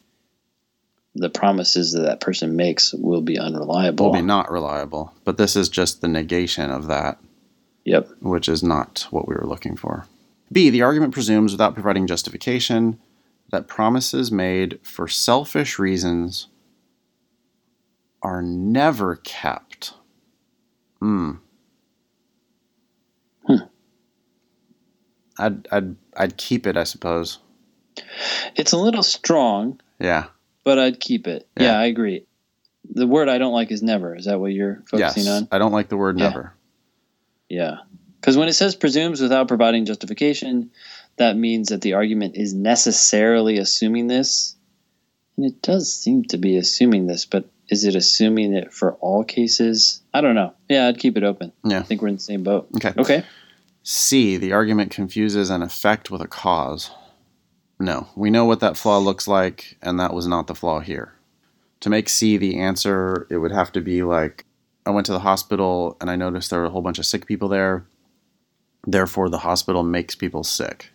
[1.16, 4.06] the promises that that person makes will be unreliable.
[4.08, 5.14] will be not reliable.
[5.24, 7.18] But this is just the negation of that.
[7.86, 8.10] Yep.
[8.20, 10.06] which is not what we were looking for.
[10.52, 10.70] B.
[10.70, 13.00] The argument presumes, without providing justification,
[13.50, 16.48] that promises made for selfish reasons
[18.28, 19.94] are never kept.
[21.00, 21.36] Hmm.
[23.46, 23.56] Hmm.
[25.40, 27.40] I'd, I'd, I'd keep it, I suppose.
[28.58, 30.26] It's a little strong, Yeah.
[30.66, 31.48] but I'd keep it.
[31.58, 31.64] Yeah.
[31.64, 32.26] Yeah, I agree.
[32.90, 34.14] The word I don't like is never.
[34.14, 35.42] Is that what you're focusing yes.
[35.44, 35.48] on?
[35.50, 36.28] I don't like the word Yeah.
[36.28, 36.54] never.
[37.48, 37.76] Yeah.
[38.20, 40.72] Because when it says presumes without providing justification,
[41.16, 44.58] that means that the argument is necessarily assuming this.
[45.38, 49.24] And it does seem to be assuming this, but is it assuming it for all
[49.24, 50.02] cases?
[50.14, 50.54] I don't know.
[50.70, 51.52] Yeah, I'd keep it open.
[51.64, 51.80] Yeah.
[51.80, 52.68] I think we're in the same boat.
[52.76, 52.94] Okay.
[52.98, 53.24] Okay.
[53.84, 54.38] C.
[54.38, 56.92] The argument confuses an effect with a cause.
[57.80, 61.14] No, we know what that flaw looks like, and that was not the flaw here.
[61.82, 64.46] To make C the answer, it would have to be like
[64.86, 67.26] I went to the hospital and I noticed there were a whole bunch of sick
[67.26, 67.86] people there.
[68.86, 70.92] Therefore, the hospital makes people sick.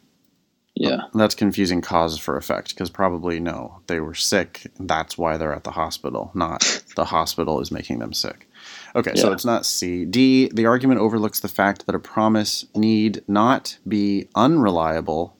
[0.74, 1.02] Yeah.
[1.14, 4.66] That's confusing cause for effect because probably no, they were sick.
[4.80, 8.48] That's why they're at the hospital, not the hospital is making them sick.
[8.94, 10.04] Okay, so it's not C.
[10.04, 15.36] D, the argument overlooks the fact that a promise need not be unreliable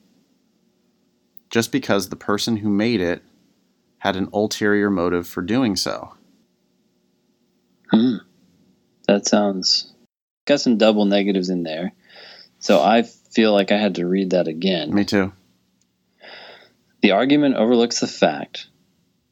[1.51, 3.23] just because the person who made it
[3.99, 6.15] had an ulterior motive for doing so.
[7.91, 8.17] Hmm.
[9.07, 9.93] That sounds
[10.47, 11.93] got some double negatives in there.
[12.59, 14.95] So I feel like I had to read that again.
[14.95, 15.33] Me too.
[17.01, 18.69] The argument overlooks the fact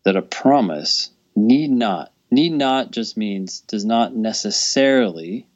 [0.05, 5.47] that a promise need not need not just means does not necessarily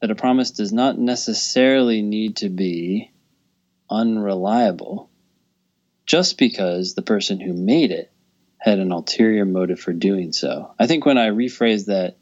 [0.00, 3.10] that a promise does not necessarily need to be
[3.90, 5.10] unreliable
[6.06, 8.10] just because the person who made it
[8.58, 10.74] had an ulterior motive for doing so.
[10.78, 12.16] I think when I rephrase that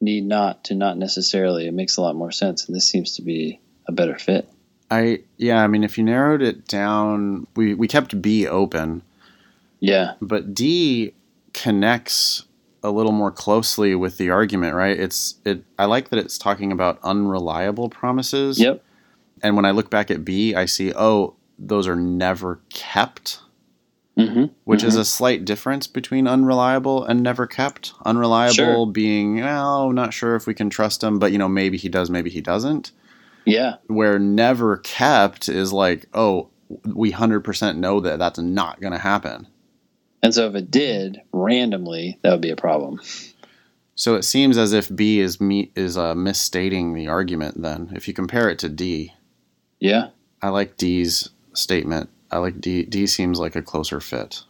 [0.00, 3.22] need not to not necessarily, it makes a lot more sense and this seems to
[3.22, 4.48] be a better fit.
[4.94, 9.02] I yeah, I mean if you narrowed it down, we we kept B open.
[9.80, 10.14] Yeah.
[10.22, 11.12] but D
[11.52, 12.44] connects
[12.82, 14.98] a little more closely with the argument, right?
[14.98, 15.64] It's it.
[15.78, 18.58] I like that it's talking about unreliable promises.
[18.60, 18.82] Yep.
[19.42, 23.40] And when I look back at B, I see oh, those are never kept,
[24.18, 24.50] Mhm.
[24.64, 27.92] which is a slight difference between unreliable and never kept.
[28.04, 28.86] Unreliable Sure.
[28.86, 32.10] being well, not sure if we can trust him, but you know maybe he does,
[32.10, 32.90] maybe he doesn't.
[33.44, 33.76] Yeah.
[33.86, 36.50] Where never kept is like oh,
[36.84, 39.48] we hundred percent know that that's not going to happen.
[40.22, 43.00] And so if it did randomly, that would be a problem.
[43.94, 47.60] So it seems as if B is me is uh, misstating the argument.
[47.60, 49.12] Then, if you compare it to D,
[49.78, 50.08] Yeah.
[50.42, 52.10] I like D's statement.
[52.30, 52.84] I like D.
[52.84, 54.42] D seems like a closer fit.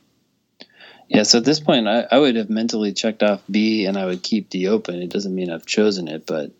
[1.08, 4.06] Yeah, so at this point, I, I would have mentally checked off B and I
[4.06, 5.02] would keep D open.
[5.02, 6.52] It doesn't mean I've chosen it, but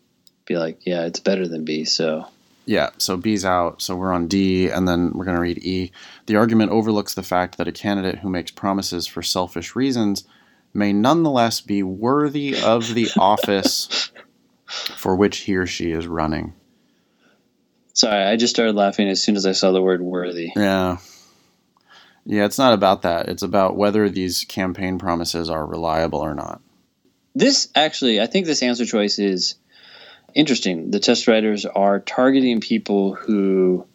[0.46, 1.84] be like, yeah, it's better than B.
[1.84, 2.26] So
[2.66, 5.92] Yeah, so B's out, so we're on D, and then we're going to read E.
[6.26, 10.24] The argument overlooks the fact that a candidate who makes promises for selfish reasons
[10.72, 14.10] may nonetheless be worthy of the office
[14.66, 16.54] for which he or she is running.
[17.92, 20.52] sorry, I just started laughing as soon as I saw the word worthy.
[20.56, 20.98] Yeah.
[22.26, 23.28] Yeah, it's not about that.
[23.28, 26.60] It's about whether these campaign promises are reliable or not.
[27.34, 29.56] This actually, I think this answer choice is
[30.34, 30.90] interesting.
[30.90, 33.86] The test writers are targeting people who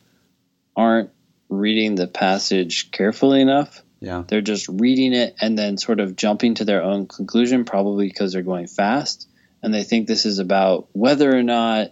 [0.76, 1.12] aren't
[1.50, 3.84] reading the passage carefully enough.
[4.00, 4.24] Yeah.
[4.28, 8.34] They're just reading it and then sort of jumping to their own conclusion, probably because
[8.34, 9.28] they're going fast.
[9.62, 11.92] And they think this is about whether or not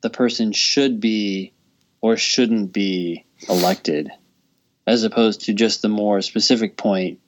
[0.00, 1.52] the person should be
[2.00, 4.10] or shouldn't be elected,
[4.86, 7.20] as opposed to just the more specific point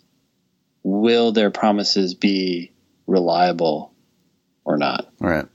[0.82, 2.72] will their promises be
[3.06, 3.92] reliable
[4.64, 5.08] or not?
[5.20, 5.46] Right.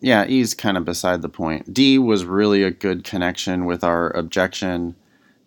[0.00, 1.74] Yeah, E's kind of beside the point.
[1.74, 4.96] D was really a good connection with our objection.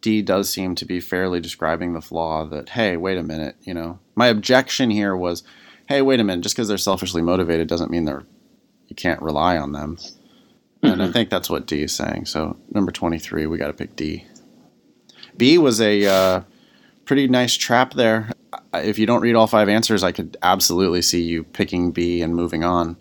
[0.02, 3.74] D does seem to be fairly describing the flaw that, hey, wait a minute, you
[3.74, 4.00] know.
[4.16, 5.44] My objection here was,
[5.88, 8.26] hey, wait a minute, just because they're selfishly motivated doesn't mean they're
[8.88, 9.98] you can't rely on them.
[10.84, 12.26] And I think that's what D is saying.
[12.26, 14.26] So number 23, we got to pick D.
[15.36, 16.42] B was a uh,
[17.06, 18.30] pretty nice trap there.
[18.74, 22.36] If you don't read all five answers, I could absolutely see you picking B and
[22.36, 22.98] moving on.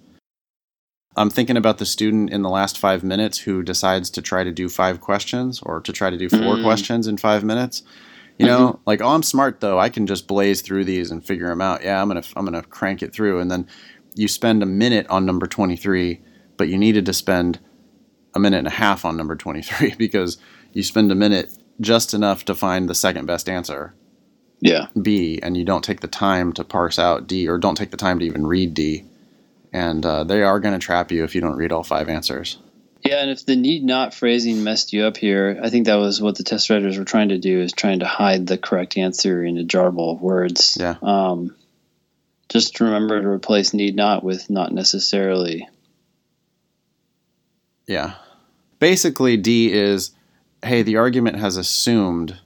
[1.17, 4.51] I'm thinking about the student in the last five minutes who decides to try to
[4.51, 6.63] do five questions or to try to do four Mm.
[6.63, 7.83] questions in five minutes.
[8.39, 9.79] You know, like, oh, I'm smart though.
[9.79, 11.85] I can just blaze through these and figure them out.
[11.85, 13.67] Yeah, I'm gonna I'm gonna crank it through, and then
[14.15, 16.21] you spend a minute on number 23,
[16.57, 17.61] but you needed to spend
[18.35, 20.39] a minute and a half on number 23 because
[20.73, 23.95] you spend a minute just enough to find the second best answer.
[24.61, 24.87] Yeah.
[25.01, 27.97] B and you don't take the time to parse out D or don't take the
[27.97, 29.05] time to even read D.
[29.73, 32.59] And uh, they are going to trap you if you don't read all five answers.
[33.03, 36.21] Yeah, and if the need not phrasing messed you up here, I think that was
[36.21, 39.45] what the test writers were trying to do is trying to hide the correct answer
[39.45, 40.77] in a jarble of words.
[40.79, 40.97] Yeah.
[41.03, 41.57] Um,
[42.49, 45.69] just remember to replace need not with not necessarily.
[47.87, 48.15] Yeah.
[48.79, 50.13] Basically, D is
[50.63, 52.39] hey, the argument has assumed.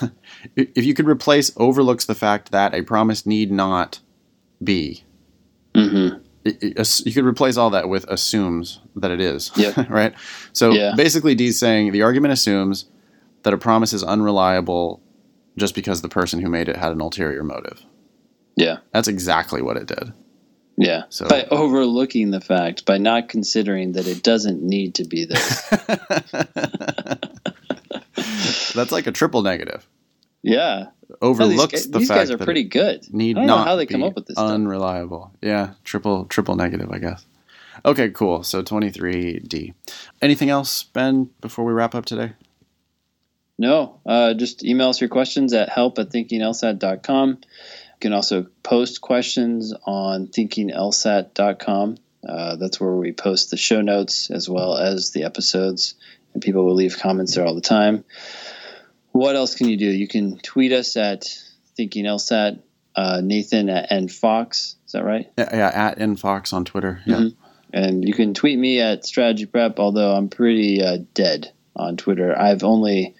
[0.56, 4.00] if you could replace overlooks the fact that a promise need not
[4.62, 5.04] be,
[5.88, 6.18] Mm-hmm.
[6.44, 9.50] it- it- you could replace all that with assumes that it is.
[9.56, 9.88] Yep.
[9.90, 10.14] right?
[10.52, 10.94] So Yeah.
[10.96, 12.86] basically, D is saying the argument assumes
[13.42, 15.00] that a promise is unreliable
[15.56, 17.84] just because the person who made it had an ulterior motive.
[18.56, 18.78] Yeah.
[18.92, 20.12] That's exactly what it did.
[20.76, 21.02] Yeah.
[21.08, 25.38] So- by overlooking the fact, by not considering that it doesn't need to be there.
[28.74, 29.86] That's like a triple negative.
[30.42, 30.86] Yeah.
[31.08, 33.12] No, Overlooks these, guys, the these fact guys are that pretty good.
[33.12, 34.50] need I don't know how they come up with this stuff.
[34.50, 35.32] unreliable.
[35.40, 37.24] Yeah, triple triple negative, I guess.
[37.84, 38.42] Okay, cool.
[38.42, 39.72] So 23D.
[40.20, 42.32] Anything else, Ben, before we wrap up today?
[43.58, 47.28] No, uh, just email us your questions at help at thinkinglsat.com.
[47.30, 51.96] You can also post questions on thinkinglsat.com.
[52.28, 55.94] Uh, that's where we post the show notes as well as the episodes,
[56.34, 58.04] and people will leave comments there all the time.
[59.18, 59.90] What else can you do?
[59.90, 61.22] You can tweet us at
[61.76, 62.60] thinkinglsat,
[62.94, 64.76] uh, Nathan at nfox.
[64.86, 65.28] Is that right?
[65.36, 67.00] Yeah, yeah at nfox on Twitter.
[67.04, 67.16] Yeah.
[67.16, 67.34] Mhm.
[67.72, 72.38] And you can tweet me at strategy prep, although I'm pretty uh, dead on Twitter.
[72.38, 73.16] I've only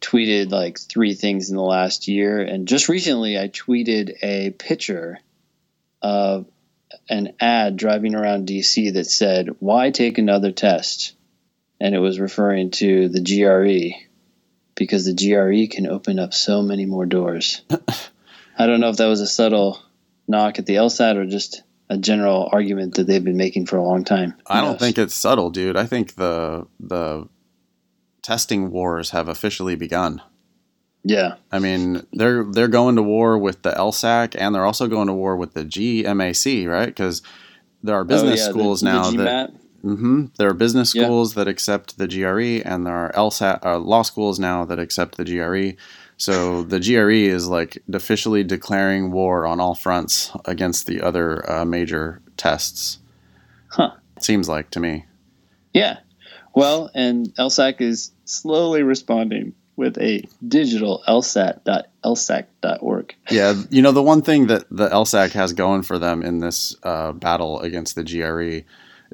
[0.00, 2.40] tweeted like three things in the last year.
[2.40, 5.18] And just recently, I tweeted a picture
[6.00, 6.46] of
[7.10, 11.14] an ad driving around DC that said, Why take another test?
[11.78, 14.00] And it was referring to the GRE
[14.74, 17.62] because the GRE can open up so many more doors.
[18.58, 19.80] I don't know if that was a subtle
[20.26, 23.82] knock at the LSAT or just a general argument that they've been making for a
[23.82, 24.34] long time.
[24.46, 24.80] I don't knows?
[24.80, 25.76] think it's subtle, dude.
[25.76, 27.28] I think the the
[28.22, 30.22] testing wars have officially begun.
[31.06, 35.08] Yeah, I mean, they're they're going to war with the LSAC and they're also going
[35.08, 36.86] to war with the GMAC, right?
[36.86, 37.20] Because
[37.82, 39.52] there are oh, business Oh, yeah, the- schools the now that
[39.84, 39.96] GMAT.
[39.98, 41.04] hmm There are business Yeah.
[41.04, 45.16] schools that accept the GRE, and there are LSAT uh, law schools now that accept
[45.16, 45.76] the GRE.
[46.16, 51.64] So the GRE is like officially declaring war on all fronts against the other uh,
[51.64, 52.98] major tests.
[53.68, 53.90] Huh.
[54.20, 55.04] Seems like to me.
[55.72, 55.98] Yeah.
[56.54, 61.02] Well, and LSAC is slowly responding with a digital
[62.04, 63.14] lsat.lsac.org.
[63.30, 66.76] Yeah, you know the one thing that the LSAC has going for them in this
[66.84, 68.60] uh, battle against the GRE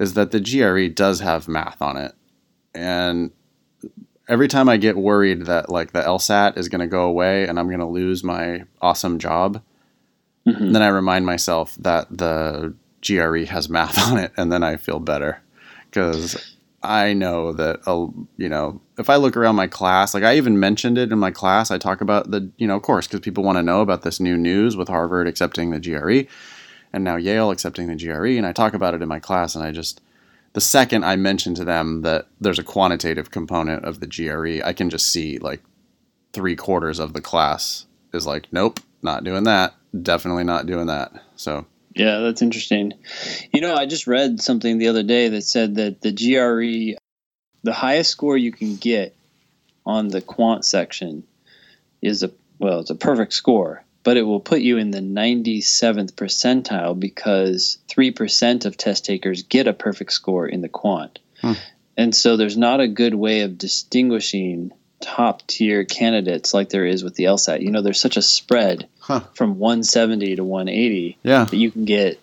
[0.01, 2.13] is that the GRE does have math on it,
[2.75, 3.31] and
[4.29, 7.59] every time I get worried that like the LSAT is going to go away and
[7.59, 9.61] I'm going to lose my awesome job,
[10.47, 10.73] Mhm.
[10.73, 14.99] then I remind myself that the GRE has math on it, and then I feel
[15.01, 15.41] better.
[15.91, 16.37] Because
[16.83, 18.07] I know that uh,
[18.39, 21.31] you know if I look around my class, like I even mentioned it in my
[21.33, 24.03] class, I talk about the you know of course because people want to know about
[24.03, 26.27] this new news with Harvard accepting the GRE,
[26.93, 29.65] and now Yale accepting the GRE, and I talk about it in my class, and
[29.65, 30.01] I just
[30.53, 34.73] the second I mention to them that there's a quantitative component of the GRE, I
[34.73, 35.63] can just see like
[36.33, 39.75] three quarters of the class is like, nope, not doing that.
[40.03, 41.13] Definitely not doing that.
[41.37, 42.95] So Yeah, that's interesting.
[43.53, 46.99] You know, I just read something the other day that said that the GRE,
[47.63, 49.15] the highest score you can get
[49.87, 51.25] on the quant section
[52.03, 56.13] is a, well, it's a perfect score, but it will put you in the 97th
[56.15, 61.19] percentile because 3% of test takers get a perfect score in the quant.
[61.41, 61.53] Hmm.
[61.97, 67.03] And so there's not a good way of distinguishing top tier candidates like there is
[67.03, 67.63] with the LSAT.
[67.63, 69.21] You know, there's such a spread Huh.
[69.35, 72.21] from 170 to 180 yeah, that you can get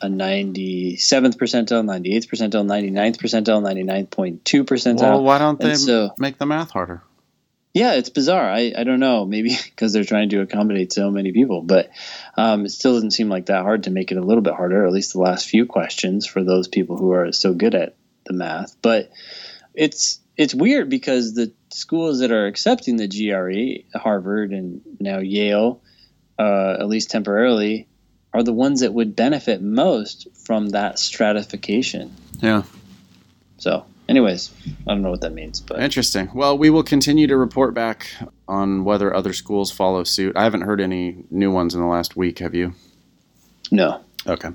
[0.00, 5.00] a 97th percentile, 98th percentile, 99th percentile, 99.2 percentile.
[5.00, 7.02] well, why don't they so, make the math harder?
[7.74, 8.50] Yeah, it's bizarre.
[8.50, 9.24] I, I don't know.
[9.24, 11.90] Maybe because they're trying to accommodate so many people, but
[12.36, 14.84] um, it still doesn't seem like that hard to make it a little bit harder,
[14.84, 18.34] at least the last few questions for those people who are so good at the
[18.34, 18.76] math.
[18.82, 19.10] But
[19.74, 25.82] it's it's weird because the schools that are accepting the GRE, Harvard and now Yale,
[26.38, 27.88] uh, at least temporarily,
[28.32, 32.14] are the ones that would benefit most from that stratification.
[32.40, 32.62] Yeah,
[33.58, 34.50] So, anyways,
[34.86, 36.30] I don't know what that means, but interesting.
[36.34, 38.08] Well, we will continue to report back
[38.48, 40.36] on whether other schools follow suit.
[40.36, 42.38] I haven't heard any new ones in the last week.
[42.40, 42.74] Have you?
[43.70, 44.00] no.
[44.24, 44.50] Okay,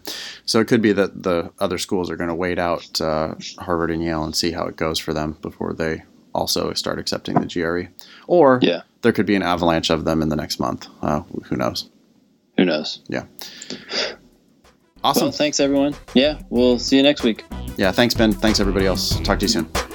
[0.45, 3.91] so it could be that the other schools are going to wait out uh, Harvard
[3.91, 6.03] and Yale and see how it goes for them before they
[6.33, 7.89] also start accepting the GRE,
[8.27, 8.83] or Yeah.
[9.01, 10.87] there could be an avalanche of them in the next month.
[11.01, 11.19] Uh,
[11.49, 11.89] who knows?
[12.55, 13.01] Who knows?
[13.09, 13.23] Yeah.
[15.03, 15.23] Awesome.
[15.23, 15.95] Well, thanks everyone.
[16.13, 17.43] Yeah, we'll see you next week.
[17.77, 18.33] Yeah, thanks, Ben.
[18.33, 19.19] Thanks, everybody else.
[19.21, 19.86] Talk to you soon.